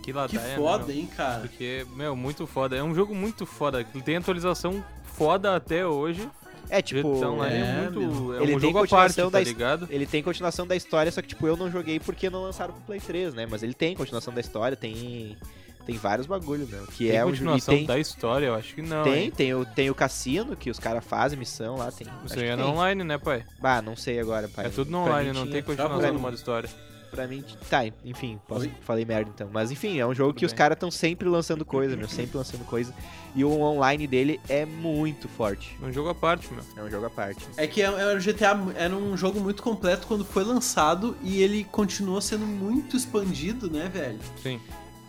Que 0.02 0.12
ladaia, 0.12 0.28
Que 0.40 0.48
né, 0.48 0.56
foda, 0.56 0.86
meu? 0.86 0.96
hein, 0.96 1.08
cara. 1.16 1.40
Porque, 1.40 1.86
meu, 1.94 2.14
muito 2.14 2.46
foda. 2.46 2.76
É 2.76 2.82
um 2.82 2.94
jogo 2.94 3.14
muito 3.14 3.46
foda. 3.46 3.82
Tem 4.04 4.16
atualização 4.16 4.84
foda 5.14 5.56
até 5.56 5.86
hoje. 5.86 6.28
É 6.74 6.80
tipo, 6.80 7.16
Então, 7.18 7.44
é, 7.44 7.58
é, 7.58 7.90
muito. 7.90 8.32
É 8.34 8.42
Ele 8.42 8.56
um 8.56 8.58
tem 8.58 8.70
jogo 8.72 8.78
à 8.78 8.80
parte, 8.80 8.90
continuação 8.90 9.30
tá 9.30 9.38
da 9.38 9.42
his- 9.42 9.48
ligado? 9.48 9.86
ele 9.90 10.06
tem 10.06 10.22
continuação 10.22 10.66
da 10.66 10.74
história, 10.74 11.12
só 11.12 11.20
que 11.20 11.28
tipo 11.28 11.46
eu 11.46 11.54
não 11.56 11.70
joguei 11.70 12.00
porque 12.00 12.30
não 12.30 12.42
lançaram 12.42 12.72
pro 12.72 12.82
Play 12.84 12.98
3, 13.00 13.34
né? 13.34 13.46
Mas 13.48 13.62
ele 13.62 13.74
tem 13.74 13.94
continuação 13.94 14.32
da 14.32 14.40
história, 14.40 14.74
tem 14.76 15.36
tem 15.84 15.96
vários 15.96 16.26
bagulho, 16.28 16.66
meu, 16.68 16.86
que 16.86 17.08
Tem 17.08 17.16
é 17.18 17.24
continuação 17.24 17.74
tem 17.74 17.84
da 17.84 17.98
história, 17.98 18.46
eu 18.46 18.54
acho 18.54 18.72
que 18.74 18.80
não. 18.82 19.02
tem, 19.02 19.24
hein? 19.24 19.30
tem 19.32 19.52
o 19.52 19.66
tem 19.66 19.90
o 19.90 19.94
cassino 19.94 20.54
que 20.56 20.70
os 20.70 20.78
caras 20.78 21.04
fazem 21.04 21.36
missão 21.38 21.76
lá, 21.76 21.90
tem. 21.92 22.06
Isso 22.24 22.38
aí 22.38 22.46
é 22.46 22.56
no 22.56 22.68
online, 22.68 23.02
né, 23.04 23.18
pai? 23.18 23.44
Bah, 23.60 23.82
não 23.82 23.94
sei 23.96 24.18
agora, 24.20 24.48
pai. 24.48 24.66
é 24.66 24.68
tudo 24.70 24.90
no 24.90 24.98
online, 24.98 25.32
não 25.32 25.46
tem 25.46 25.60
continuação 25.62 26.00
Tá 26.00 26.06
no 26.06 26.14
bom. 26.14 26.20
modo 26.20 26.34
história. 26.36 26.70
Pra 27.12 27.26
mim, 27.26 27.44
tá, 27.68 27.84
enfim, 28.06 28.40
posso, 28.48 28.66
falei 28.80 29.04
merda 29.04 29.30
então. 29.32 29.50
Mas 29.52 29.70
enfim, 29.70 29.98
é 29.98 30.06
um 30.06 30.14
jogo 30.14 30.30
Tudo 30.30 30.38
que 30.38 30.46
os 30.46 30.52
bem. 30.52 30.56
caras 30.56 30.76
estão 30.76 30.90
sempre 30.90 31.28
lançando 31.28 31.62
coisa, 31.62 31.94
meu, 31.94 32.08
sempre 32.08 32.38
lançando 32.38 32.64
coisa. 32.64 32.94
E 33.36 33.44
o 33.44 33.50
online 33.60 34.06
dele 34.06 34.40
é 34.48 34.64
muito 34.64 35.28
forte. 35.28 35.76
Um 35.82 35.92
jogo 35.92 36.08
à 36.08 36.14
parte, 36.14 36.50
meu. 36.50 36.64
É 36.74 36.82
um 36.82 36.90
jogo 36.90 37.04
à 37.04 37.10
parte. 37.10 37.46
É 37.58 37.66
que 37.66 37.82
era 37.82 38.16
o 38.16 38.18
GTA 38.18 38.58
era 38.74 38.96
um 38.96 39.14
jogo 39.14 39.40
muito 39.40 39.62
completo 39.62 40.06
quando 40.06 40.24
foi 40.24 40.42
lançado 40.42 41.14
e 41.22 41.42
ele 41.42 41.64
continuou 41.64 42.18
sendo 42.22 42.46
muito 42.46 42.96
expandido, 42.96 43.70
né, 43.70 43.90
velho? 43.92 44.18
Sim. 44.42 44.58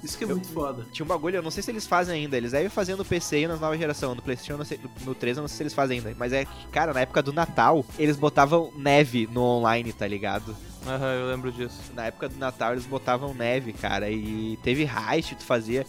Isso 0.03 0.17
que 0.17 0.23
é 0.23 0.27
Eu- 0.27 0.31
muito 0.35 0.47
foda. 0.49 0.85
Tinha 0.91 1.05
um 1.05 1.07
bagulho, 1.07 1.37
eu 1.37 1.41
não 1.41 1.49
sei 1.51 1.63
se 1.63 1.71
eles 1.71 1.87
fazem 1.87 2.13
ainda. 2.23 2.35
Eles 2.35 2.51
devem 2.51 2.69
fazer 2.69 2.95
no 2.95 3.05
PC 3.05 3.39
e 3.43 3.47
na 3.47 3.55
nova 3.55 3.77
geração. 3.77 4.13
No 4.13 4.21
PlayStation, 4.21 4.53
eu 4.53 4.57
não 4.57 4.65
sei- 4.65 4.79
no 5.05 5.15
3, 5.15 5.37
eu 5.37 5.41
não 5.41 5.47
sei 5.47 5.57
se 5.57 5.63
eles 5.63 5.73
fazem 5.73 5.99
ainda. 5.99 6.13
Mas 6.17 6.33
é 6.33 6.43
que, 6.45 6.67
cara, 6.71 6.93
na 6.93 6.99
época 7.01 7.21
do 7.23 7.31
Natal, 7.31 7.85
eles 7.97 8.17
botavam 8.17 8.71
neve 8.75 9.27
no 9.31 9.41
online, 9.41 9.93
tá 9.93 10.05
ligado? 10.05 10.55
Aham, 10.85 11.13
eu 11.13 11.27
lembro 11.27 11.49
disso. 11.51 11.79
Na 11.95 12.07
época 12.07 12.27
do 12.27 12.37
Natal, 12.37 12.73
eles 12.73 12.85
botavam 12.85 13.33
neve, 13.33 13.71
cara. 13.71 14.09
E 14.09 14.59
teve 14.61 14.83
heist, 14.83 15.33
tu 15.35 15.43
fazia. 15.45 15.85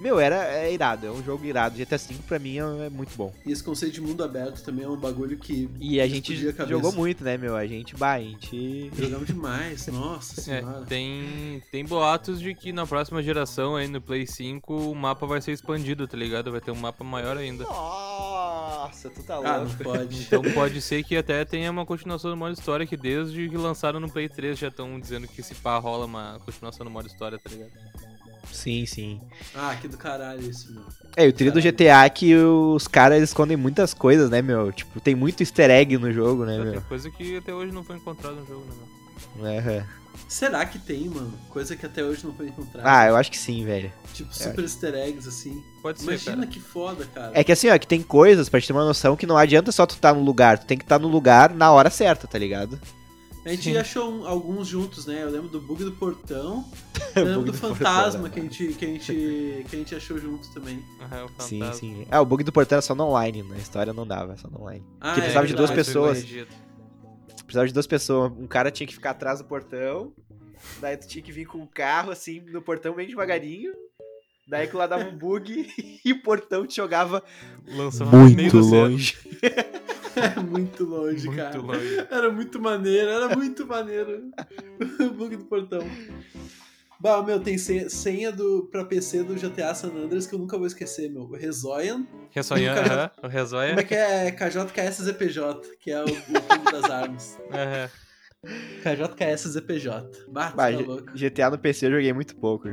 Meu, 0.00 0.18
era 0.18 0.44
é 0.46 0.72
irado, 0.72 1.06
é 1.06 1.10
um 1.10 1.22
jogo 1.22 1.44
irado. 1.44 1.76
GTA 1.76 1.98
V 1.98 2.14
pra 2.26 2.38
mim 2.38 2.56
é, 2.58 2.86
é 2.86 2.90
muito 2.90 3.14
bom. 3.16 3.32
E 3.44 3.52
esse 3.52 3.62
conceito 3.62 3.92
de 3.94 4.00
mundo 4.00 4.24
aberto 4.24 4.62
também 4.64 4.84
é 4.84 4.88
um 4.88 4.96
bagulho 4.96 5.36
que 5.36 5.68
E 5.78 6.00
a 6.00 6.08
gente 6.08 6.32
a 6.58 6.64
jogou 6.66 6.90
muito, 6.92 7.22
né, 7.22 7.36
meu? 7.36 7.54
A 7.54 7.66
gente, 7.66 7.94
bah, 7.94 8.14
a 8.14 8.20
gente. 8.20 8.90
Jogamos 8.96 9.26
demais, 9.26 9.86
nossa 9.88 10.40
É, 10.40 10.44
senhora. 10.60 10.86
tem, 10.86 11.62
tem 11.70 11.84
boatos 11.84 12.40
de 12.40 12.54
que 12.54 12.72
na 12.72 12.86
próxima 12.86 13.22
geração 13.22 13.76
aí 13.76 13.86
no 13.88 14.00
Play 14.00 14.26
5 14.26 14.74
o 14.90 14.94
mapa 14.94 15.26
vai 15.26 15.40
ser 15.42 15.52
expandido, 15.52 16.08
tá 16.08 16.16
ligado? 16.16 16.50
Vai 16.50 16.60
ter 16.62 16.70
um 16.70 16.76
mapa 16.76 17.04
maior 17.04 17.36
ainda. 17.36 17.64
Nossa, 17.64 19.10
tu 19.10 19.22
tá 19.22 19.36
Ah, 19.36 19.58
não 19.58 19.64
louco. 19.64 19.82
pode. 19.84 20.22
Então 20.22 20.42
pode 20.54 20.80
ser 20.80 21.04
que 21.04 21.16
até 21.16 21.44
tenha 21.44 21.70
uma 21.70 21.84
continuação 21.84 22.30
do 22.30 22.36
modo 22.36 22.52
história 22.54 22.86
que 22.86 22.96
desde 22.96 23.48
que 23.48 23.56
lançaram 23.56 24.00
no 24.00 24.10
Play 24.10 24.28
3 24.28 24.58
já 24.58 24.68
estão 24.68 24.98
dizendo 24.98 25.28
que 25.28 25.40
esse 25.40 25.54
pá 25.56 25.76
rola 25.78 26.06
uma 26.06 26.40
continuação 26.44 26.84
do 26.84 26.90
modo 26.90 27.06
história, 27.06 27.38
tá 27.38 27.50
ligado? 27.50 27.70
Sim, 28.52 28.84
sim. 28.86 29.20
Ah, 29.54 29.76
que 29.80 29.88
do 29.88 29.96
caralho 29.96 30.40
isso, 30.42 30.72
meu. 30.72 30.84
É, 31.16 31.26
o 31.26 31.32
trio 31.32 31.52
do 31.52 31.60
GTA 31.60 32.04
é 32.04 32.10
que 32.10 32.34
os 32.34 32.86
caras 32.86 33.22
escondem 33.22 33.56
muitas 33.56 33.92
coisas, 33.92 34.30
né, 34.30 34.40
meu? 34.40 34.72
Tipo, 34.72 35.00
tem 35.00 35.14
muito 35.14 35.42
easter 35.42 35.70
egg 35.70 35.96
no 35.98 36.12
jogo, 36.12 36.44
né, 36.44 36.56
Já 36.56 36.62
meu? 36.64 36.72
tem 36.72 36.80
coisa 36.82 37.10
que 37.10 37.36
até 37.36 37.52
hoje 37.52 37.72
não 37.72 37.82
foi 37.82 37.96
encontrada 37.96 38.36
no 38.36 38.46
jogo, 38.46 38.64
né, 38.64 38.74
meu? 38.76 39.58
Aham. 39.58 39.86
Será 40.28 40.64
que 40.64 40.78
tem, 40.78 41.08
mano? 41.08 41.32
Coisa 41.48 41.74
que 41.74 41.84
até 41.86 42.04
hoje 42.04 42.24
não 42.24 42.32
foi 42.34 42.48
encontrada. 42.48 42.88
Ah, 42.88 43.06
eu 43.06 43.16
acho 43.16 43.30
que 43.30 43.38
sim, 43.38 43.64
velho. 43.64 43.92
Tipo, 44.12 44.32
super 44.34 44.62
easter 44.62 44.94
eggs, 44.94 45.28
assim. 45.28 45.62
Pode 45.82 45.98
ser, 46.00 46.04
Imagina 46.04 46.36
cara. 46.36 46.46
que 46.46 46.60
foda, 46.60 47.04
cara. 47.06 47.32
É 47.34 47.42
que 47.42 47.52
assim, 47.52 47.68
ó, 47.68 47.78
que 47.78 47.86
tem 47.86 48.02
coisas, 48.02 48.48
pra 48.48 48.60
te 48.60 48.66
ter 48.66 48.72
uma 48.72 48.84
noção, 48.84 49.16
que 49.16 49.26
não 49.26 49.36
adianta 49.36 49.72
só 49.72 49.86
tu 49.86 49.96
tá 49.96 50.12
no 50.12 50.22
lugar, 50.22 50.58
tu 50.58 50.66
tem 50.66 50.78
que 50.78 50.84
estar 50.84 50.98
no 50.98 51.08
lugar 51.08 51.54
na 51.54 51.72
hora 51.72 51.90
certa, 51.90 52.26
tá 52.26 52.38
ligado? 52.38 52.78
A 53.44 53.48
gente 53.48 53.62
Sim. 53.62 53.76
achou 53.78 54.10
um- 54.10 54.26
alguns 54.26 54.68
juntos, 54.68 55.06
né? 55.06 55.22
Eu 55.22 55.30
lembro 55.30 55.48
do 55.48 55.60
bug 55.60 55.82
do 55.82 55.92
portão. 55.92 56.64
Eu 57.16 57.24
lembro 57.24 57.42
do 57.44 57.52
do 57.52 57.58
portão, 57.58 57.74
fantasma 57.76 58.22
né? 58.24 58.30
que 58.30 58.38
a, 58.38 58.42
gente, 58.42 58.74
que, 58.74 58.84
a 58.84 58.88
gente, 58.88 59.12
que 59.68 59.76
a 59.76 59.78
gente 59.78 59.94
achou 59.94 60.18
juntos 60.18 60.48
também. 60.50 60.84
Ah, 61.10 61.24
o 61.24 61.42
Sim, 61.42 61.72
sim. 61.72 62.06
Ah, 62.10 62.20
o 62.20 62.26
bug 62.26 62.44
do 62.44 62.52
portão 62.52 62.76
era 62.76 62.82
só 62.82 62.94
no 62.94 63.04
online, 63.04 63.42
na 63.42 63.56
história 63.56 63.92
não 63.94 64.06
dava, 64.06 64.36
só 64.36 64.48
no 64.48 64.60
online. 64.60 64.84
Ah, 65.00 65.14
Que 65.14 65.20
precisava 65.20 65.46
de 65.46 65.54
duas 65.54 65.70
pessoas. 65.70 66.22
Precisava 66.22 67.66
de 67.66 67.72
duas 67.74 67.86
pessoas, 67.86 68.30
um 68.38 68.46
cara 68.46 68.70
tinha 68.70 68.86
que 68.86 68.92
ficar 68.94 69.10
atrás 69.10 69.38
do 69.40 69.44
portão, 69.44 70.12
daí 70.80 70.96
tu 70.96 71.08
tinha 71.08 71.22
que 71.22 71.32
vir 71.32 71.46
com 71.46 71.58
o 71.58 71.66
carro, 71.66 72.12
assim, 72.12 72.40
no 72.40 72.62
portão 72.62 72.94
bem 72.94 73.08
devagarinho, 73.08 73.72
daí 74.46 74.68
que 74.68 74.76
lá 74.76 74.86
dava 74.86 75.04
um 75.08 75.16
bug 75.18 75.66
e 76.04 76.12
o 76.12 76.22
portão 76.22 76.64
te 76.64 76.76
jogava 76.76 77.24
Lançava 77.66 78.16
no 78.16 78.30
meio 78.30 78.52
do 78.52 78.60
oceano. 78.60 78.96
É 80.16 80.40
muito 80.40 80.84
longe, 80.84 81.26
Muito 81.26 81.36
cara. 81.38 81.58
longe. 81.58 82.06
Era 82.10 82.30
muito 82.30 82.60
maneiro, 82.60 83.08
era 83.10 83.34
muito 83.36 83.66
maneiro. 83.66 84.30
o 85.00 85.10
bug 85.14 85.36
do 85.36 85.44
portão. 85.44 85.80
Bah, 87.00 87.22
meu, 87.22 87.40
tem 87.40 87.56
senha, 87.56 88.30
do, 88.30 88.68
pra 88.70 88.84
PC 88.84 89.22
do 89.22 89.34
GTA 89.34 89.74
San 89.74 89.88
Andreas 89.88 90.26
que 90.26 90.34
eu 90.34 90.38
nunca 90.38 90.58
vou 90.58 90.66
esquecer, 90.66 91.10
meu. 91.10 91.22
O 91.22 91.34
Rezoian. 91.34 92.06
Ressoian, 92.30 92.74
Cara, 92.74 92.92
aham. 92.94 93.10
O 93.22 93.26
Resóia. 93.28 93.68
Como 93.70 93.80
é 93.80 93.84
que 93.84 93.94
é? 93.94 94.30
KJKSZPJ, 94.32 95.76
que 95.80 95.90
é 95.90 96.02
o, 96.02 96.04
o 96.08 96.10
clube 96.12 96.70
das 96.72 96.90
armas. 96.90 97.38
Aham. 97.50 97.90
KJKSZPJ. 98.82 100.10
Bah, 100.28 100.50
tu 100.50 100.56
Bah, 100.56 100.70
tá 100.70 100.76
G- 100.76 100.82
louco. 100.84 101.10
GTA 101.16 101.50
no 101.50 101.58
PC 101.58 101.86
eu 101.86 101.90
joguei 101.92 102.12
muito 102.12 102.36
pouco. 102.36 102.68
eu 102.68 102.72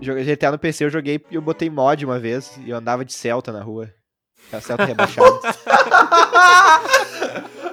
Joguei... 0.00 0.24
GTA 0.24 0.52
no 0.52 0.58
PC 0.58 0.84
eu 0.84 0.90
joguei 0.90 1.20
e 1.30 1.34
eu 1.34 1.42
botei 1.42 1.68
mod 1.68 2.04
uma 2.04 2.18
vez 2.18 2.56
e 2.64 2.70
eu 2.70 2.76
andava 2.76 3.04
de 3.04 3.12
Celta 3.12 3.52
na 3.52 3.62
rua. 3.62 3.92
Celta 4.60 4.84
rebaixado. 4.86 5.38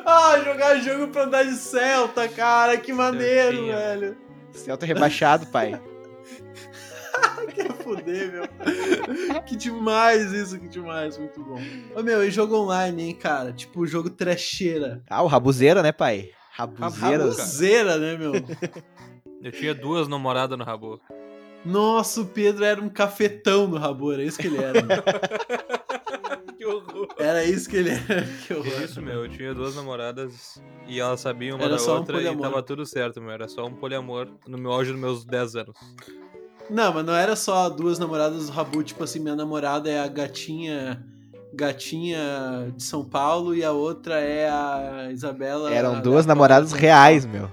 Ah, 0.06 0.42
jogar 0.44 0.80
jogo 0.80 1.08
pra 1.08 1.24
andar 1.24 1.44
de 1.44 1.56
Celta, 1.56 2.28
cara, 2.28 2.78
que 2.78 2.92
maneiro, 2.94 3.58
Celtinha. 3.58 3.76
velho. 3.76 4.18
Celta 4.52 4.86
rebaixado, 4.86 5.48
pai. 5.48 5.80
Quer 7.54 7.72
foder, 7.74 8.32
meu. 8.32 9.42
que 9.42 9.56
demais 9.56 10.32
isso, 10.32 10.60
que 10.60 10.68
demais, 10.68 11.18
muito 11.18 11.42
bom. 11.44 11.60
Ô, 11.96 12.02
meu, 12.02 12.24
e 12.26 12.32
jogo 12.32 12.58
online, 12.58 13.04
hein, 13.04 13.16
cara? 13.16 13.54
Tipo, 13.54 13.86
jogo 13.86 14.10
trecheira. 14.10 15.04
Ah, 15.10 15.22
o 15.22 15.28
Rabuzeira, 15.28 15.84
né, 15.84 15.92
pai? 15.92 16.32
Rabuzeira. 16.52 17.24
Rabu, 17.24 17.36
Rabuzeira, 17.36 17.98
né, 17.98 18.18
meu? 18.18 18.34
Eu 19.42 19.52
tinha 19.52 19.76
duas 19.76 20.08
namoradas 20.08 20.58
no 20.58 20.64
rabo. 20.64 21.02
Nossa, 21.66 22.22
o 22.22 22.26
Pedro 22.26 22.64
era 22.64 22.82
um 22.82 22.90
cafetão 22.90 23.68
no 23.68 23.78
Rabu, 23.78 24.14
era 24.14 24.24
isso 24.24 24.38
que 24.38 24.48
ele 24.48 24.64
era. 24.64 24.80
Que 26.64 26.70
horror. 26.70 27.08
Era 27.18 27.44
isso 27.44 27.70
que 27.70 27.76
ele 27.78 27.90
era. 27.90 28.24
Que 28.48 28.54
horror. 28.54 28.82
Isso, 28.84 29.02
meu. 29.02 29.26
Eu 29.26 29.30
tinha 29.30 29.54
duas 29.54 29.76
namoradas 29.76 30.62
e 30.88 31.00
elas 31.00 31.20
sabiam 31.20 31.58
uma 31.58 31.66
Era 31.66 31.74
da 31.74 31.80
só 31.80 31.96
um 31.96 31.98
outra 32.00 32.22
e 32.22 32.38
tava 32.38 32.64
tudo 32.64 32.86
certo, 32.86 33.20
meu. 33.22 33.32
Era 33.32 33.48
só 33.48 33.66
um 33.66 33.74
poliamor 33.74 34.28
no 34.48 34.58
meu 34.58 34.72
auge 34.72 34.92
dos 34.92 35.00
meus 35.00 35.26
10 35.26 35.56
anos. 35.58 35.76
Não, 36.70 36.94
mas 36.94 37.06
não 37.06 37.14
era 37.14 37.36
só 37.36 37.70
duas 37.70 38.00
namoradas 38.00 38.46
do 38.48 38.52
Rabu, 38.54 38.82
tipo 38.84 39.04
assim, 39.04 39.20
minha 39.20 39.36
namorada 39.36 39.90
é 39.90 40.00
a 40.00 40.08
gatinha. 40.08 41.04
Gatinha 41.54 42.74
de 42.76 42.82
São 42.82 43.04
Paulo 43.06 43.54
e 43.54 43.64
a 43.64 43.72
outra 43.72 44.20
é 44.20 44.50
a 44.50 45.10
Isabela. 45.12 45.72
Eram 45.72 46.02
duas 46.02 46.26
da- 46.26 46.34
namoradas 46.34 46.72
reais, 46.72 47.26
meu. 47.26 47.50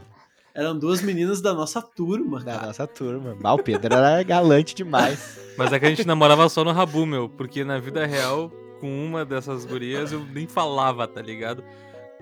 Eram 0.55 0.77
duas 0.79 1.03
meninas 1.03 1.41
da 1.41 1.53
nossa 1.53 1.81
turma, 1.83 2.39
Da 2.41 2.53
cara. 2.55 2.67
nossa 2.69 2.87
turma. 2.87 3.37
Ah, 3.45 3.55
o 3.55 3.59
Pedro 3.63 3.95
era 3.95 4.23
galante 4.23 4.75
demais. 4.75 5.39
Mas 5.57 5.73
é 5.73 5.79
que 5.79 5.85
a 5.87 5.91
gente 5.91 6.07
namorava 6.07 6.49
só 6.49 6.65
no 6.65 6.73
rabu, 6.73 7.05
meu. 7.07 7.29
Porque 7.29 7.63
na 7.63 7.79
vida 7.79 8.05
real, 8.07 8.51
com 8.81 8.89
uma 9.05 9.25
dessas 9.25 9.65
gurias, 9.65 10.11
eu 10.13 10.25
nem 10.25 10.47
falava, 10.47 11.07
tá 11.07 11.21
ligado? 11.21 11.63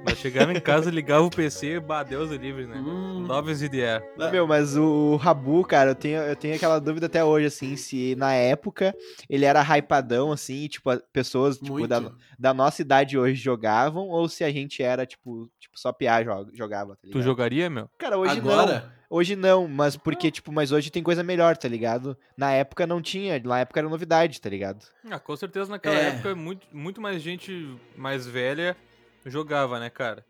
Mas 0.05 0.19
chegava 0.19 0.53
em 0.53 0.61
casa, 0.61 0.91
ligava 0.91 1.25
o 1.25 1.31
PC, 1.31 1.81
bah, 1.81 2.03
Deus 2.03 2.31
é 2.31 2.37
livre, 2.37 2.67
né? 2.67 2.77
Hum. 2.77 3.25
Novas 3.27 3.63
ideias. 3.63 4.03
Meu, 4.31 4.47
mas 4.47 4.77
o 4.77 5.17
Rabu, 5.17 5.65
cara, 5.65 5.91
eu 5.91 5.95
tenho, 5.95 6.21
eu 6.21 6.37
tenho 6.37 6.55
aquela 6.55 6.79
dúvida 6.79 7.07
até 7.07 7.25
hoje, 7.25 7.47
assim, 7.47 7.77
se 7.77 8.15
na 8.17 8.33
época 8.33 8.95
ele 9.29 9.45
era 9.45 9.61
hypadão, 9.61 10.31
assim, 10.33 10.65
e, 10.65 10.69
tipo, 10.69 10.91
pessoas 11.13 11.59
tipo, 11.59 11.87
da, 11.87 12.13
da 12.39 12.55
nossa 12.55 12.81
idade 12.81 13.19
hoje 13.19 13.35
jogavam, 13.35 14.09
ou 14.09 14.29
se 14.29 14.45
a 14.45 14.51
gente 14.51 14.83
era, 14.83 15.05
tipo, 15.05 15.51
tipo 15.59 15.79
só 15.79 15.93
piá 15.93 16.23
joga, 16.23 16.51
jogava, 16.55 16.97
tá 16.97 17.09
Tu 17.11 17.23
jogaria, 17.23 17.69
meu? 17.69 17.89
Cara, 17.99 18.19
hoje 18.19 18.41
não. 18.41 18.98
Hoje 19.11 19.35
não, 19.35 19.67
mas 19.67 19.97
porque, 19.97 20.31
tipo, 20.31 20.53
mas 20.53 20.71
hoje 20.71 20.91
tem 20.91 21.03
coisa 21.03 21.23
melhor, 21.23 21.57
tá 21.57 21.67
ligado? 21.67 22.15
Na 22.37 22.53
época 22.53 22.87
não 22.87 23.01
tinha, 23.01 23.41
na 23.43 23.61
época 23.61 23.81
era 23.81 23.89
novidade, 23.89 24.39
tá 24.41 24.51
ligado? 24.51 24.85
Ah, 25.11 25.19
com 25.19 25.35
certeza 25.35 25.71
naquela 25.71 25.97
É. 25.97 26.09
época 26.09 26.35
muito, 26.35 26.67
muito 26.73 27.01
mais 27.01 27.23
gente 27.23 27.75
mais 27.97 28.27
velha 28.27 28.77
jogava, 29.25 29.81
né, 29.81 29.89
cara? 29.89 30.25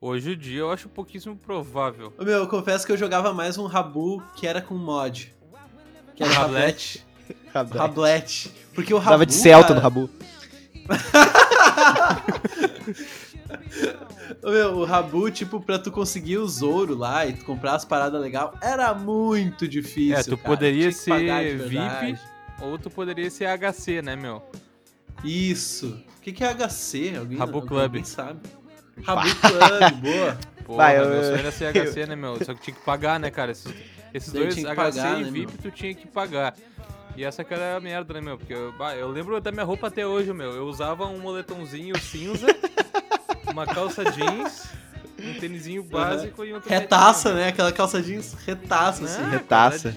Hoje 0.00 0.32
em 0.32 0.38
dia 0.38 0.60
eu 0.60 0.70
acho 0.70 0.88
pouquíssimo 0.88 1.36
provável. 1.36 2.12
Meu, 2.18 2.38
eu 2.38 2.48
confesso 2.48 2.86
que 2.86 2.92
eu 2.92 2.96
jogava 2.96 3.34
mais 3.34 3.58
um 3.58 3.66
Rabu 3.66 4.22
que 4.34 4.46
era 4.46 4.62
com 4.62 4.74
mod. 4.74 5.34
Que 6.14 6.22
era. 6.22 6.32
Rablete. 6.32 7.04
Rablete. 7.52 8.48
Porque 8.74 8.94
o 8.94 8.98
Rabu. 8.98 9.10
Tava 9.10 9.26
de 9.26 9.34
Celta 9.34 9.68
cara, 9.68 9.74
no 9.76 9.80
Rabu. 9.82 10.10
Meu, 14.46 14.76
o 14.78 14.84
Rabu, 14.84 15.30
tipo, 15.30 15.60
pra 15.60 15.78
tu 15.78 15.90
conseguir 15.90 16.38
o 16.38 16.46
Zoro 16.48 16.96
lá 16.96 17.26
e 17.26 17.32
tu 17.32 17.44
comprar 17.44 17.74
as 17.74 17.84
paradas 17.84 18.20
legais, 18.20 18.50
era 18.62 18.94
muito 18.94 19.66
difícil. 19.66 20.16
É, 20.16 20.22
tu 20.22 20.36
cara. 20.36 20.48
poderia 20.48 20.88
de 20.88 20.94
ser. 20.94 21.58
VIP 21.58 22.18
ou 22.60 22.78
tu 22.78 22.88
poderia 22.88 23.30
ser 23.30 23.46
HC, 23.46 24.02
né, 24.02 24.16
meu? 24.16 24.42
Isso. 25.24 26.00
O 26.18 26.20
que, 26.20 26.32
que 26.32 26.44
é 26.44 26.52
HC? 26.54 27.16
Alguém, 27.18 27.38
Rabu 27.38 27.58
alguém 27.58 27.68
Club. 27.68 28.04
sabe. 28.04 28.40
Rabu 29.04 29.28
Club, 29.36 29.92
boa. 30.00 30.38
Porra, 30.64 30.76
Vai, 30.78 30.98
eu- 30.98 31.08
meu 31.08 31.22
sonho 31.22 31.36
era 31.36 31.52
ser 31.52 31.72
HC, 31.72 32.06
né, 32.08 32.16
meu? 32.16 32.42
Só 32.44 32.54
que 32.54 32.60
tinha 32.62 32.76
que 32.76 32.82
pagar, 32.84 33.20
né, 33.20 33.30
cara? 33.30 33.52
Esses, 33.52 33.72
esses 34.12 34.32
dois, 34.32 34.54
HC 34.54 34.74
pagar, 34.74 35.20
e 35.20 35.24
né, 35.24 35.30
VIP, 35.30 35.58
tu 35.58 35.70
tinha 35.70 35.94
que 35.94 36.06
pagar. 36.06 36.54
E 37.16 37.24
essa 37.24 37.42
que 37.42 37.54
era 37.54 37.76
a 37.76 37.80
merda, 37.80 38.14
né, 38.14 38.20
meu? 38.20 38.36
Porque 38.36 38.52
eu, 38.52 38.72
bah, 38.76 38.94
eu 38.94 39.08
lembro 39.08 39.40
da 39.40 39.50
minha 39.50 39.64
roupa 39.64 39.86
até 39.86 40.06
hoje, 40.06 40.32
meu. 40.32 40.52
Eu 40.52 40.66
usava 40.66 41.06
um 41.06 41.18
moletomzinho 41.18 41.98
cinza, 41.98 42.46
uma 43.56 43.64
calça 43.66 44.04
jeans, 44.12 44.66
um 45.18 45.40
tênisinho 45.40 45.82
básico 45.82 46.44
e 46.44 46.52
um 46.52 46.60
Retaça, 46.60 47.32
né? 47.32 47.48
Aquela 47.48 47.72
calça 47.72 48.02
jeans 48.02 48.36
retaça, 48.46 49.02
Né? 49.02 49.08
assim. 49.10 49.30
Retaça. 49.30 49.94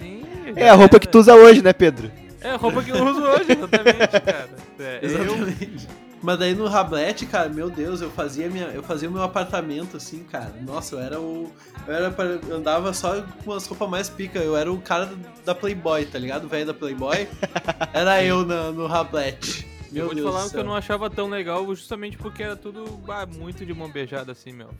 É 0.56 0.70
a 0.70 0.74
roupa 0.74 0.98
que 0.98 1.06
tu 1.06 1.18
usa 1.18 1.34
hoje, 1.34 1.60
né, 1.62 1.72
Pedro? 1.74 2.10
É 2.40 2.52
a 2.52 2.56
roupa 2.56 2.82
que 2.82 2.90
eu 2.90 3.04
uso 3.04 3.20
hoje, 3.22 3.52
exatamente, 3.52 4.20
cara. 4.20 4.48
É, 4.78 4.98
eu, 5.02 5.10
Exatamente. 5.10 5.88
Mas 6.22 6.38
daí 6.38 6.54
no 6.54 6.66
Rablete, 6.66 7.24
cara, 7.26 7.48
meu 7.48 7.70
Deus, 7.70 8.00
eu 8.02 8.10
fazia 8.10 8.48
minha, 8.50 8.66
eu 8.68 8.82
fazia 8.82 9.08
o 9.08 9.12
meu 9.12 9.22
apartamento 9.22 9.96
assim, 9.96 10.22
cara. 10.24 10.52
Nossa, 10.66 10.96
eu 10.96 11.00
era 11.00 11.20
o 11.20 11.50
eu 11.86 11.94
era 11.94 12.10
pra- 12.10 12.24
eu 12.46 12.56
andava 12.56 12.92
só 12.92 13.22
com 13.44 13.52
as 13.52 13.66
roupas 13.66 13.88
mais 13.88 14.08
pica, 14.10 14.38
eu 14.38 14.54
era 14.56 14.70
o 14.72 14.78
cara 14.80 15.10
da 15.46 15.54
Playboy, 15.54 16.04
tá 16.06 16.18
ligado? 16.18 16.44
O 16.44 16.48
velho 16.48 16.66
da 16.66 16.74
Playboy. 16.74 17.26
Era 17.94 18.22
eu 18.22 18.44
na, 18.44 18.70
no 18.70 18.86
Rablete. 18.86 19.66
Meu 19.92 20.02
eu 20.02 20.06
vou 20.06 20.14
te 20.14 20.20
Deus 20.22 20.30
falar 20.32 20.44
do 20.44 20.50
que 20.50 20.56
eu 20.56 20.64
não 20.64 20.74
achava 20.76 21.10
tão 21.10 21.28
legal 21.28 21.66
justamente 21.74 22.16
porque 22.16 22.42
era 22.42 22.56
tudo 22.56 22.84
bah, 22.98 23.26
muito 23.26 23.64
de 23.66 23.74
mão 23.74 23.90
beijada 23.90 24.32
assim, 24.32 24.52
meu. 24.52 24.70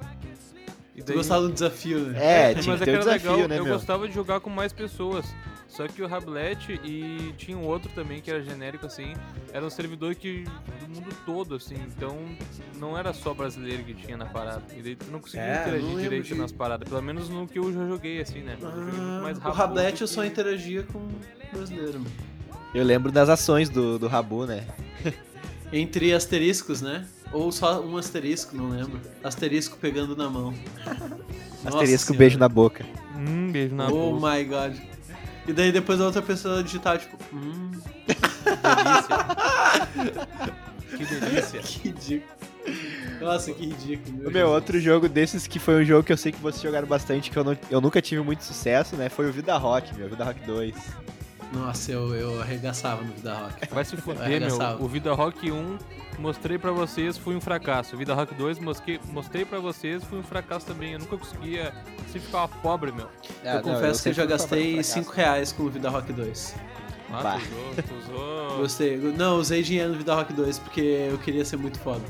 E 0.94 1.02
Tu 1.02 1.12
gostava 1.14 1.42
do 1.42 1.52
desafio, 1.52 1.98
né? 2.00 2.18
É, 2.50 2.54
mas 2.54 2.64
tinha 2.64 2.76
que 2.76 2.82
é 2.82 2.84
ter 2.86 2.90
que 2.90 2.90
um 2.90 2.94
era 2.94 3.04
desafio, 3.18 3.30
legal, 3.32 3.48
né, 3.48 3.58
eu 3.58 3.64
meu? 3.64 3.74
gostava 3.74 4.06
de 4.08 4.14
jogar 4.14 4.40
com 4.40 4.50
mais 4.50 4.72
pessoas. 4.72 5.24
Só 5.66 5.86
que 5.86 6.02
o 6.02 6.06
Rablet 6.08 6.80
e 6.84 7.32
tinha 7.38 7.56
um 7.56 7.64
outro 7.64 7.88
também 7.94 8.20
que 8.20 8.28
era 8.28 8.42
genérico 8.42 8.86
assim, 8.86 9.14
era 9.52 9.64
um 9.64 9.70
servidor 9.70 10.16
que 10.16 10.42
do 10.80 10.88
mundo 10.88 11.14
todo 11.24 11.54
assim, 11.54 11.76
então 11.96 12.18
não 12.76 12.98
era 12.98 13.12
só 13.12 13.32
brasileiro 13.32 13.84
que 13.84 13.94
tinha 13.94 14.16
na 14.16 14.26
parada. 14.26 14.62
E 14.76 14.82
daí 14.82 14.96
tu 14.96 15.06
não 15.12 15.20
conseguia 15.20 15.46
É, 15.46 15.54
não 15.54 15.62
interagir 15.62 15.86
lembro 15.86 16.02
direito 16.02 16.24
de- 16.26 16.34
nas 16.34 16.50
paradas, 16.50 16.88
pelo 16.88 17.00
menos 17.00 17.28
no 17.28 17.46
que 17.46 17.60
eu 17.60 17.72
já 17.72 17.86
joguei 17.86 18.20
assim, 18.20 18.40
né? 18.40 18.56
Eu 18.60 18.68
joguei 18.68 18.82
muito 19.00 19.22
mais 19.22 19.38
Ah, 19.38 19.64
o 19.64 19.66
do 19.68 19.80
eu 20.02 20.08
só 20.08 20.22
que- 20.22 20.26
interagia 20.26 20.82
com 20.82 21.08
brasileiro, 21.52 22.00
mano. 22.00 22.10
Eu 22.74 22.84
lembro 22.84 23.12
das 23.12 23.28
ações 23.28 23.68
do, 23.70 23.96
do 23.96 24.08
Rabu, 24.08 24.46
né? 24.46 24.66
Entre 25.72 26.12
asteriscos, 26.12 26.80
né? 26.82 27.06
Ou 27.32 27.52
só 27.52 27.80
um 27.80 27.96
asterisco, 27.96 28.56
não 28.56 28.70
lembro. 28.70 29.00
Asterisco 29.22 29.76
pegando 29.76 30.16
na 30.16 30.28
mão. 30.28 30.52
Asterisco, 31.64 32.08
Senhora. 32.08 32.18
beijo 32.18 32.38
na 32.38 32.48
boca. 32.48 32.84
Hum, 33.16 33.52
beijo 33.52 33.74
na 33.74 33.86
Oh 33.88 34.18
boca. 34.18 34.36
my 34.38 34.44
god. 34.44 34.74
E 35.46 35.52
daí 35.52 35.70
depois 35.72 36.00
a 36.00 36.06
outra 36.06 36.22
pessoa 36.22 36.62
digitar, 36.62 36.98
tipo, 36.98 37.16
hum, 37.32 37.70
Que 40.96 41.04
delícia. 41.04 41.60
que 41.62 41.88
ridículo. 41.88 42.40
Nossa, 43.20 43.52
que 43.52 43.66
ridículo. 43.66 44.28
O 44.28 44.30
meu 44.30 44.48
outro 44.48 44.78
jogo 44.80 45.08
desses 45.08 45.46
que 45.46 45.58
foi 45.58 45.82
um 45.82 45.84
jogo 45.84 46.02
que 46.04 46.12
eu 46.12 46.16
sei 46.16 46.32
que 46.32 46.40
vocês 46.40 46.62
jogaram 46.62 46.86
bastante, 46.88 47.30
que 47.30 47.36
eu, 47.36 47.44
não- 47.44 47.58
eu 47.70 47.80
nunca 47.80 48.00
tive 48.02 48.22
muito 48.22 48.42
sucesso, 48.44 48.96
né? 48.96 49.08
Foi 49.08 49.28
o 49.28 49.32
Vida 49.32 49.56
Rock, 49.56 49.94
meu, 49.94 50.08
Vida 50.08 50.24
Rock 50.24 50.40
2. 50.46 50.74
Nossa, 51.52 51.90
eu, 51.90 52.14
eu 52.14 52.40
arregaçava 52.40 53.02
no 53.02 53.12
Vida 53.12 53.34
Rock. 53.34 53.74
Vai 53.74 53.84
se 53.84 53.96
fuder, 53.96 54.40
meu. 54.40 54.58
O 54.80 54.86
Vida 54.86 55.12
Rock 55.12 55.50
1, 55.50 55.78
mostrei 56.18 56.58
pra 56.58 56.70
vocês, 56.70 57.18
foi 57.18 57.34
um 57.34 57.40
fracasso. 57.40 57.96
O 57.96 57.98
Vida 57.98 58.14
Rock 58.14 58.34
2, 58.34 58.58
mostrei, 58.60 59.00
mostrei 59.12 59.44
pra 59.44 59.58
vocês, 59.58 60.04
foi 60.04 60.18
um 60.20 60.22
fracasso 60.22 60.66
também. 60.66 60.92
Eu 60.92 61.00
nunca 61.00 61.16
conseguia 61.16 61.74
se 62.10 62.20
ficava 62.20 62.48
pobre, 62.48 62.92
meu. 62.92 63.08
Ah, 63.44 63.56
eu 63.56 63.62
confesso 63.62 64.02
que 64.02 64.10
eu 64.10 64.14
já 64.14 64.26
gastei 64.26 64.74
pra 64.74 64.82
5 64.82 65.04
fracasso. 65.06 65.16
reais 65.16 65.52
com 65.52 65.64
o 65.64 65.70
Vida 65.70 65.90
Rock 65.90 66.12
2. 66.12 66.54
Ah, 67.12 67.38
tu 67.40 67.54
usou, 67.54 67.82
tu 67.82 67.94
usou. 68.12 68.58
Gostei. 68.58 68.96
Não, 68.96 69.38
usei 69.38 69.62
dinheiro 69.62 69.90
no 69.90 69.98
Vida 69.98 70.14
Rock 70.14 70.32
2 70.32 70.60
porque 70.60 71.08
eu 71.10 71.18
queria 71.18 71.44
ser 71.44 71.56
muito 71.56 71.78
foda. 71.80 72.04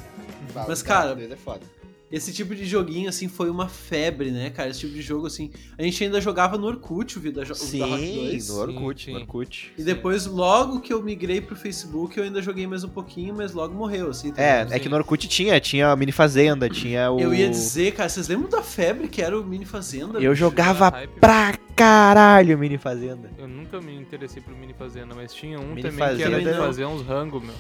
Bah, 0.53 0.67
Mas, 0.69 0.83
cara, 0.83 1.17
é 1.19 1.37
foda. 1.37 1.63
Esse 2.11 2.33
tipo 2.33 2.55
de 2.57 2.65
joguinho, 2.67 3.09
assim, 3.09 3.29
foi 3.29 3.49
uma 3.49 3.69
febre, 3.69 4.33
né, 4.33 4.51
cara? 4.51 4.69
Esse 4.71 4.81
tipo 4.81 4.93
de 4.95 5.01
jogo, 5.01 5.29
assim. 5.29 5.51
A 5.79 5.83
gente 5.85 6.03
ainda 6.03 6.21
jogava 6.21 6.59
no 6.59 6.67
Orkut 6.67 7.17
o 7.17 7.21
Vida, 7.21 7.41
o 7.43 7.45
Vida 7.45 7.55
Rock 7.55 8.01
Sim, 8.01 8.29
2. 8.31 8.49
no 8.49 8.57
Orkut, 8.59 9.05
Sim, 9.05 9.13
no. 9.13 9.21
Orkut. 9.21 9.73
E 9.79 9.83
depois, 9.85 10.27
logo 10.27 10.81
que 10.81 10.93
eu 10.93 11.01
migrei 11.03 11.41
pro 11.41 11.55
Facebook, 11.55 12.19
eu 12.19 12.25
ainda 12.25 12.43
joguei 12.43 12.67
mais 12.67 12.83
um 12.83 12.89
pouquinho, 12.89 13.35
mas 13.37 13.53
logo 13.53 13.75
morreu, 13.75 14.11
assim. 14.11 14.33
tá 14.33 14.43
É, 14.43 14.59
ligado? 14.59 14.73
é 14.73 14.79
que 14.81 14.89
no 14.89 14.97
Orkut 14.97 15.29
tinha, 15.29 15.61
tinha 15.61 15.89
a 15.89 15.95
mini 15.97 16.11
fazenda, 16.11 16.69
tinha 16.69 17.11
o... 17.13 17.21
Eu 17.21 17.33
ia 17.33 17.49
dizer, 17.49 17.93
cara, 17.93 18.09
vocês 18.09 18.27
lembram 18.27 18.51
da 18.51 18.63
febre 18.63 19.07
que 19.07 19.23
era 19.23 19.39
o 19.39 19.45
Mini 19.45 19.65
Fazenda? 19.65 20.19
Eu 20.19 20.35
jogava 20.35 20.91
pra 21.21 21.57
caralho 21.77 22.59
mini 22.59 22.77
fazenda. 22.77 23.31
Eu 23.39 23.47
nunca 23.49 23.81
me 23.81 23.95
interessei 23.95 24.43
por 24.43 24.53
mini 24.55 24.75
fazenda, 24.75 25.15
mas 25.15 25.33
tinha 25.33 25.59
um 25.61 25.69
Mini 25.75 25.83
também 25.83 26.17
que 26.17 26.23
era 26.25 26.39
de 26.39 26.45
Fazenda- 26.45 26.67
fazer 26.67 26.85
uns 26.87 27.03
rango, 27.03 27.41
meu. 27.41 27.55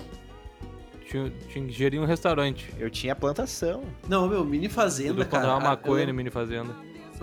Tinha, 1.10 1.32
tinha 1.48 1.66
que 1.66 1.72
gerir 1.72 2.00
um 2.00 2.04
restaurante. 2.04 2.72
Eu 2.78 2.88
tinha 2.88 3.16
plantação. 3.16 3.82
Não, 4.08 4.28
meu, 4.28 4.44
Mini 4.44 4.68
Fazenda, 4.68 5.08
Tudo 5.14 5.26
pra 5.26 5.40
cara. 5.40 5.52
ah, 5.52 5.56
uma 5.56 5.68
maconha 5.70 6.04
eu- 6.04 6.06
no 6.08 6.14
mini 6.14 6.30
fazenda. 6.30 6.70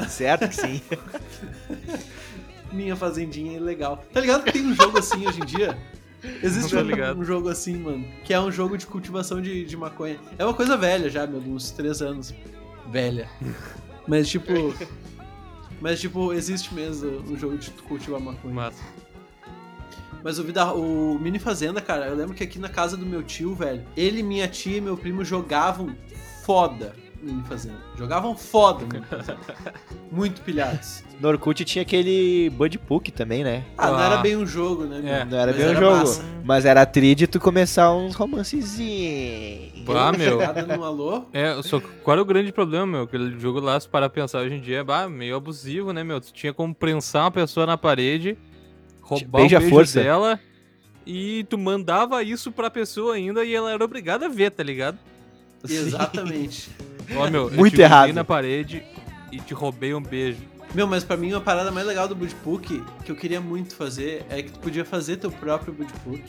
Certo 0.09 0.47
que 0.49 0.55
sim. 0.55 0.81
Minha 2.71 2.95
fazendinha 2.95 3.57
é 3.57 3.59
legal. 3.59 4.03
Tá 4.13 4.19
ligado 4.19 4.43
que 4.43 4.51
tem 4.51 4.65
um 4.65 4.75
jogo 4.75 4.99
assim 4.99 5.25
hoje 5.25 5.39
em 5.41 5.45
dia? 5.45 5.77
Existe 6.43 6.75
um, 6.75 7.19
um 7.19 7.23
jogo 7.23 7.47
assim, 7.49 7.77
mano, 7.77 8.05
que 8.25 8.33
é 8.33 8.39
um 8.39 8.51
jogo 8.51 8.77
de 8.77 8.85
cultivação 8.85 9.41
de, 9.41 9.63
de 9.65 9.77
maconha. 9.77 10.19
É 10.37 10.43
uma 10.43 10.53
coisa 10.53 10.75
velha 10.75 11.09
já, 11.09 11.25
meu, 11.25 11.39
de 11.39 11.49
uns 11.49 11.71
3 11.71 12.01
anos. 12.01 12.33
Velha. 12.91 13.29
Mas 14.07 14.27
tipo. 14.27 14.51
Mas 15.79 15.99
tipo, 16.01 16.33
existe 16.33 16.73
mesmo 16.73 17.21
um 17.31 17.37
jogo 17.37 17.57
de 17.57 17.69
cultivar 17.71 18.19
maconha. 18.19 18.53
Mas 18.53 18.75
Mas 20.27 20.37
o, 20.39 20.43
vida, 20.43 20.73
o 20.73 21.17
Mini 21.21 21.39
Fazenda, 21.39 21.79
cara, 21.79 22.07
eu 22.07 22.13
lembro 22.17 22.33
que 22.35 22.43
aqui 22.43 22.59
na 22.59 22.67
casa 22.67 22.97
do 22.97 23.05
meu 23.05 23.23
tio, 23.23 23.55
velho, 23.55 23.81
ele, 23.95 24.21
minha 24.21 24.45
tia 24.45 24.75
e 24.75 24.81
meu 24.81 24.97
primo 24.97 25.23
jogavam 25.23 25.95
foda 26.43 26.93
Mini 27.23 27.41
Fazenda. 27.43 27.77
Jogavam 27.97 28.35
foda 28.35 28.83
Mini 28.85 29.05
Fazenda. 29.05 29.39
Muito 30.11 30.41
pilhados. 30.41 31.01
No 31.21 31.29
Orkut 31.29 31.63
tinha 31.63 31.81
aquele 31.81 32.49
Bud 32.49 32.77
Puck 32.77 33.09
também, 33.09 33.41
né? 33.41 33.63
Ah, 33.77 33.89
não 33.89 33.99
era 34.01 34.15
Ah. 34.15 34.21
bem 34.21 34.35
um 34.35 34.45
jogo, 34.45 34.83
né? 34.83 34.99
meu? 35.01 35.13
É, 35.13 35.23
Não 35.23 35.37
era 35.37 35.53
Mas 35.53 35.61
bem 35.61 35.71
um 35.71 35.79
jogo, 35.79 35.97
massa. 35.97 36.23
mas 36.43 36.65
era 36.65 36.85
tri 36.85 37.15
de 37.15 37.25
tu 37.25 37.39
começar 37.39 37.93
uns 37.93 38.13
romancezinhos. 38.13 39.73
Ah, 39.95 40.11
meu. 40.11 40.31
Jogada 40.31 40.63
no 40.77 40.83
alô. 40.83 41.23
É, 41.31 41.61
só 41.63 41.79
qual 42.03 42.15
era 42.15 42.21
o 42.21 42.25
grande 42.25 42.51
problema, 42.51 42.85
meu? 42.85 43.01
Aquele 43.03 43.39
jogo 43.39 43.61
lá, 43.61 43.79
se 43.79 43.87
parar 43.87 44.09
pra 44.09 44.21
pensar 44.23 44.39
hoje 44.41 44.55
em 44.55 44.59
dia, 44.61 44.79
é 44.79 44.83
bah, 44.83 45.07
meio 45.07 45.37
abusivo, 45.37 45.93
né, 45.93 46.03
meu? 46.03 46.19
Tu 46.19 46.33
tinha 46.33 46.53
como 46.53 46.75
prensar 46.75 47.23
uma 47.23 47.31
pessoa 47.31 47.65
na 47.65 47.77
parede, 47.77 48.37
roubar 49.07 49.41
Beija 49.41 49.57
o 49.57 49.59
beijo 49.59 49.75
força. 49.75 50.03
dela 50.03 50.39
e 51.05 51.45
tu 51.49 51.57
mandava 51.57 52.21
isso 52.21 52.51
pra 52.51 52.69
pessoa 52.69 53.15
ainda 53.15 53.45
e 53.45 53.55
ela 53.55 53.71
era 53.71 53.83
obrigada 53.83 54.25
a 54.25 54.29
ver, 54.29 54.51
tá 54.51 54.61
ligado? 54.61 54.97
Exatamente. 55.67 56.69
Ó, 57.15 57.29
meu, 57.29 57.43
eu 57.49 57.51
Muito 57.51 57.71
te 57.71 57.77
grudei 57.77 57.85
errado. 57.85 58.13
na 58.13 58.23
parede 58.23 58.83
e 59.31 59.39
te 59.39 59.53
roubei 59.53 59.93
um 59.93 60.01
beijo. 60.01 60.39
Meu, 60.75 60.85
mas 60.85 61.05
pra 61.05 61.15
mim 61.15 61.31
uma 61.31 61.39
parada 61.39 61.71
mais 61.71 61.87
legal 61.87 62.07
do 62.09 62.15
Budipuk 62.15 62.83
que 63.05 63.11
eu 63.11 63.15
queria 63.15 63.39
muito 63.39 63.73
fazer 63.73 64.25
é 64.29 64.41
que 64.41 64.51
tu 64.51 64.59
podia 64.59 64.83
fazer 64.83 65.15
teu 65.15 65.31
próprio 65.31 65.73
Budipuk. 65.73 66.21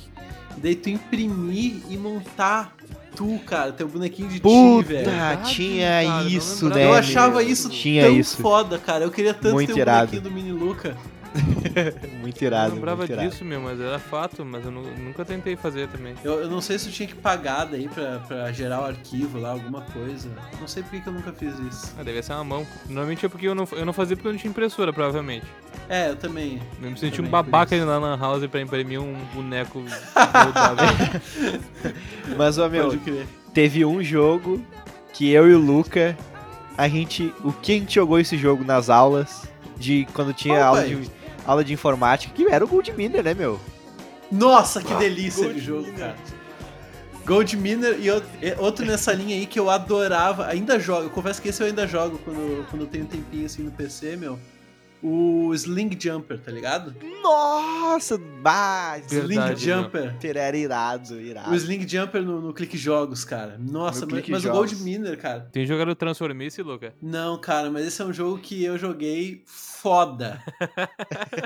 E 0.57 0.61
daí 0.61 0.77
tu 0.77 0.89
imprimir 0.89 1.83
e 1.91 1.97
montar 1.97 2.77
tu, 3.17 3.41
cara, 3.45 3.73
teu 3.73 3.89
bonequinho 3.89 4.29
de 4.29 4.37
ti, 4.37 4.41
Puta, 4.43 4.89
velho. 4.89 5.05
Verdade, 5.07 5.55
tinha 5.55 6.03
cara, 6.05 6.25
isso, 6.29 6.69
né? 6.69 6.85
Eu 6.85 6.93
achava 6.95 7.43
isso 7.43 7.69
Tinha 7.69 8.05
tão 8.05 8.17
isso. 8.17 8.41
foda, 8.41 8.79
cara. 8.79 9.05
Eu 9.05 9.11
queria 9.11 9.35
tanto 9.35 9.55
Muito 9.55 9.75
ter 9.75 9.83
um 9.83 9.85
bonequinho 9.85 10.23
do 10.23 10.31
Mini 10.31 10.53
Luca. 10.53 10.97
Muito 12.21 12.43
Eu 12.43 12.47
irado, 12.47 12.69
não 12.71 12.75
lembrava 12.77 12.99
muito 12.99 13.13
irado. 13.13 13.29
disso, 13.29 13.45
meu, 13.45 13.61
mas 13.61 13.81
era 13.81 13.99
fato, 13.99 14.45
mas 14.45 14.65
eu 14.65 14.71
nu- 14.71 14.91
nunca 14.99 15.25
tentei 15.25 15.57
fazer 15.57 15.89
também. 15.89 16.15
Eu, 16.25 16.41
eu 16.41 16.49
não 16.51 16.61
sei 16.61 16.79
se 16.79 16.89
eu 16.89 16.93
tinha 16.93 17.09
que 17.09 17.15
pagar 17.15 17.65
daí 17.67 17.89
pra, 17.89 18.19
pra 18.21 18.53
gerar 18.53 18.81
o 18.81 18.85
arquivo 18.85 19.39
lá, 19.39 19.51
alguma 19.51 19.83
coisa. 19.83 20.29
Não 20.61 20.67
sei 20.69 20.83
por 20.83 21.01
que 21.01 21.07
eu 21.09 21.13
nunca 21.13 21.33
fiz 21.33 21.59
isso. 21.61 21.95
Ah, 21.99 22.03
devia 22.03 22.23
ser 22.23 22.33
uma 22.33 22.45
mão. 22.45 22.67
Normalmente 22.87 23.25
é 23.25 23.29
porque 23.29 23.47
eu 23.47 23.55
não, 23.55 23.67
eu 23.73 23.87
não 23.87 23.93
fazia 23.93 24.17
porque 24.17 24.29
eu 24.29 24.33
não 24.33 24.39
tinha 24.39 24.51
impressora, 24.51 24.93
provavelmente. 24.93 25.47
É, 25.89 26.11
eu 26.11 26.17
também. 26.17 26.61
Eu 26.83 26.91
me 26.91 26.99
senti 26.99 27.17
Também, 27.17 27.29
um 27.29 27.33
babaca 27.33 27.77
lá 27.77 27.85
na 27.87 27.99
Lan 27.99 28.19
House 28.19 28.47
pra 28.47 28.61
imprimir 28.61 29.01
um 29.01 29.15
boneco. 29.35 29.83
Mas, 32.37 32.59
ó, 32.59 32.69
meu, 32.69 32.99
teve 33.53 33.85
um 33.85 34.03
jogo 34.03 34.61
que 35.13 35.31
eu 35.31 35.49
e 35.51 35.55
o 35.55 35.59
Luca, 35.59 36.17
a 36.77 36.89
gente. 36.89 37.33
O 37.43 37.53
que 37.53 37.73
a 37.73 37.75
gente 37.77 37.95
jogou 37.95 38.19
esse 38.19 38.37
jogo 38.37 38.65
nas 38.65 38.91
aulas, 38.91 39.49
de 39.77 40.07
quando 40.13 40.33
tinha 40.33 40.57
Qual, 40.57 40.67
aula 40.69 40.81
pai? 40.81 40.89
de, 40.95 41.11
aula 41.49 41.65
de 41.65 41.73
informática, 41.73 42.33
que 42.35 42.47
era 42.47 42.65
o 42.65 42.69
Gold 42.69 42.93
Miner, 42.93 43.25
né, 43.25 43.33
meu? 43.33 43.59
Nossa, 44.31 44.83
que 44.83 44.95
delícia 44.95 45.45
Gold 45.45 45.59
de 45.59 45.65
jogo, 45.67 45.83
Miner. 45.83 45.99
cara. 45.99 46.17
Gold 47.27 47.57
Miner 47.57 47.99
e 47.99 48.07
e 48.09 48.55
outro 48.59 48.85
nessa 48.85 49.13
linha 49.13 49.35
aí 49.37 49.47
que 49.47 49.59
eu 49.59 49.71
adorava, 49.71 50.47
ainda 50.47 50.79
jogo, 50.79 51.05
eu 51.05 51.11
confesso 51.11 51.41
que 51.41 51.49
esse 51.49 51.63
eu 51.63 51.67
ainda 51.67 51.87
jogo 51.87 52.19
quando, 52.25 52.67
quando 52.69 52.83
eu 52.83 52.89
tenho 52.89 53.05
um 53.05 53.09
tempinho 53.09 53.47
assim 53.47 53.63
no 53.63 53.71
PC, 53.71 54.17
meu. 54.17 54.39
O 55.01 55.55
Sling 55.55 55.97
Jumper, 55.97 56.41
tá 56.41 56.51
ligado? 56.51 56.93
Nossa, 57.23 58.19
bah, 58.43 58.99
Sling 59.07 59.29
Verdade, 59.29 59.65
Jumper. 59.65 60.17
era 60.25 60.57
irado, 60.57 61.15
O 61.15 61.21
irado. 61.21 61.55
Sling 61.55 61.87
Jumper 61.87 62.21
no, 62.21 62.41
no 62.41 62.53
Clique 62.53 62.77
Jogos, 62.77 63.25
cara. 63.25 63.57
Nossa, 63.61 64.05
No 64.05 64.13
mas, 64.17 64.29
mas 64.29 64.41
o 64.41 64.49
Jogos. 64.49 64.73
Gold 64.73 64.83
Miner, 64.83 65.17
cara. 65.17 65.49
Tem 65.53 65.65
jogado 65.65 65.95
Transformice, 65.95 66.63
Luca? 66.63 66.93
Não, 67.01 67.39
cara, 67.41 67.71
mas 67.71 67.87
esse 67.87 68.03
é 68.03 68.05
um 68.05 68.13
jogo 68.13 68.39
que 68.39 68.65
eu 68.65 68.77
joguei 68.77 69.45
foda. 69.81 70.43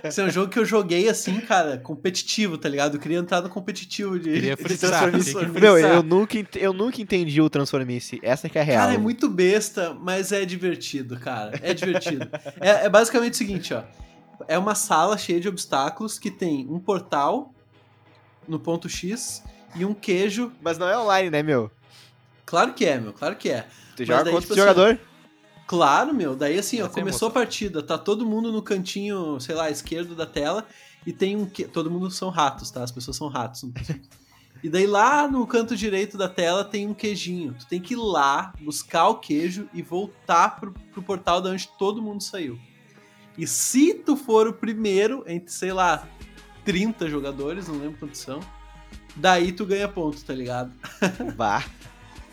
esse 0.03 0.21
é 0.21 0.25
um 0.25 0.31
jogo 0.31 0.51
que 0.51 0.59
eu 0.59 0.65
joguei 0.65 1.09
assim, 1.09 1.41
cara, 1.41 1.77
competitivo, 1.77 2.57
tá 2.57 2.69
ligado? 2.69 2.97
Eu 2.97 3.01
queria 3.01 3.19
entrar 3.19 3.43
no 3.43 3.49
competitivo 3.49 4.19
de, 4.19 4.33
Queria 4.33 4.57
de 4.57 4.65
que 4.65 5.61
Meu, 5.61 5.79
eu 5.79 6.03
nunca, 6.03 6.37
eu 6.55 6.73
nunca 6.73 7.01
entendi 7.01 7.41
o 7.41 7.51
Transformice. 7.51 8.19
Essa 8.23 8.49
que 8.49 8.59
é 8.59 8.63
a 8.63 8.65
real. 8.65 8.81
Cara, 8.81 8.95
é 8.95 8.99
muito 8.99 9.29
besta, 9.29 9.95
mas 9.95 10.33
é 10.33 10.45
divertido, 10.45 11.19
cara. 11.19 11.59
É 11.63 11.75
divertido. 11.75 12.29
é, 12.61 12.87
é 12.87 12.89
basicamente 12.89 13.35
o 13.35 13.37
seguinte, 13.37 13.75
ó. 13.75 13.83
É 14.49 14.59
uma 14.59 14.75
sala 14.75 15.17
cheia 15.19 15.39
de 15.39 15.49
obstáculos 15.49 16.19
que 16.19 16.31
tem 16.31 16.67
um 16.69 16.81
portal 16.81 17.55
no 18.49 18.59
ponto 18.59 18.89
X 18.89 19.45
e 19.77 19.85
um 19.85 19.95
queijo. 19.95 20.53
Mas 20.61 20.79
não 20.79 20.89
é 20.89 20.99
online, 20.99 21.31
né, 21.31 21.43
meu? 21.43 21.71
Claro 22.45 22.73
que 22.73 22.85
é, 22.85 22.99
meu, 22.99 23.13
claro 23.13 23.37
que 23.37 23.51
é. 23.51 23.67
Tu 23.95 24.01
Mas 24.01 24.09
joga 24.09 24.25
daí, 24.25 24.33
contra 24.33 24.49
tipo 24.49 24.55
o 24.55 24.57
jogador? 24.57 24.99
Claro, 25.73 26.13
meu. 26.13 26.37
Daí 26.37 26.59
assim, 26.59 26.83
ó, 26.83 26.89
começou 26.91 27.29
a 27.29 27.31
partida, 27.31 27.83
tá 27.83 27.97
todo 27.97 28.27
mundo 28.27 28.53
no 28.53 28.61
cantinho, 28.61 29.41
sei 29.41 29.55
lá, 29.55 29.71
esquerdo 29.71 30.15
da 30.15 30.27
tela 30.27 30.67
e 31.07 31.15
tem 31.15 31.35
um 31.35 31.47
que 31.47 31.65
todo 31.65 31.91
mundo 31.91 32.11
são 32.11 32.29
ratos, 32.29 32.71
tá? 32.71 32.83
As 32.83 32.93
pessoas 32.93 33.17
são 33.17 33.27
ratos. 33.29 33.65
E 34.63 34.69
daí 34.69 34.87
lá 34.87 35.27
no 35.27 35.47
canto 35.47 35.75
direito 35.75 36.19
da 36.19 36.29
tela 36.29 36.63
tem 36.63 36.87
um 36.87 36.93
queijinho. 36.93 37.55
Tu 37.59 37.67
tem 37.67 37.81
que 37.81 37.95
ir 37.95 37.97
lá, 37.97 38.53
buscar 38.61 39.09
o 39.09 39.15
queijo 39.15 39.67
e 39.73 39.81
voltar 39.81 40.61
pro, 40.61 40.73
pro 40.93 41.03
portal 41.03 41.41
de 41.41 41.49
onde 41.49 41.67
todo 41.79 42.03
mundo 42.03 42.23
saiu. 42.23 42.61
E 43.39 43.47
se 43.47 43.95
tu 43.95 44.15
for 44.15 44.47
o 44.47 44.53
primeiro 44.53 45.25
entre, 45.27 45.51
sei 45.51 45.73
lá, 45.73 46.07
30 46.67 47.09
jogadores, 47.09 47.67
não 47.67 47.79
lembro 47.79 47.99
quantos 47.99 48.21
são, 48.21 48.41
daí 49.17 49.53
tu 49.53 49.65
ganha 49.65 49.89
ponto, 49.89 50.23
tá 50.23 50.35
ligado? 50.35 50.71
Bah. 51.35 51.65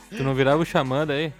Tu 0.09 0.21
não 0.23 0.35
virava 0.35 0.61
o 0.61 0.65
xamã 0.65 1.07
daí? 1.07 1.31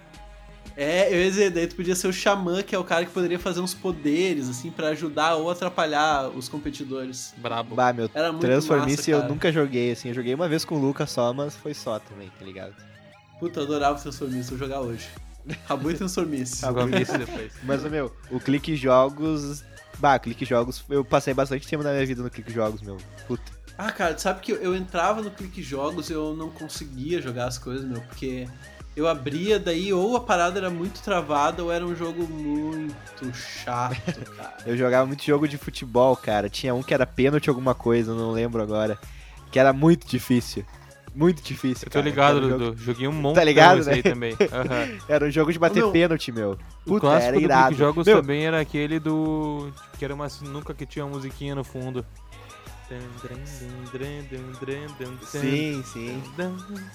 É, 0.80 1.12
eu 1.12 1.18
ia 1.18 1.30
dizer, 1.30 1.50
daí 1.50 1.66
tu 1.66 1.76
podia 1.76 1.94
ser 1.94 2.08
o 2.08 2.12
xamã, 2.12 2.62
que 2.62 2.74
é 2.74 2.78
o 2.78 2.82
cara 2.82 3.04
que 3.04 3.10
poderia 3.12 3.38
fazer 3.38 3.60
uns 3.60 3.74
poderes, 3.74 4.48
assim, 4.48 4.70
pra 4.70 4.88
ajudar 4.88 5.34
ou 5.34 5.50
atrapalhar 5.50 6.30
os 6.30 6.48
competidores. 6.48 7.34
Brabo. 7.36 7.74
Bah, 7.74 7.92
meu. 7.92 8.08
Era 8.14 8.32
muito 8.32 8.46
Transformice 8.46 9.10
massa, 9.12 9.26
eu 9.26 9.28
nunca 9.28 9.52
joguei, 9.52 9.92
assim. 9.92 10.08
Eu 10.08 10.14
joguei 10.14 10.34
uma 10.34 10.48
vez 10.48 10.64
com 10.64 10.76
o 10.76 10.78
Lucas 10.78 11.10
só, 11.10 11.34
mas 11.34 11.54
foi 11.54 11.74
só 11.74 11.98
também, 11.98 12.32
tá 12.38 12.42
ligado? 12.46 12.74
Puta, 13.38 13.60
eu 13.60 13.64
adorava 13.64 13.98
o 13.98 14.02
Transformice, 14.02 14.48
vou 14.48 14.58
jogar 14.58 14.80
hoje. 14.80 15.06
Rabu 15.66 15.90
e 15.90 15.94
Transformice. 15.98 16.60
Transformice 16.64 17.18
depois. 17.18 17.52
Mas, 17.62 17.84
meu, 17.84 18.10
o 18.30 18.40
Clique 18.40 18.74
Jogos. 18.74 19.62
Bah, 19.98 20.18
Clique 20.18 20.46
Jogos, 20.46 20.82
eu 20.88 21.04
passei 21.04 21.34
bastante 21.34 21.68
tempo 21.68 21.84
na 21.84 21.90
minha 21.90 22.06
vida 22.06 22.22
no 22.22 22.30
Clique 22.30 22.50
Jogos, 22.54 22.80
meu. 22.80 22.96
Puta. 23.28 23.52
Ah, 23.76 23.92
cara, 23.92 24.14
tu 24.14 24.22
sabe 24.22 24.40
que 24.40 24.52
eu, 24.52 24.56
eu 24.56 24.74
entrava 24.74 25.20
no 25.20 25.30
Clique 25.30 25.62
Jogos 25.62 26.08
e 26.08 26.14
eu 26.14 26.34
não 26.34 26.48
conseguia 26.48 27.20
jogar 27.20 27.48
as 27.48 27.58
coisas, 27.58 27.84
meu, 27.84 28.00
porque 28.00 28.48
eu 28.96 29.06
abria, 29.06 29.58
daí 29.58 29.92
ou 29.92 30.16
a 30.16 30.20
parada 30.20 30.58
era 30.58 30.70
muito 30.70 31.00
travada 31.02 31.62
ou 31.62 31.72
era 31.72 31.84
um 31.84 31.94
jogo 31.94 32.26
muito 32.26 33.32
chato, 33.34 33.96
cara. 34.36 34.56
Eu 34.66 34.76
jogava 34.76 35.06
muito 35.06 35.24
jogo 35.24 35.46
de 35.46 35.56
futebol, 35.56 36.16
cara. 36.16 36.48
Tinha 36.48 36.74
um 36.74 36.82
que 36.82 36.92
era 36.92 37.06
pênalti 37.06 37.48
alguma 37.48 37.74
coisa, 37.74 38.14
não 38.14 38.32
lembro 38.32 38.62
agora. 38.62 38.98
Que 39.50 39.58
era 39.58 39.72
muito 39.72 40.06
difícil. 40.06 40.64
Muito 41.14 41.42
difícil. 41.42 41.86
Eu 41.86 41.90
tô 41.90 41.98
cara. 41.98 42.08
ligado, 42.08 42.38
um 42.38 42.48
jogo, 42.48 42.58
Dudu. 42.58 42.78
Joguei 42.78 43.08
um 43.08 43.12
monte 43.12 43.34
Tá 43.34 43.44
ligado, 43.44 43.84
né? 43.84 43.94
aí 43.94 44.02
também. 44.02 44.32
Aham. 44.32 44.98
Era 45.08 45.24
um 45.24 45.30
jogo 45.30 45.52
de 45.52 45.58
bater 45.58 45.80
meu, 45.80 45.90
pênalti, 45.90 46.30
meu. 46.30 46.52
O 46.86 46.90
Puta, 46.90 47.00
clássico 47.00 47.28
era 47.28 47.36
do 47.36 47.42
irado. 47.42 47.74
Jogos 47.74 48.06
Meu, 48.06 48.20
também 48.20 48.46
era 48.46 48.60
aquele 48.60 49.00
do... 49.00 49.72
Que 49.98 50.04
era 50.04 50.14
uma 50.14 50.28
sinuca 50.28 50.72
que 50.72 50.86
tinha 50.86 51.04
uma 51.04 51.16
musiquinha 51.16 51.54
no 51.54 51.64
fundo. 51.64 52.06
Sim, 55.26 55.82
sim. 55.84 56.22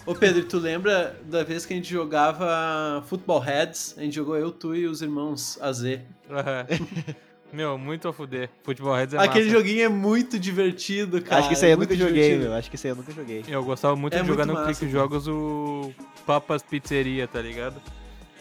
Ô 0.05 0.13
Pedro, 0.13 0.43
tu 0.43 0.57
lembra 0.57 1.19
da 1.25 1.43
vez 1.43 1.65
que 1.65 1.73
a 1.73 1.77
gente 1.77 1.89
jogava 1.89 3.03
Football 3.07 3.39
Heads? 3.39 3.95
A 3.97 4.01
gente 4.01 4.15
jogou 4.15 4.35
eu, 4.37 4.51
tu 4.51 4.75
e 4.75 4.85
os 4.87 5.01
irmãos 5.01 5.57
AZ. 5.61 5.83
Meu, 7.53 7.77
muito 7.77 8.07
a 8.09 8.13
fuder. 8.13 8.49
Futebol 8.63 8.93
Heads 8.93 9.13
é 9.13 9.17
Aquele 9.17 9.45
massa. 9.45 9.57
joguinho 9.57 9.83
é 9.83 9.87
muito 9.87 10.37
divertido, 10.37 11.21
cara. 11.21 11.37
Acho 11.39 11.47
que 11.47 11.53
isso 11.53 11.63
aí 11.63 11.71
eu 11.71 11.75
é 11.75 11.77
muito 11.77 11.91
nunca 11.91 12.03
joguei, 12.03 12.21
divertido. 12.23 12.49
meu. 12.49 12.53
Acho 12.57 12.69
que 12.69 12.75
isso 12.75 12.87
aí 12.87 12.91
eu 12.91 12.95
nunca 12.97 13.11
joguei. 13.13 13.45
Eu 13.47 13.63
gostava 13.63 13.95
muito 13.95 14.13
É 14.17 14.21
de 14.21 14.27
jogar 14.27 14.45
muito 14.45 14.57
no 14.59 14.65
massa, 14.65 14.79
Clique. 14.79 14.91
Jogos 14.91 15.27
o 15.27 15.93
Papas 16.25 16.61
Pizzeria, 16.63 17.27
tá 17.27 17.41
ligado? 17.41 17.81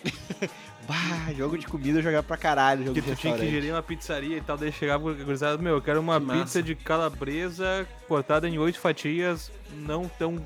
Bah, 0.87 1.33
jogo 1.37 1.57
de 1.59 1.67
comida 1.67 1.99
eu 1.99 2.03
jogava 2.03 2.23
pra 2.23 2.37
caralho. 2.37 2.85
Jogo 2.85 2.95
Que 2.95 3.01
de 3.01 3.15
tu 3.15 3.21
tinha 3.21 3.37
que 3.37 3.49
gerir 3.51 3.73
uma 3.73 3.83
pizzaria 3.83 4.37
e 4.37 4.41
tal, 4.41 4.57
daí 4.57 4.71
chegava 4.73 5.09
o 5.09 5.15
gurizada, 5.15 5.57
meu, 5.59 5.75
eu 5.77 5.83
quero 5.83 6.01
uma 6.01 6.21
Que 6.21 6.27
pizza 6.27 6.63
de 6.63 6.75
calabresa 6.75 7.87
cortada 8.09 8.49
em 8.49 8.59
oito 8.59 8.79
fatias, 8.79 9.51
não 9.75 10.09
tão 10.09 10.45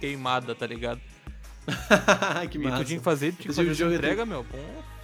queimada, 0.00 0.54
tá 0.54 0.66
ligado? 0.66 1.00
que 2.50 2.58
E 2.58 2.60
massa. 2.62 2.78
tu 2.78 2.84
tinha 2.86 2.98
que 2.98 3.04
fazer, 3.04 3.32
tinha 3.32 3.48
que 3.48 3.54
fazer 3.54 3.74
jogo 3.74 3.92
essa 3.92 3.94
é 3.94 3.96
entrega, 3.96 4.26
meu, 4.26 4.44
pô. 4.44 4.56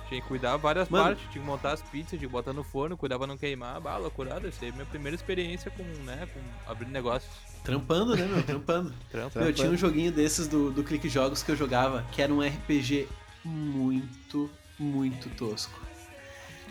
Tinha 0.09 0.23
que 0.23 0.27
cuidar 0.27 0.57
várias 0.57 0.89
Mano. 0.89 1.05
partes, 1.05 1.23
tinha 1.31 1.43
que 1.43 1.47
montar 1.47 1.73
as 1.73 1.83
pizzas, 1.83 2.09
tinha 2.09 2.19
que 2.21 2.27
botar 2.27 2.55
no 2.55 2.65
forno, 2.65 2.97
cuidar 2.97 3.19
pra 3.19 3.27
não 3.27 3.37
queimar, 3.37 3.79
bah, 3.79 3.99
loucurada, 3.99 4.49
isso 4.49 4.59
aí 4.63 4.71
é 4.71 4.73
minha 4.73 4.87
primeira 4.87 5.15
experiência 5.15 5.71
com, 5.71 5.83
né, 6.05 6.27
com 6.33 6.41
abrir 6.71 6.89
negócios, 6.89 7.31
Trampando, 7.63 8.17
né, 8.17 8.25
meu? 8.25 8.43
Trampando. 8.43 8.95
trampo. 9.11 9.39
Meu, 9.39 9.53
tinha 9.53 9.69
um 9.71 9.77
joguinho 9.77 10.11
desses 10.11 10.49
do, 10.49 10.71
do 10.71 10.83
Clique 10.83 11.09
Jogos 11.11 11.43
que 11.43 11.51
eu 11.53 11.57
jogava, 11.57 12.03
que 12.13 12.23
era 12.23 12.33
um 12.33 12.41
RPG 12.41 13.07
muito, 13.45 14.51
muito 14.79 15.29
tosco. 15.31 15.79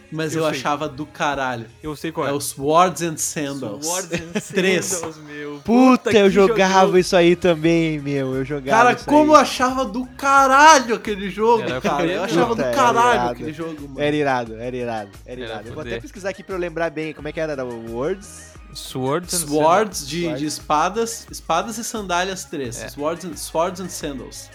Mas 0.09 0.33
eu, 0.33 0.43
Eu 0.43 0.45
achava 0.47 0.87
do 0.87 1.05
caralho. 1.05 1.65
Eu 1.83 1.93
sei 1.93 2.13
qual 2.13 2.25
É 2.25 2.29
é. 2.29 2.33
o 2.33 2.39
Swords 2.39 3.01
and 3.01 3.17
Sandals. 3.17 3.85
Swords 3.85 4.13
and 4.13 4.39
Três. 4.55 4.85
Sandals, 4.85 5.17
meu. 5.17 5.59
Puta, 5.65 6.11
eu 6.13 6.27
que 6.27 6.29
jogava 6.29 6.85
jogão. 6.85 6.97
isso 6.97 7.13
aí 7.13 7.35
também, 7.35 7.99
meu. 7.99 8.33
Eu 8.33 8.45
jogava 8.45 8.83
Cara, 8.85 8.93
isso 8.95 9.03
como 9.05 9.33
eu 9.33 9.35
aí. 9.35 9.41
achava 9.41 9.83
do 9.83 10.05
caralho 10.05 10.95
aquele 10.95 11.29
jogo, 11.29 11.63
Era 11.63 11.81
cara. 11.81 12.05
Eu 12.05 12.23
achava 12.23 12.47
Puta, 12.47 12.61
do 12.63 12.67
era 12.67 12.75
caralho 12.75 13.31
aquele 13.31 13.51
jogo, 13.51 13.81
mano. 13.81 13.99
Era 14.01 14.15
irado, 14.15 14.55
era 14.55 14.75
irado, 14.77 15.11
era 15.25 15.41
Era 15.41 15.41
irado. 15.51 15.67
Eu 15.67 15.73
vou 15.73 15.81
até 15.81 15.99
pesquisar 15.99 16.29
aqui 16.29 16.41
pra 16.41 16.55
eu 16.55 16.59
lembrar 16.59 16.89
bem. 16.89 17.13
Como 17.13 17.27
é 17.27 17.33
que 17.33 17.39
era? 17.41 17.51
Era 17.51 17.65
o 17.65 17.91
Words? 17.91 18.53
Swords 18.73 19.33
and 19.33 19.47
Swords 19.47 20.07
de, 20.07 20.21
Swords. 20.23 20.39
de 20.39 20.45
espadas, 20.45 21.27
espadas 21.29 21.77
e 21.79 21.83
sandálias 21.83 22.45
três. 22.45 22.81
É. 22.81 22.87
Swords, 22.87 23.25
and, 23.25 23.35
Swords 23.35 23.81
and 23.81 23.89
Sandals. 23.89 24.49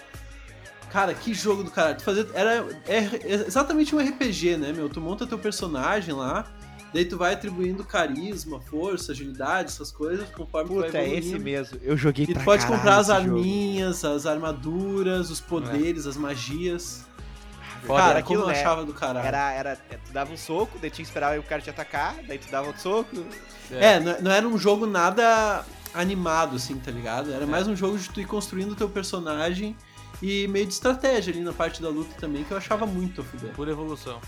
Cara, 0.92 1.14
que 1.14 1.32
jogo 1.32 1.64
do 1.64 1.70
caralho. 1.70 1.96
Tu 1.96 2.02
fazia, 2.04 2.28
era 2.34 2.66
é, 2.86 2.98
é 2.98 3.32
exatamente 3.46 3.96
um 3.96 3.98
RPG, 3.98 4.58
né, 4.58 4.74
meu? 4.74 4.90
Tu 4.90 5.00
monta 5.00 5.26
teu 5.26 5.38
personagem 5.38 6.12
lá, 6.14 6.44
daí 6.92 7.06
tu 7.06 7.16
vai 7.16 7.32
atribuindo 7.32 7.82
carisma, 7.82 8.60
força, 8.60 9.12
agilidade, 9.12 9.70
essas 9.70 9.90
coisas, 9.90 10.28
conforme 10.30 10.68
tu 10.68 10.74
Puta, 10.74 10.92
vai 10.92 11.00
é 11.00 11.04
evoluindo. 11.04 11.26
esse 11.26 11.38
mesmo. 11.38 11.78
Eu 11.82 11.96
joguei 11.96 12.26
E 12.28 12.34
tu 12.34 12.44
pode 12.44 12.66
comprar 12.66 12.98
as 12.98 13.08
esse 13.08 13.22
jogo. 13.22 13.36
arminhas, 13.38 14.04
as 14.04 14.26
armaduras, 14.26 15.30
os 15.30 15.40
poderes, 15.40 16.06
as 16.06 16.18
magias. 16.18 17.06
Foda, 17.86 18.00
Cara, 18.00 18.18
aquilo, 18.18 18.40
como 18.40 18.50
eu 18.52 18.54
né? 18.54 18.60
achava 18.60 18.84
do 18.84 18.92
caralho. 18.92 19.26
Era, 19.26 19.52
era, 19.52 19.70
é, 19.90 19.96
tu 19.96 20.12
dava 20.12 20.30
um 20.30 20.36
soco, 20.36 20.78
daí 20.78 20.90
tinha 20.90 21.04
que 21.04 21.08
esperar 21.10 21.36
o 21.38 21.42
cara 21.42 21.62
te 21.62 21.70
atacar, 21.70 22.16
daí 22.28 22.38
tu 22.38 22.50
dava 22.50 22.66
outro 22.66 22.82
soco. 22.82 23.24
É, 23.70 23.98
não, 23.98 24.20
não 24.20 24.30
era 24.30 24.46
um 24.46 24.58
jogo 24.58 24.86
nada 24.86 25.64
animado, 25.94 26.56
assim, 26.56 26.76
tá 26.78 26.90
ligado? 26.90 27.32
Era 27.32 27.46
mais 27.46 27.66
um 27.66 27.74
jogo 27.74 27.96
de 27.98 28.10
tu 28.10 28.20
ir 28.20 28.26
construindo 28.26 28.72
o 28.72 28.76
teu 28.76 28.88
personagem 28.88 29.74
e 30.22 30.46
meio 30.48 30.64
de 30.66 30.72
estratégia 30.72 31.32
ali 31.34 31.42
na 31.42 31.52
parte 31.52 31.82
da 31.82 31.88
luta 31.88 32.14
também, 32.18 32.44
que 32.44 32.52
eu 32.52 32.56
achava 32.56 32.86
muito 32.86 33.20
a 33.20 33.24
fuder. 33.24 33.52
Pura 33.52 33.72
evolução. 33.72 34.20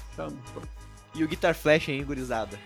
E 1.15 1.23
o 1.23 1.29
Guitar 1.29 1.55
Flash 1.55 1.89
aí, 1.89 2.03
gurizada. 2.03 2.59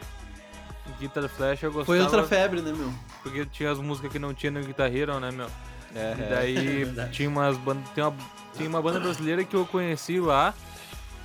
Guitar 0.99 1.29
Flash 1.29 1.63
eu 1.63 1.71
gostava. 1.71 1.85
Foi 1.85 2.01
outra 2.01 2.25
febre, 2.25 2.63
né, 2.63 2.73
meu? 2.73 2.91
Porque 3.23 3.45
tinha 3.47 3.71
as 3.71 3.79
músicas 3.79 4.11
que 4.11 4.19
não 4.19 4.33
tinha 4.33 4.51
no 4.51 4.63
Guitar 4.63 4.93
Hero, 4.95 5.21
né, 5.21 5.31
meu? 5.31 5.47
É, 5.95 6.15
E 6.19 6.31
daí 6.31 6.55
verdade. 6.85 7.13
tinha 7.13 7.29
umas 7.29 7.57
bandas. 7.59 7.89
Tem 7.91 8.03
uma, 8.03 8.17
tem 8.57 8.67
uma 8.67 8.81
banda 8.81 8.99
brasileira 8.99 9.45
que 9.45 9.55
eu 9.55 9.67
conheci 9.67 10.19
lá, 10.19 10.55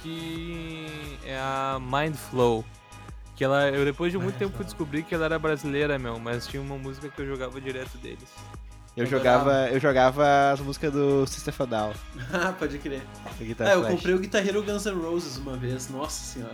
que 0.01 0.85
é 1.25 1.37
a 1.37 1.79
Mind 1.81 2.15
Flow. 2.15 2.65
Que 3.35 3.43
ela, 3.43 3.69
eu 3.69 3.83
depois 3.85 4.11
de 4.11 4.17
muito 4.17 4.37
tempo 4.37 4.55
fui 4.55 4.65
descobrir 4.65 5.03
que 5.03 5.15
ela 5.15 5.25
era 5.25 5.39
brasileira, 5.39 5.97
meu, 5.97 6.19
mas 6.19 6.45
tinha 6.45 6.61
uma 6.61 6.77
música 6.77 7.09
que 7.09 7.19
eu 7.21 7.25
jogava 7.25 7.59
direto 7.59 7.97
deles. 7.97 8.29
Eu 8.95 9.05
Eu 9.05 9.09
jogava, 9.09 9.69
eu 9.71 9.79
jogava 9.79 10.51
as 10.51 10.59
músicas 10.59 10.91
do 10.93 11.25
a 11.59 11.65
Down, 11.65 11.93
Ah, 12.31 12.53
pode 12.57 12.77
crer. 12.77 13.01
do 13.39 13.63
É, 13.63 13.73
eu 13.73 13.79
Flash. 13.81 13.91
comprei 13.95 14.13
o 14.15 14.19
Guitar 14.19 14.47
Hero 14.47 14.61
Guns 14.63 14.85
N' 14.85 14.93
Roses 15.01 15.37
uma 15.37 15.57
vez, 15.57 15.89
nossa 15.89 16.23
senhora. 16.23 16.53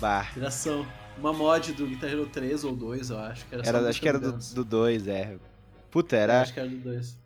Bah, 0.00 0.26
Viração. 0.34 0.86
Uma 1.18 1.32
mod 1.32 1.72
do 1.72 1.86
Guitar 1.86 2.08
Hero 2.08 2.24
3 2.26 2.64
ou 2.64 2.74
2, 2.74 3.10
eu 3.10 3.18
acho. 3.18 3.44
Que 3.46 3.54
era 3.56 3.64
só 3.64 3.70
era, 3.70 3.88
acho 3.88 4.00
que 4.00 4.08
era 4.08 4.18
do 4.18 4.32
Guns. 4.32 4.54
2, 4.54 5.08
é. 5.08 5.36
Puta, 5.90 6.16
Eu 6.16 6.20
era... 6.20 6.40
Acho 6.42 6.54
que 6.54 6.60
era 6.60 6.68
do 6.68 6.76
2. 6.76 7.18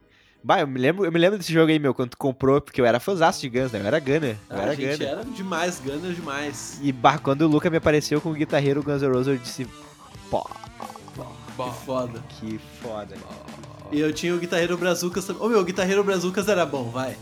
Bah, 0.43 0.61
eu 0.61 0.67
me 0.67 0.79
lembro, 0.79 1.05
eu 1.05 1.13
me 1.13 1.19
lembro 1.19 1.39
desse 1.39 1.53
jogo 1.53 1.71
aí, 1.71 1.79
meu, 1.79 1.95
quando 1.95 2.11
tu 2.11 2.19
comprou, 2.19 2.61
porque 2.61 2.81
eu 2.81 2.85
era 2.85 2.99
fãzaço 3.01 3.41
de 3.41 3.49
Guns, 3.49 3.73
né? 3.73 3.81
Eu 3.81 3.87
era 3.87 3.99
Gunner, 4.01 4.37
eu 4.51 4.57
Ah, 4.59 4.63
era 4.63 4.75
gente 4.75 4.91
Gunner. 4.99 5.09
era 5.13 5.25
demais, 5.25 5.81
Gunner 5.81 6.13
demais. 6.13 6.79
E 6.83 6.93
bah, 6.93 7.19
quando 7.19 7.43
o 7.43 7.49
Luca 7.49 7.71
me 7.71 7.77
apareceu 7.77 8.21
com 8.21 8.31
o 8.31 8.35
Guitar 8.35 8.63
Hero 8.67 8.83
Guns 8.83 9.01
N' 9.03 9.09
Roses, 9.09 9.27
eu 9.29 9.37
disse, 9.39 9.67
pô, 10.31 10.45
Que 11.57 11.71
foda. 11.87 12.21
que 12.29 12.59
foda. 12.83 13.17
E 13.95 14.01
eu 14.01 14.13
tinha 14.13 14.35
o 14.35 14.39
Guitar 14.39 14.61
Hero 14.61 14.77
Brazucas 14.77 15.25
também. 15.25 15.41
Ô 15.43 15.49
meu, 15.49 15.61
o 15.61 15.65
Guitar 15.65 15.89
Hero 15.89 16.03
Brazucas 16.03 16.49
era 16.49 16.67
bom, 16.67 16.91
vai. 16.91 17.17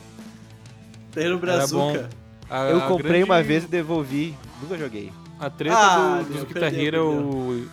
Guitar 1.11 1.25
Hero 1.25 1.39
Brazuca. 1.39 2.09
A- 2.49 2.65
Eu 2.71 2.79
a 2.79 2.89
comprei 2.89 3.09
grande- 3.21 3.25
uma 3.25 3.43
vez 3.43 3.65
e 3.65 3.67
devolvi, 3.67 4.35
nunca 4.63 4.79
joguei. 4.79 5.13
A 5.39 5.51
treta 5.51 5.77
Ah, 5.77 6.23
do, 6.23 6.33
dos 6.33 6.45
Guitar 6.45 6.71
perdeu, 6.71 6.83
Hero 6.87 7.69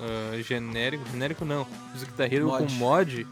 ah, 0.00 0.42
genérico, 0.42 1.04
genérico 1.10 1.44
não, 1.44 1.66
dos 1.92 2.04
Guitar 2.04 2.32
Hero 2.32 2.46
Mod. 2.46 2.64
com 2.66 2.72
mod, 2.74 3.26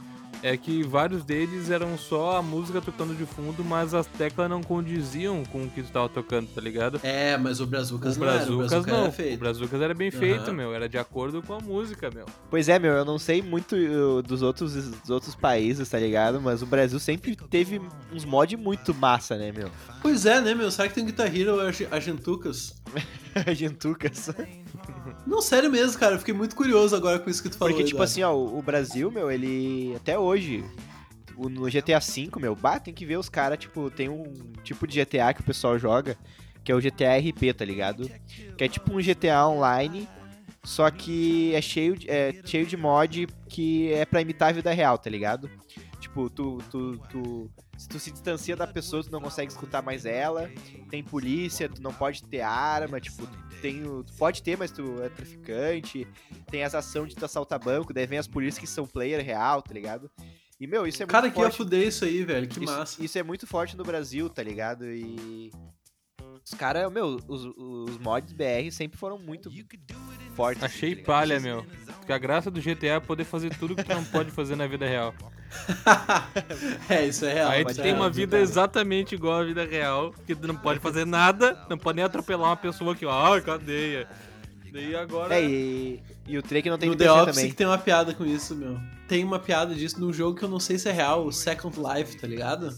é 0.44 0.58
que 0.58 0.82
vários 0.82 1.24
deles 1.24 1.70
eram 1.70 1.96
só 1.96 2.36
a 2.36 2.42
música 2.42 2.78
tocando 2.78 3.16
de 3.16 3.24
fundo, 3.24 3.64
mas 3.64 3.94
as 3.94 4.06
teclas 4.06 4.50
não 4.50 4.62
condiziam 4.62 5.42
com 5.46 5.64
o 5.64 5.70
que 5.70 5.82
tu 5.82 5.90
tava 5.90 6.06
tocando, 6.06 6.48
tá 6.48 6.60
ligado? 6.60 7.00
É, 7.02 7.34
mas 7.38 7.60
o 7.60 7.66
Brazucas 7.66 8.18
o 8.18 8.20
não 8.20 8.28
era, 8.28 8.34
o 8.34 8.58
Brazucas 8.58 8.68
Brazuca 8.68 8.92
não, 8.92 8.98
era 8.98 9.08
o 9.08 9.12
feito. 9.12 9.38
Brazucas 9.38 9.80
era 9.80 9.94
bem 9.94 10.10
feito, 10.10 10.48
Aham. 10.48 10.52
meu, 10.52 10.74
era 10.74 10.86
de 10.86 10.98
acordo 10.98 11.42
com 11.42 11.54
a 11.54 11.60
música, 11.60 12.10
meu. 12.14 12.26
Pois 12.50 12.68
é, 12.68 12.78
meu, 12.78 12.92
eu 12.92 13.06
não 13.06 13.18
sei 13.18 13.40
muito 13.40 13.74
uh, 13.74 14.20
dos 14.20 14.42
outros, 14.42 14.74
dos 14.74 15.08
outros 15.08 15.34
países, 15.34 15.88
tá 15.88 15.98
ligado? 15.98 16.42
Mas 16.42 16.60
o 16.60 16.66
Brasil 16.66 16.98
sempre 17.00 17.34
teve 17.48 17.80
uns 18.12 18.26
mod 18.26 18.54
muito 18.58 18.92
massa, 18.92 19.38
né, 19.38 19.50
meu? 19.50 19.70
Pois 20.04 20.26
é, 20.26 20.38
né, 20.38 20.54
meu? 20.54 20.70
Será 20.70 20.86
que 20.86 20.94
tem 20.94 21.06
Guitar 21.06 21.34
Hero 21.34 21.58
Arge- 21.58 21.88
Argentucas? 21.90 22.74
Gentucas. 23.56 24.28
Não, 25.26 25.40
sério 25.40 25.70
mesmo, 25.70 25.98
cara. 25.98 26.16
Eu 26.16 26.18
fiquei 26.18 26.34
muito 26.34 26.54
curioso 26.54 26.94
agora 26.94 27.18
com 27.18 27.30
isso 27.30 27.42
que 27.42 27.48
tu 27.48 27.56
falou. 27.56 27.72
Porque, 27.72 27.88
tipo 27.88 28.02
assim, 28.02 28.22
ó, 28.22 28.36
o 28.36 28.60
Brasil, 28.60 29.10
meu, 29.10 29.32
ele. 29.32 29.94
Até 29.96 30.18
hoje, 30.18 30.62
no 31.38 31.62
GTA 31.70 31.98
V, 32.00 32.28
meu, 32.38 32.54
bah, 32.54 32.78
tem 32.78 32.92
que 32.92 33.06
ver 33.06 33.16
os 33.18 33.30
caras, 33.30 33.58
tipo, 33.58 33.90
tem 33.90 34.10
um 34.10 34.30
tipo 34.62 34.86
de 34.86 35.00
GTA 35.02 35.32
que 35.32 35.40
o 35.40 35.44
pessoal 35.44 35.78
joga, 35.78 36.18
que 36.62 36.70
é 36.70 36.74
o 36.74 36.80
GTA 36.82 37.16
RP, 37.16 37.54
tá 37.56 37.64
ligado? 37.64 38.06
Que 38.58 38.64
é 38.64 38.68
tipo 38.68 38.92
um 38.92 39.00
GTA 39.02 39.48
online, 39.48 40.06
só 40.62 40.90
que 40.90 41.54
é 41.54 41.62
cheio 41.62 41.96
de, 41.96 42.10
é 42.10 42.42
cheio 42.44 42.66
de 42.66 42.76
mod 42.76 43.26
que 43.48 43.90
é 43.90 44.04
pra 44.04 44.20
imitar 44.20 44.50
a 44.50 44.52
vida 44.52 44.70
real, 44.70 44.98
tá 44.98 45.08
ligado? 45.08 45.50
Tipo, 46.14 46.30
tu, 46.30 46.58
tu, 46.70 46.96
tu, 47.10 47.50
se 47.76 47.88
tu 47.88 47.98
se 47.98 48.12
distancia 48.12 48.54
da 48.54 48.68
pessoa, 48.68 49.02
tu 49.02 49.10
não 49.10 49.20
consegue 49.20 49.50
escutar 49.50 49.82
mais 49.82 50.06
ela. 50.06 50.48
Tem 50.88 51.02
polícia, 51.02 51.68
tu 51.68 51.82
não 51.82 51.92
pode 51.92 52.22
ter 52.22 52.40
arma, 52.40 53.00
tipo, 53.00 53.26
tu 53.26 53.36
tem, 53.60 53.84
o- 53.84 54.04
tu 54.04 54.12
pode 54.12 54.40
ter, 54.40 54.56
mas 54.56 54.70
tu 54.70 55.02
é 55.02 55.08
traficante. 55.08 56.06
Tem 56.48 56.62
as 56.62 56.72
ações 56.72 57.08
de 57.08 57.16
tu 57.16 57.24
assaltar 57.24 57.58
banco, 57.58 57.92
daí 57.92 58.06
vem 58.06 58.16
as 58.20 58.28
polícias 58.28 58.60
que 58.60 58.66
são 58.68 58.86
player 58.86 59.24
real, 59.24 59.60
tá 59.60 59.74
ligado? 59.74 60.08
E, 60.60 60.68
meu, 60.68 60.86
isso 60.86 61.02
é 61.02 61.06
Cara, 61.06 61.22
muito 61.22 61.34
que 61.34 61.40
ia 61.40 61.46
forte. 61.46 61.56
fuder 61.56 61.88
isso 61.88 62.04
aí, 62.04 62.22
velho. 62.22 62.46
Que 62.46 62.62
isso, 62.62 62.72
massa. 62.72 63.04
isso 63.04 63.18
é 63.18 63.22
muito 63.24 63.44
forte 63.44 63.76
no 63.76 63.82
Brasil, 63.82 64.30
tá 64.30 64.40
ligado? 64.40 64.84
E. 64.86 65.50
Os 66.44 66.54
caras, 66.54 66.92
meu, 66.92 67.16
os, 67.26 67.44
os 67.56 67.98
mods 67.98 68.32
BR 68.32 68.70
sempre 68.70 68.96
foram 68.98 69.18
muito 69.18 69.50
fortes. 70.36 70.62
Achei 70.62 70.94
tá 70.94 71.04
palha, 71.06 71.40
meu. 71.40 71.66
Porque 71.98 72.12
a 72.12 72.18
graça 72.18 72.52
do 72.52 72.60
GTA 72.60 72.86
é 72.86 73.00
poder 73.00 73.24
fazer 73.24 73.52
tudo 73.58 73.74
que 73.74 73.82
tu 73.82 73.92
não 73.94 74.04
pode 74.04 74.30
fazer 74.30 74.54
na 74.54 74.66
vida 74.68 74.86
real. 74.86 75.12
é, 76.88 77.06
isso 77.06 77.24
é 77.24 77.34
real. 77.34 77.50
Aí 77.50 77.62
é 77.62 77.64
tem 77.64 77.84
real, 77.86 77.96
uma 77.96 78.10
vida 78.10 78.32
cara. 78.32 78.42
exatamente 78.42 79.14
igual 79.14 79.40
à 79.40 79.44
vida 79.44 79.64
real, 79.64 80.14
que 80.26 80.34
não 80.34 80.56
pode 80.56 80.80
fazer 80.80 81.06
nada, 81.06 81.58
não 81.68 81.78
pode 81.78 81.96
nem 81.96 82.04
atropelar 82.04 82.50
uma 82.50 82.56
pessoa 82.56 82.94
que, 82.94 83.06
ai, 83.06 83.40
cadeia. 83.40 84.06
Daí 84.72 84.96
agora. 84.96 85.34
É, 85.34 85.42
e, 85.44 86.00
e 86.26 86.36
o 86.36 86.42
Trek 86.42 86.68
não 86.68 86.76
tem 86.76 86.88
No 86.88 86.96
que 86.96 87.04
The 87.04 87.12
Office 87.12 87.34
também. 87.36 87.50
que 87.50 87.56
tem 87.56 87.66
uma 87.66 87.78
piada 87.78 88.12
com 88.12 88.26
isso, 88.26 88.54
meu. 88.56 88.78
Tem 89.06 89.22
uma 89.22 89.38
piada 89.38 89.74
disso 89.74 90.00
num 90.00 90.12
jogo 90.12 90.36
que 90.36 90.44
eu 90.44 90.48
não 90.48 90.58
sei 90.58 90.78
se 90.78 90.88
é 90.88 90.92
real, 90.92 91.24
o 91.26 91.32
Second 91.32 91.76
Life, 91.78 92.16
tá 92.16 92.26
ligado? 92.26 92.74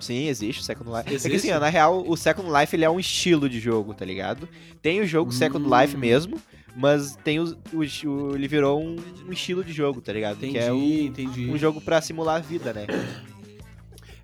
Sim, 0.00 0.26
existe 0.28 0.60
o 0.60 0.64
Second 0.64 0.88
Life. 0.90 1.00
É 1.00 1.08
que 1.10 1.14
Existe? 1.14 1.36
assim, 1.36 1.52
ó, 1.52 1.60
na 1.60 1.68
real, 1.68 2.02
o 2.06 2.16
Second 2.16 2.50
Life 2.50 2.74
ele 2.74 2.84
é 2.84 2.90
um 2.90 2.98
estilo 2.98 3.48
de 3.48 3.60
jogo, 3.60 3.92
tá 3.94 4.04
ligado? 4.04 4.48
Tem 4.82 5.00
o 5.00 5.06
jogo 5.06 5.32
Second 5.32 5.66
Hum. 5.66 5.80
Life 5.80 5.96
mesmo, 5.96 6.40
mas 6.76 7.16
tem 7.22 7.38
o, 7.40 7.56
o- 7.72 8.08
o- 8.08 8.34
ele 8.34 8.48
virou 8.48 8.82
um, 8.82 8.96
um 9.28 9.32
estilo 9.32 9.62
de 9.64 9.72
jogo, 9.72 10.00
tá 10.00 10.12
ligado? 10.12 10.36
Entendi, 10.38 10.52
Que 10.52 10.58
é 10.58 10.72
um, 10.72 10.82
entendi. 11.06 11.50
um 11.50 11.56
jogo 11.56 11.80
pra 11.80 12.00
simular 12.00 12.36
a 12.36 12.40
vida, 12.40 12.72
né? 12.72 12.86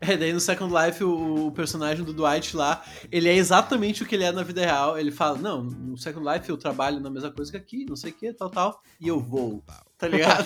É, 0.11 0.17
daí 0.17 0.33
no 0.33 0.41
Second 0.41 0.73
Life 0.75 1.05
o, 1.05 1.49
o 1.49 1.53
personagem 1.53 2.03
do 2.03 2.15
Dwight 2.15 2.57
lá, 2.57 2.83
ele 3.13 3.29
é 3.29 3.35
exatamente 3.35 4.03
o 4.03 4.07
que 4.07 4.15
ele 4.15 4.25
é 4.25 4.33
na 4.33 4.43
vida 4.43 4.63
real. 4.63 4.99
Ele 4.99 5.11
fala, 5.11 5.37
não, 5.37 5.63
no 5.63 5.97
Second 5.99 6.27
Life 6.27 6.49
eu 6.49 6.57
trabalho 6.57 7.01
na 7.01 7.11
mesma 7.11 7.31
coisa 7.31 7.51
que 7.51 7.57
aqui, 7.59 7.85
não 7.87 7.97
sei 7.97 8.11
o 8.11 8.15
que, 8.15 8.33
tal, 8.33 8.49
tal, 8.49 8.83
e 8.99 9.09
eu 9.09 9.21
vou. 9.21 9.63
Tá 9.99 10.09
ligado? 10.09 10.45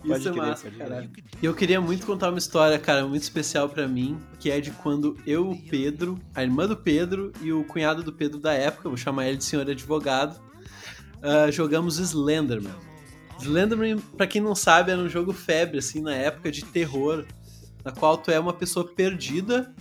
Pode 0.00 0.20
Isso 0.20 0.28
é 0.28 0.32
massa, 0.32 0.70
caralho. 0.70 1.10
E 1.42 1.44
eu 1.44 1.52
queria 1.52 1.80
muito 1.80 2.06
contar 2.06 2.28
uma 2.28 2.38
história, 2.38 2.78
cara, 2.78 3.04
muito 3.04 3.22
especial 3.22 3.68
pra 3.68 3.88
mim, 3.88 4.16
que 4.38 4.48
é 4.48 4.60
de 4.60 4.70
quando 4.70 5.16
eu, 5.26 5.50
o 5.50 5.60
Pedro, 5.68 6.20
a 6.32 6.44
irmã 6.44 6.68
do 6.68 6.76
Pedro 6.76 7.32
e 7.42 7.52
o 7.52 7.64
cunhado 7.64 8.04
do 8.04 8.12
Pedro 8.12 8.38
da 8.38 8.52
época, 8.52 8.88
vou 8.88 8.96
chamar 8.96 9.26
ele 9.26 9.38
de 9.38 9.44
senhor 9.44 9.68
advogado, 9.68 10.40
ah, 11.20 11.50
jogamos 11.50 11.98
Slenderman. 11.98 12.89
Slenderman, 13.42 13.98
pra 14.16 14.26
quem 14.26 14.40
não 14.40 14.54
sabe, 14.54 14.92
era 14.92 15.00
um 15.00 15.08
jogo 15.08 15.32
febre, 15.32 15.78
assim, 15.78 16.00
na 16.00 16.14
época 16.14 16.50
de 16.50 16.64
terror, 16.64 17.26
na 17.84 17.92
qual 17.92 18.16
tu 18.16 18.30
é 18.30 18.38
uma 18.38 18.52
pessoa 18.52 18.86
perdida 18.86 19.74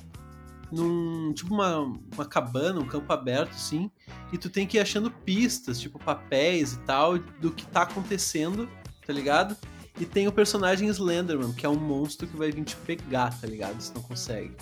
num, 0.71 1.33
tipo 1.33 1.53
uma, 1.53 1.79
uma 2.13 2.25
cabana, 2.25 2.79
um 2.79 2.85
campo 2.85 3.11
aberto, 3.11 3.51
assim, 3.51 3.89
e 4.31 4.37
tu 4.37 4.49
tem 4.49 4.67
que 4.67 4.77
ir 4.77 4.81
achando 4.81 5.09
pistas, 5.09 5.79
tipo 5.79 5.97
papéis 5.99 6.73
e 6.73 6.79
tal, 6.81 7.17
do 7.17 7.51
que 7.51 7.65
tá 7.67 7.81
acontecendo, 7.83 8.69
tá 9.05 9.11
ligado? 9.13 9.55
E 9.99 10.05
tem 10.05 10.27
o 10.27 10.31
personagem 10.31 10.87
Slenderman, 10.87 11.51
que 11.51 11.65
é 11.65 11.69
um 11.69 11.75
monstro 11.75 12.27
que 12.27 12.37
vai 12.37 12.51
vir 12.51 12.63
te 12.63 12.75
pegar, 12.77 13.37
tá 13.39 13.45
ligado? 13.45 13.81
Se 13.81 13.93
não 13.93 14.01
consegue. 14.01 14.55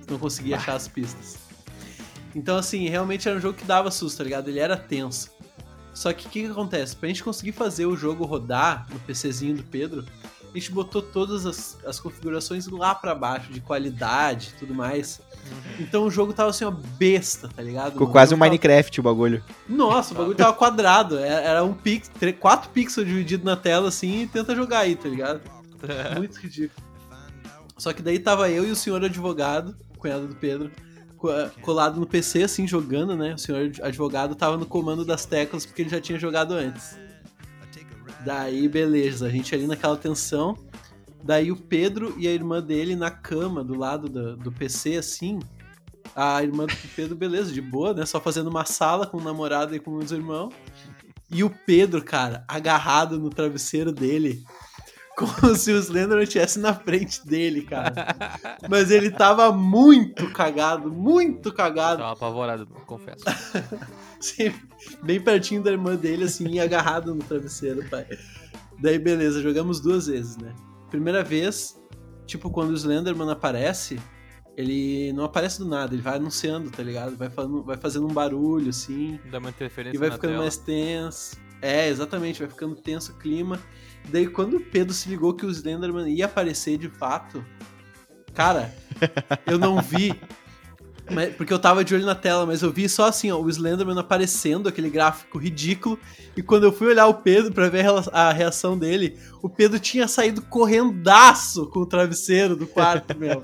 Se 0.00 0.10
não 0.10 0.18
conseguir 0.18 0.54
achar 0.54 0.74
as 0.74 0.86
pistas. 0.86 1.38
Então, 2.34 2.56
assim, 2.56 2.88
realmente 2.88 3.28
era 3.28 3.36
um 3.36 3.40
jogo 3.40 3.58
que 3.58 3.64
dava 3.64 3.90
susto, 3.90 4.18
tá 4.18 4.24
ligado? 4.24 4.48
Ele 4.48 4.60
era 4.60 4.76
tenso. 4.76 5.32
Só 5.96 6.12
que 6.12 6.26
o 6.26 6.30
que, 6.30 6.42
que 6.42 6.46
acontece? 6.50 6.94
Pra 6.94 7.08
gente 7.08 7.24
conseguir 7.24 7.52
fazer 7.52 7.86
o 7.86 7.96
jogo 7.96 8.24
rodar 8.24 8.86
no 8.92 8.98
PCzinho 9.00 9.56
do 9.56 9.62
Pedro, 9.62 10.04
a 10.54 10.58
gente 10.58 10.70
botou 10.70 11.00
todas 11.02 11.46
as, 11.46 11.78
as 11.86 11.98
configurações 11.98 12.66
lá 12.68 12.94
pra 12.94 13.14
baixo, 13.14 13.50
de 13.52 13.60
qualidade 13.60 14.52
e 14.54 14.58
tudo 14.58 14.74
mais. 14.74 15.20
Então 15.78 16.04
o 16.04 16.10
jogo 16.10 16.32
tava 16.34 16.50
assim, 16.50 16.64
uma 16.64 16.78
besta, 16.98 17.48
tá 17.48 17.62
ligado? 17.62 17.92
Ficou 17.92 18.08
O 18.08 18.10
quase 18.10 18.34
um 18.34 18.38
tava- 18.38 18.48
Minecraft 18.50 19.00
o 19.00 19.02
bagulho. 19.02 19.42
nossa, 19.68 20.12
o 20.12 20.16
bagulho 20.18 20.36
tava 20.36 20.52
quadrado. 20.52 21.18
Era 21.18 21.40
era 21.40 21.64
um 21.64 21.72
pix, 21.72 22.08
tre- 22.08 22.32
quatro 22.32 22.68
pixels 22.70 23.06
dividido 23.06 23.44
na 23.44 23.56
tela 23.56 23.88
assim 23.88 24.22
e 24.22 24.26
tenta 24.26 24.54
jogar 24.54 24.80
aí, 24.80 24.96
tá 24.96 25.08
ligado? 25.08 25.40
Muito 26.18 26.36
ridículo. 26.38 26.84
Só 27.78 27.92
que 27.92 28.02
daí 28.02 28.18
tava 28.18 28.50
eu 28.50 28.66
e 28.66 28.70
o 28.70 28.76
senhor 28.76 29.04
advogado, 29.04 29.76
cunhado 29.98 30.26
do 30.26 30.34
Pedro, 30.34 30.70
colado 31.62 31.98
no 31.98 32.06
PC, 32.06 32.42
assim, 32.42 32.66
jogando, 32.66 33.16
né? 33.16 33.34
O 33.34 33.38
senhor 33.38 33.70
advogado 33.82 34.34
tava 34.34 34.56
no 34.56 34.66
comando 34.66 35.04
das 35.04 35.24
teclas 35.24 35.64
porque 35.64 35.82
ele 35.82 35.88
já 35.88 36.00
tinha 36.00 36.18
jogado 36.18 36.52
antes. 36.54 36.98
Daí, 38.24 38.68
beleza, 38.68 39.26
a 39.26 39.30
gente 39.30 39.54
ali 39.54 39.66
naquela 39.66 39.96
tensão. 39.96 40.56
Daí 41.22 41.50
o 41.50 41.56
Pedro 41.56 42.14
e 42.18 42.26
a 42.26 42.32
irmã 42.32 42.62
dele 42.62 42.94
na 42.94 43.10
cama, 43.10 43.64
do 43.64 43.76
lado 43.76 44.08
do, 44.08 44.36
do 44.36 44.52
PC, 44.52 44.96
assim. 44.96 45.38
A 46.14 46.42
irmã 46.42 46.66
do 46.66 46.74
Pedro, 46.94 47.16
beleza, 47.16 47.52
de 47.52 47.60
boa, 47.60 47.94
né? 47.94 48.06
Só 48.06 48.20
fazendo 48.20 48.48
uma 48.48 48.64
sala 48.64 49.06
com 49.06 49.18
o 49.18 49.22
namorado 49.22 49.74
e 49.74 49.80
com 49.80 49.94
os 49.96 50.12
irmãos. 50.12 50.52
E 51.30 51.42
o 51.42 51.50
Pedro, 51.50 52.02
cara, 52.02 52.44
agarrado 52.46 53.18
no 53.18 53.30
travesseiro 53.30 53.92
dele. 53.92 54.44
Como 55.16 55.54
se 55.54 55.72
o 55.72 55.78
Slenderman 55.78 56.24
estivesse 56.24 56.58
na 56.58 56.74
frente 56.74 57.26
dele, 57.26 57.62
cara. 57.62 57.92
Mas 58.68 58.90
ele 58.90 59.10
tava 59.10 59.50
muito 59.50 60.30
cagado, 60.30 60.92
muito 60.92 61.50
cagado. 61.52 62.00
Tava 62.00 62.12
apavorado, 62.12 62.66
confesso. 62.86 63.24
Assim, 64.20 64.52
bem 65.02 65.18
pertinho 65.20 65.62
da 65.62 65.70
irmã 65.70 65.94
dele, 65.94 66.24
assim, 66.24 66.58
agarrado 66.58 67.14
no 67.14 67.22
travesseiro, 67.22 67.82
pai. 67.88 68.06
Daí, 68.78 68.98
beleza, 68.98 69.40
jogamos 69.40 69.80
duas 69.80 70.06
vezes, 70.06 70.36
né? 70.36 70.54
Primeira 70.90 71.22
vez, 71.22 71.80
tipo, 72.26 72.50
quando 72.50 72.70
o 72.70 72.74
Slenderman 72.74 73.30
aparece, 73.30 73.98
ele 74.56 75.12
não 75.12 75.24
aparece 75.24 75.58
do 75.58 75.66
nada, 75.66 75.94
ele 75.94 76.02
vai 76.02 76.16
anunciando, 76.16 76.70
tá 76.70 76.82
ligado? 76.82 77.16
Vai, 77.16 77.28
falando, 77.28 77.62
vai 77.62 77.76
fazendo 77.76 78.06
um 78.06 78.12
barulho, 78.12 78.70
assim, 78.70 79.20
Dá 79.30 79.38
uma 79.38 79.50
interferência 79.50 79.96
e 79.96 79.98
vai 79.98 80.10
ficando 80.10 80.32
tela. 80.32 80.42
mais 80.42 80.56
tenso. 80.56 81.36
É, 81.62 81.88
exatamente, 81.88 82.40
vai 82.40 82.48
ficando 82.48 82.74
tenso 82.76 83.12
o 83.12 83.16
clima. 83.16 83.58
Daí, 84.08 84.26
quando 84.26 84.56
o 84.58 84.60
Pedro 84.60 84.92
se 84.94 85.08
ligou 85.08 85.34
que 85.34 85.44
o 85.46 85.50
Slenderman 85.50 86.08
ia 86.08 86.26
aparecer 86.26 86.78
de 86.78 86.88
fato, 86.88 87.44
cara, 88.34 88.72
eu 89.46 89.58
não 89.58 89.80
vi. 89.80 90.14
mas- 91.10 91.34
porque 91.34 91.52
eu 91.52 91.58
tava 91.58 91.82
de 91.84 91.94
olho 91.94 92.04
na 92.06 92.14
tela, 92.14 92.46
mas 92.46 92.62
eu 92.62 92.70
vi 92.72 92.88
só 92.88 93.06
assim, 93.06 93.32
ó, 93.32 93.38
o 93.40 93.48
Slenderman 93.50 93.98
aparecendo, 93.98 94.68
aquele 94.68 94.88
gráfico 94.90 95.38
ridículo. 95.38 95.98
E 96.36 96.42
quando 96.42 96.64
eu 96.64 96.72
fui 96.72 96.86
olhar 96.88 97.06
o 97.06 97.14
Pedro 97.14 97.52
pra 97.52 97.68
ver 97.68 97.84
a 98.12 98.32
reação 98.32 98.78
dele, 98.78 99.18
o 99.42 99.48
Pedro 99.48 99.80
tinha 99.80 100.06
saído 100.06 100.42
correndaço 100.42 101.66
com 101.70 101.80
o 101.80 101.86
travesseiro 101.86 102.54
do 102.54 102.66
quarto, 102.66 103.16
meu. 103.18 103.42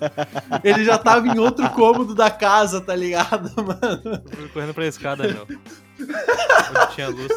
Ele 0.63 0.85
já 0.85 0.97
tava 0.99 1.27
em 1.27 1.39
outro 1.39 1.69
cômodo 1.71 2.15
da 2.15 2.31
casa, 2.31 2.81
tá 2.81 2.95
ligado, 2.95 3.51
mano? 3.65 4.23
Eu 4.31 4.37
fui 4.37 4.49
correndo 4.51 4.75
pra 4.75 4.87
escada, 4.87 5.25
meu. 5.27 5.47
Onde 6.01 6.95
tinha 6.95 7.09
luz. 7.09 7.33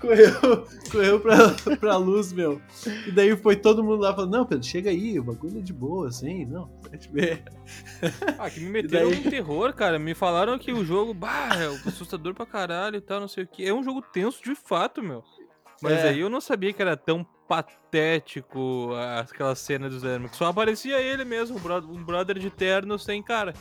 Correu, 0.00 0.66
correu 0.92 1.20
pra, 1.20 1.36
pra 1.76 1.96
luz, 1.96 2.32
meu. 2.32 2.60
E 3.06 3.10
daí 3.10 3.36
foi 3.36 3.56
todo 3.56 3.82
mundo 3.82 4.00
lá 4.02 4.14
falando, 4.14 4.32
não, 4.32 4.46
Pedro, 4.46 4.64
chega 4.64 4.90
aí, 4.90 5.18
o 5.18 5.24
bagulho 5.24 5.58
é 5.58 5.62
de 5.62 5.72
boa, 5.72 6.08
assim, 6.08 6.44
não, 6.46 6.68
pode 6.68 7.08
ver. 7.08 7.42
Ah, 8.38 8.48
que 8.48 8.60
me 8.60 8.70
meteram 8.70 9.10
daí? 9.10 9.18
em 9.18 9.30
terror, 9.30 9.72
cara. 9.72 9.98
Me 9.98 10.14
falaram 10.14 10.58
que 10.58 10.72
o 10.72 10.84
jogo, 10.84 11.12
bah, 11.12 11.48
é 11.56 11.66
assustador 11.88 12.32
pra 12.34 12.46
caralho 12.46 12.96
e 12.96 13.00
tal, 13.00 13.18
não 13.20 13.28
sei 13.28 13.44
o 13.44 13.46
que. 13.48 13.66
É 13.66 13.74
um 13.74 13.82
jogo 13.82 14.00
tenso 14.00 14.42
de 14.42 14.54
fato, 14.54 15.02
meu. 15.02 15.24
Mas 15.82 15.92
É. 16.04 16.08
aí 16.10 16.20
eu 16.20 16.30
não 16.30 16.40
sabia 16.40 16.72
que 16.72 16.82
era 16.82 16.96
tão 16.96 17.24
patético 17.48 18.90
aquela 19.18 19.54
cena 19.54 19.88
do 19.88 19.98
que 20.28 20.36
Só 20.36 20.46
aparecia 20.46 21.00
ele 21.00 21.24
mesmo, 21.24 21.56
um 21.56 21.60
bro- 21.60 21.86
um 21.90 22.04
brother 22.04 22.38
de 22.38 22.50
terno 22.50 22.98
sem 22.98 23.22
cara. 23.22 23.54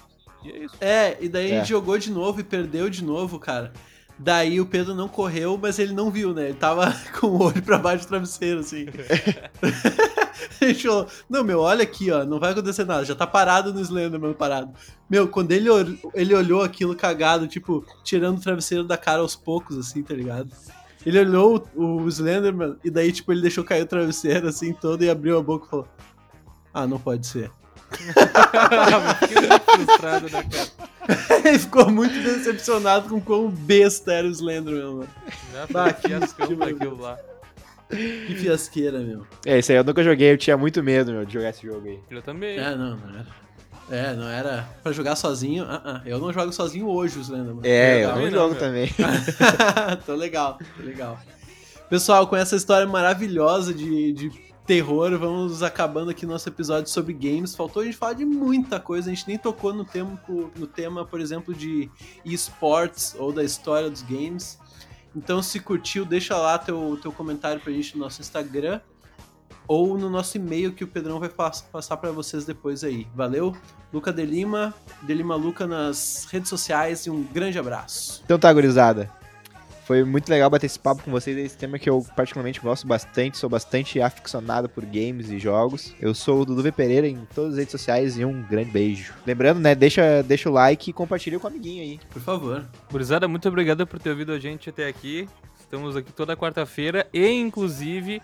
E 0.43 0.51
é 0.51 0.57
isso. 0.65 0.75
É, 0.81 1.17
e 1.19 1.27
daí 1.29 1.51
a 1.51 1.55
É. 1.55 1.57
gente 1.59 1.69
jogou 1.69 1.97
de 1.97 2.11
novo 2.11 2.39
e 2.39 2.43
perdeu 2.43 2.89
de 2.89 3.03
novo, 3.03 3.39
cara. 3.39 3.73
Daí 4.19 4.59
o 4.59 4.65
Pedro 4.65 4.95
não 4.95 5.07
correu, 5.07 5.59
mas 5.61 5.77
ele 5.77 5.93
não 5.93 6.09
viu, 6.09 6.33
né? 6.33 6.49
Ele 6.49 6.57
tava 6.57 6.91
com 7.19 7.27
o 7.27 7.43
olho 7.43 7.61
pra 7.61 7.77
baixo 7.77 8.05
do 8.05 8.07
travesseiro, 8.07 8.61
assim. 8.61 8.85
gente 10.61 10.87
falou, 10.87 11.07
não, 11.29 11.43
meu, 11.43 11.59
olha 11.59 11.83
aqui, 11.83 12.11
ó, 12.11 12.25
não 12.25 12.39
vai 12.39 12.51
acontecer 12.51 12.83
nada, 12.85 13.05
já 13.05 13.15
tá 13.15 13.27
parado 13.27 13.73
no 13.73 13.81
Slenderman 13.81 14.33
parado. 14.33 14.73
Meu, 15.09 15.27
quando 15.27 15.51
ele, 15.51 15.69
ele 16.13 16.33
olhou 16.33 16.63
aquilo 16.63 16.95
cagado, 16.95 17.47
tipo, 17.47 17.85
tirando 18.03 18.37
o 18.37 18.41
travesseiro 18.41 18.83
da 18.83 18.97
cara 18.97 19.21
aos 19.21 19.35
poucos, 19.35 19.77
assim, 19.77 20.01
tá 20.01 20.13
ligado? 20.13 20.51
Ele 21.05 21.19
olhou 21.19 21.67
o, 21.75 22.01
o 22.01 22.07
Slenderman 22.07 22.75
e 22.83 22.89
daí, 22.89 23.11
tipo, 23.11 23.31
ele 23.31 23.41
deixou 23.41 23.63
cair 23.63 23.83
o 23.83 23.87
travesseiro, 23.87 24.47
assim, 24.47 24.73
todo 24.73 25.03
e 25.03 25.09
abriu 25.09 25.37
a 25.37 25.43
boca 25.43 25.65
e 25.65 25.69
falou, 25.69 25.87
ah, 26.73 26.87
não 26.87 26.99
pode 26.99 27.25
ser. 27.27 27.51
Fiquei 27.91 29.47
muito 29.47 29.71
frustrado, 29.71 30.29
né, 30.29 30.43
cara? 30.51 30.87
ele 31.45 31.59
ficou 31.59 31.89
muito 31.89 32.21
decepcionado 32.21 33.09
com 33.09 33.21
quão 33.21 33.49
besta 33.49 34.13
era 34.13 34.27
o 34.27 34.31
Slenderman, 34.31 34.83
mano. 34.83 35.09
Já 35.53 35.67
Bah, 35.67 35.93
foi 35.93 35.93
que 36.01 36.07
fiascão 36.07 36.47
que 36.47 36.55
daquilo 36.55 37.01
lá. 37.01 37.17
Que 37.89 38.35
fiasqueira, 38.35 38.99
meu. 38.99 39.25
É, 39.45 39.59
isso 39.59 39.71
aí 39.71 39.77
eu 39.77 39.83
nunca 39.83 40.03
joguei, 40.03 40.31
eu 40.31 40.37
tinha 40.37 40.57
muito 40.57 40.83
medo, 40.83 41.13
meu, 41.13 41.25
de 41.25 41.33
jogar 41.33 41.49
esse 41.49 41.65
jogo 41.65 41.87
aí. 41.87 41.99
Eu 42.11 42.21
também. 42.21 42.57
É, 42.57 42.75
não, 42.75 42.97
não 42.97 43.09
era. 43.09 43.27
É, 43.89 44.13
não 44.13 44.27
era 44.27 44.67
pra 44.83 44.91
jogar 44.91 45.15
sozinho. 45.15 45.65
Ah, 45.65 45.81
ah, 45.85 46.01
eu 46.05 46.19
não 46.19 46.33
jogo 46.33 46.51
sozinho 46.51 46.87
hoje, 46.87 47.17
o 47.17 47.21
Slenderman. 47.21 47.61
É, 47.63 48.03
eu 48.03 48.07
Legal. 48.07 48.15
não 48.15 48.23
não, 48.23 48.31
jogo 48.31 48.55
também. 48.55 48.91
tô 50.05 50.13
legal, 50.13 50.59
tô 50.75 50.83
legal. 50.83 51.17
Pessoal, 51.89 52.27
com 52.27 52.35
essa 52.35 52.57
história 52.57 52.85
maravilhosa 52.85 53.73
de, 53.73 54.11
de 54.11 54.46
terror, 54.67 55.17
vamos 55.17 55.63
acabando 55.63 56.11
aqui 56.11 56.25
nosso 56.25 56.47
episódio 56.49 56.89
sobre 56.91 57.13
games. 57.13 57.55
Faltou 57.55 57.81
a 57.81 57.85
gente 57.85 57.95
falar 57.97 58.13
de 58.13 58.25
muita 58.25 58.79
coisa, 58.81 59.09
a 59.09 59.13
gente 59.13 59.25
nem 59.27 59.37
tocou 59.37 59.73
no 59.73 59.85
tema, 59.85 60.21
no 60.55 60.67
tema 60.67 61.05
por 61.05 61.21
exemplo, 61.21 61.53
de 61.55 61.89
esportes 62.25 63.15
ou 63.17 63.31
da 63.31 63.43
história 63.45 63.89
dos 63.89 64.01
games. 64.01 64.59
Então, 65.15 65.41
se 65.41 65.59
curtiu, 65.61 66.03
deixa 66.05 66.35
lá 66.37 66.57
teu, 66.59 66.99
teu 67.01 67.11
comentário 67.13 67.61
pra 67.61 67.71
gente 67.71 67.95
no 67.97 68.03
nosso 68.03 68.19
Instagram 68.21 68.81
ou 69.67 69.97
no 69.97 70.09
nosso 70.09 70.37
e-mail 70.37 70.73
que 70.73 70.83
o 70.83 70.87
Pedrão 70.87 71.19
vai 71.19 71.29
pass- 71.29 71.61
passar 71.61 71.97
pra 71.97 72.11
vocês 72.11 72.45
depois 72.45 72.83
aí. 72.83 73.07
Valeu? 73.15 73.55
Luca 73.91 74.11
de 74.11 74.25
Lima, 74.25 74.73
de 75.01 75.13
Lima 75.13 75.35
Luca 75.35 75.65
nas 75.65 76.27
redes 76.29 76.49
sociais 76.49 77.05
e 77.05 77.09
um 77.09 77.23
grande 77.23 77.57
abraço. 77.57 78.21
Então 78.25 78.37
tá, 78.37 78.51
gurizada. 78.51 79.09
Foi 79.87 80.03
muito 80.03 80.27
legal 80.27 80.49
bater 80.49 80.65
esse 80.65 80.77
papo 80.77 81.01
com 81.01 81.11
vocês. 81.11 81.37
Esse 81.37 81.57
tema 81.57 81.79
que 81.79 81.89
eu 81.89 82.05
particularmente 82.13 82.59
gosto 82.59 82.85
bastante. 82.85 83.37
Sou 83.37 83.49
bastante 83.49 84.01
aficionado 84.01 84.67
por 84.67 84.83
games 84.85 85.29
e 85.29 85.39
jogos. 85.39 85.95
Eu 85.97 86.13
sou 86.13 86.41
o 86.41 86.45
Dudu 86.45 86.61
V. 86.61 86.73
Pereira 86.73 87.07
em 87.07 87.25
todas 87.33 87.53
as 87.53 87.59
redes 87.59 87.71
sociais 87.71 88.19
e 88.19 88.25
um 88.25 88.43
grande 88.43 88.69
beijo. 88.69 89.13
Lembrando, 89.25 89.61
né? 89.61 89.73
Deixa, 89.73 90.21
deixa 90.23 90.49
o 90.49 90.51
like 90.53 90.89
e 90.89 90.93
compartilha 90.93 91.39
com 91.39 91.47
o 91.47 91.49
amiguinho 91.49 91.81
aí. 91.83 91.99
Por 92.09 92.21
favor. 92.21 92.65
Gurizada, 92.91 93.29
muito 93.29 93.47
obrigado 93.47 93.87
por 93.87 93.97
ter 93.97 94.09
ouvido 94.09 94.33
a 94.33 94.39
gente 94.39 94.69
até 94.69 94.87
aqui. 94.89 95.25
Estamos 95.57 95.95
aqui 95.95 96.11
toda 96.11 96.35
quarta-feira 96.35 97.07
e, 97.13 97.25
inclusive, 97.31 98.21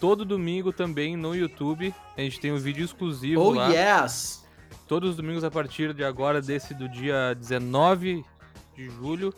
todo 0.00 0.24
domingo 0.24 0.72
também 0.72 1.18
no 1.18 1.34
YouTube. 1.34 1.94
A 2.16 2.20
gente 2.22 2.40
tem 2.40 2.50
um 2.50 2.56
vídeo 2.56 2.82
exclusivo 2.82 3.42
Oh, 3.42 3.50
lá. 3.50 3.68
yes! 3.68 4.42
Todos 4.88 5.10
os 5.10 5.16
domingos 5.16 5.44
a 5.44 5.50
partir 5.50 5.92
de 5.92 6.02
agora, 6.02 6.40
desse 6.40 6.72
do 6.72 6.88
dia 6.88 7.34
19 7.34 8.24
de 8.74 8.88
julho, 8.88 9.34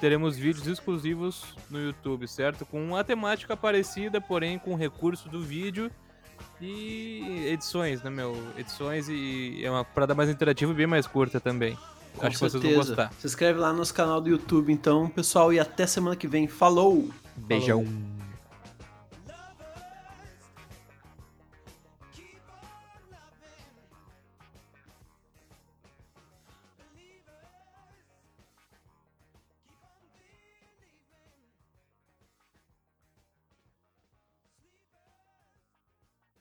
teremos 0.00 0.36
vídeos 0.36 0.66
exclusivos 0.66 1.44
no 1.70 1.80
YouTube, 1.80 2.26
certo? 2.26 2.64
Com 2.66 2.82
uma 2.82 3.04
temática 3.04 3.56
parecida, 3.56 4.20
porém 4.20 4.58
com 4.58 4.72
o 4.72 4.76
recurso 4.76 5.28
do 5.28 5.42
vídeo 5.42 5.90
E 6.60 7.46
edições, 7.52 8.02
né, 8.02 8.10
meu? 8.10 8.36
Edições 8.56 9.08
e 9.08 9.60
é 9.62 9.70
uma 9.70 9.84
parada 9.84 10.14
mais 10.14 10.28
interativa 10.28 10.72
e 10.72 10.74
bem 10.74 10.86
mais 10.86 11.06
curta 11.06 11.40
também. 11.40 11.76
Com 12.16 12.26
Acho 12.26 12.38
certeza. 12.38 12.58
que 12.58 12.74
vocês 12.74 12.86
vão 12.86 12.96
gostar. 12.96 13.12
Se 13.20 13.26
inscreve 13.26 13.58
lá 13.60 13.72
no 13.72 13.78
nosso 13.78 13.94
canal 13.94 14.20
do 14.20 14.28
YouTube, 14.28 14.72
então, 14.72 15.08
pessoal, 15.08 15.52
e 15.52 15.60
até 15.60 15.86
semana 15.86 16.16
que 16.16 16.26
vem. 16.26 16.48
Falou! 16.48 17.08
Beijão. 17.36 17.84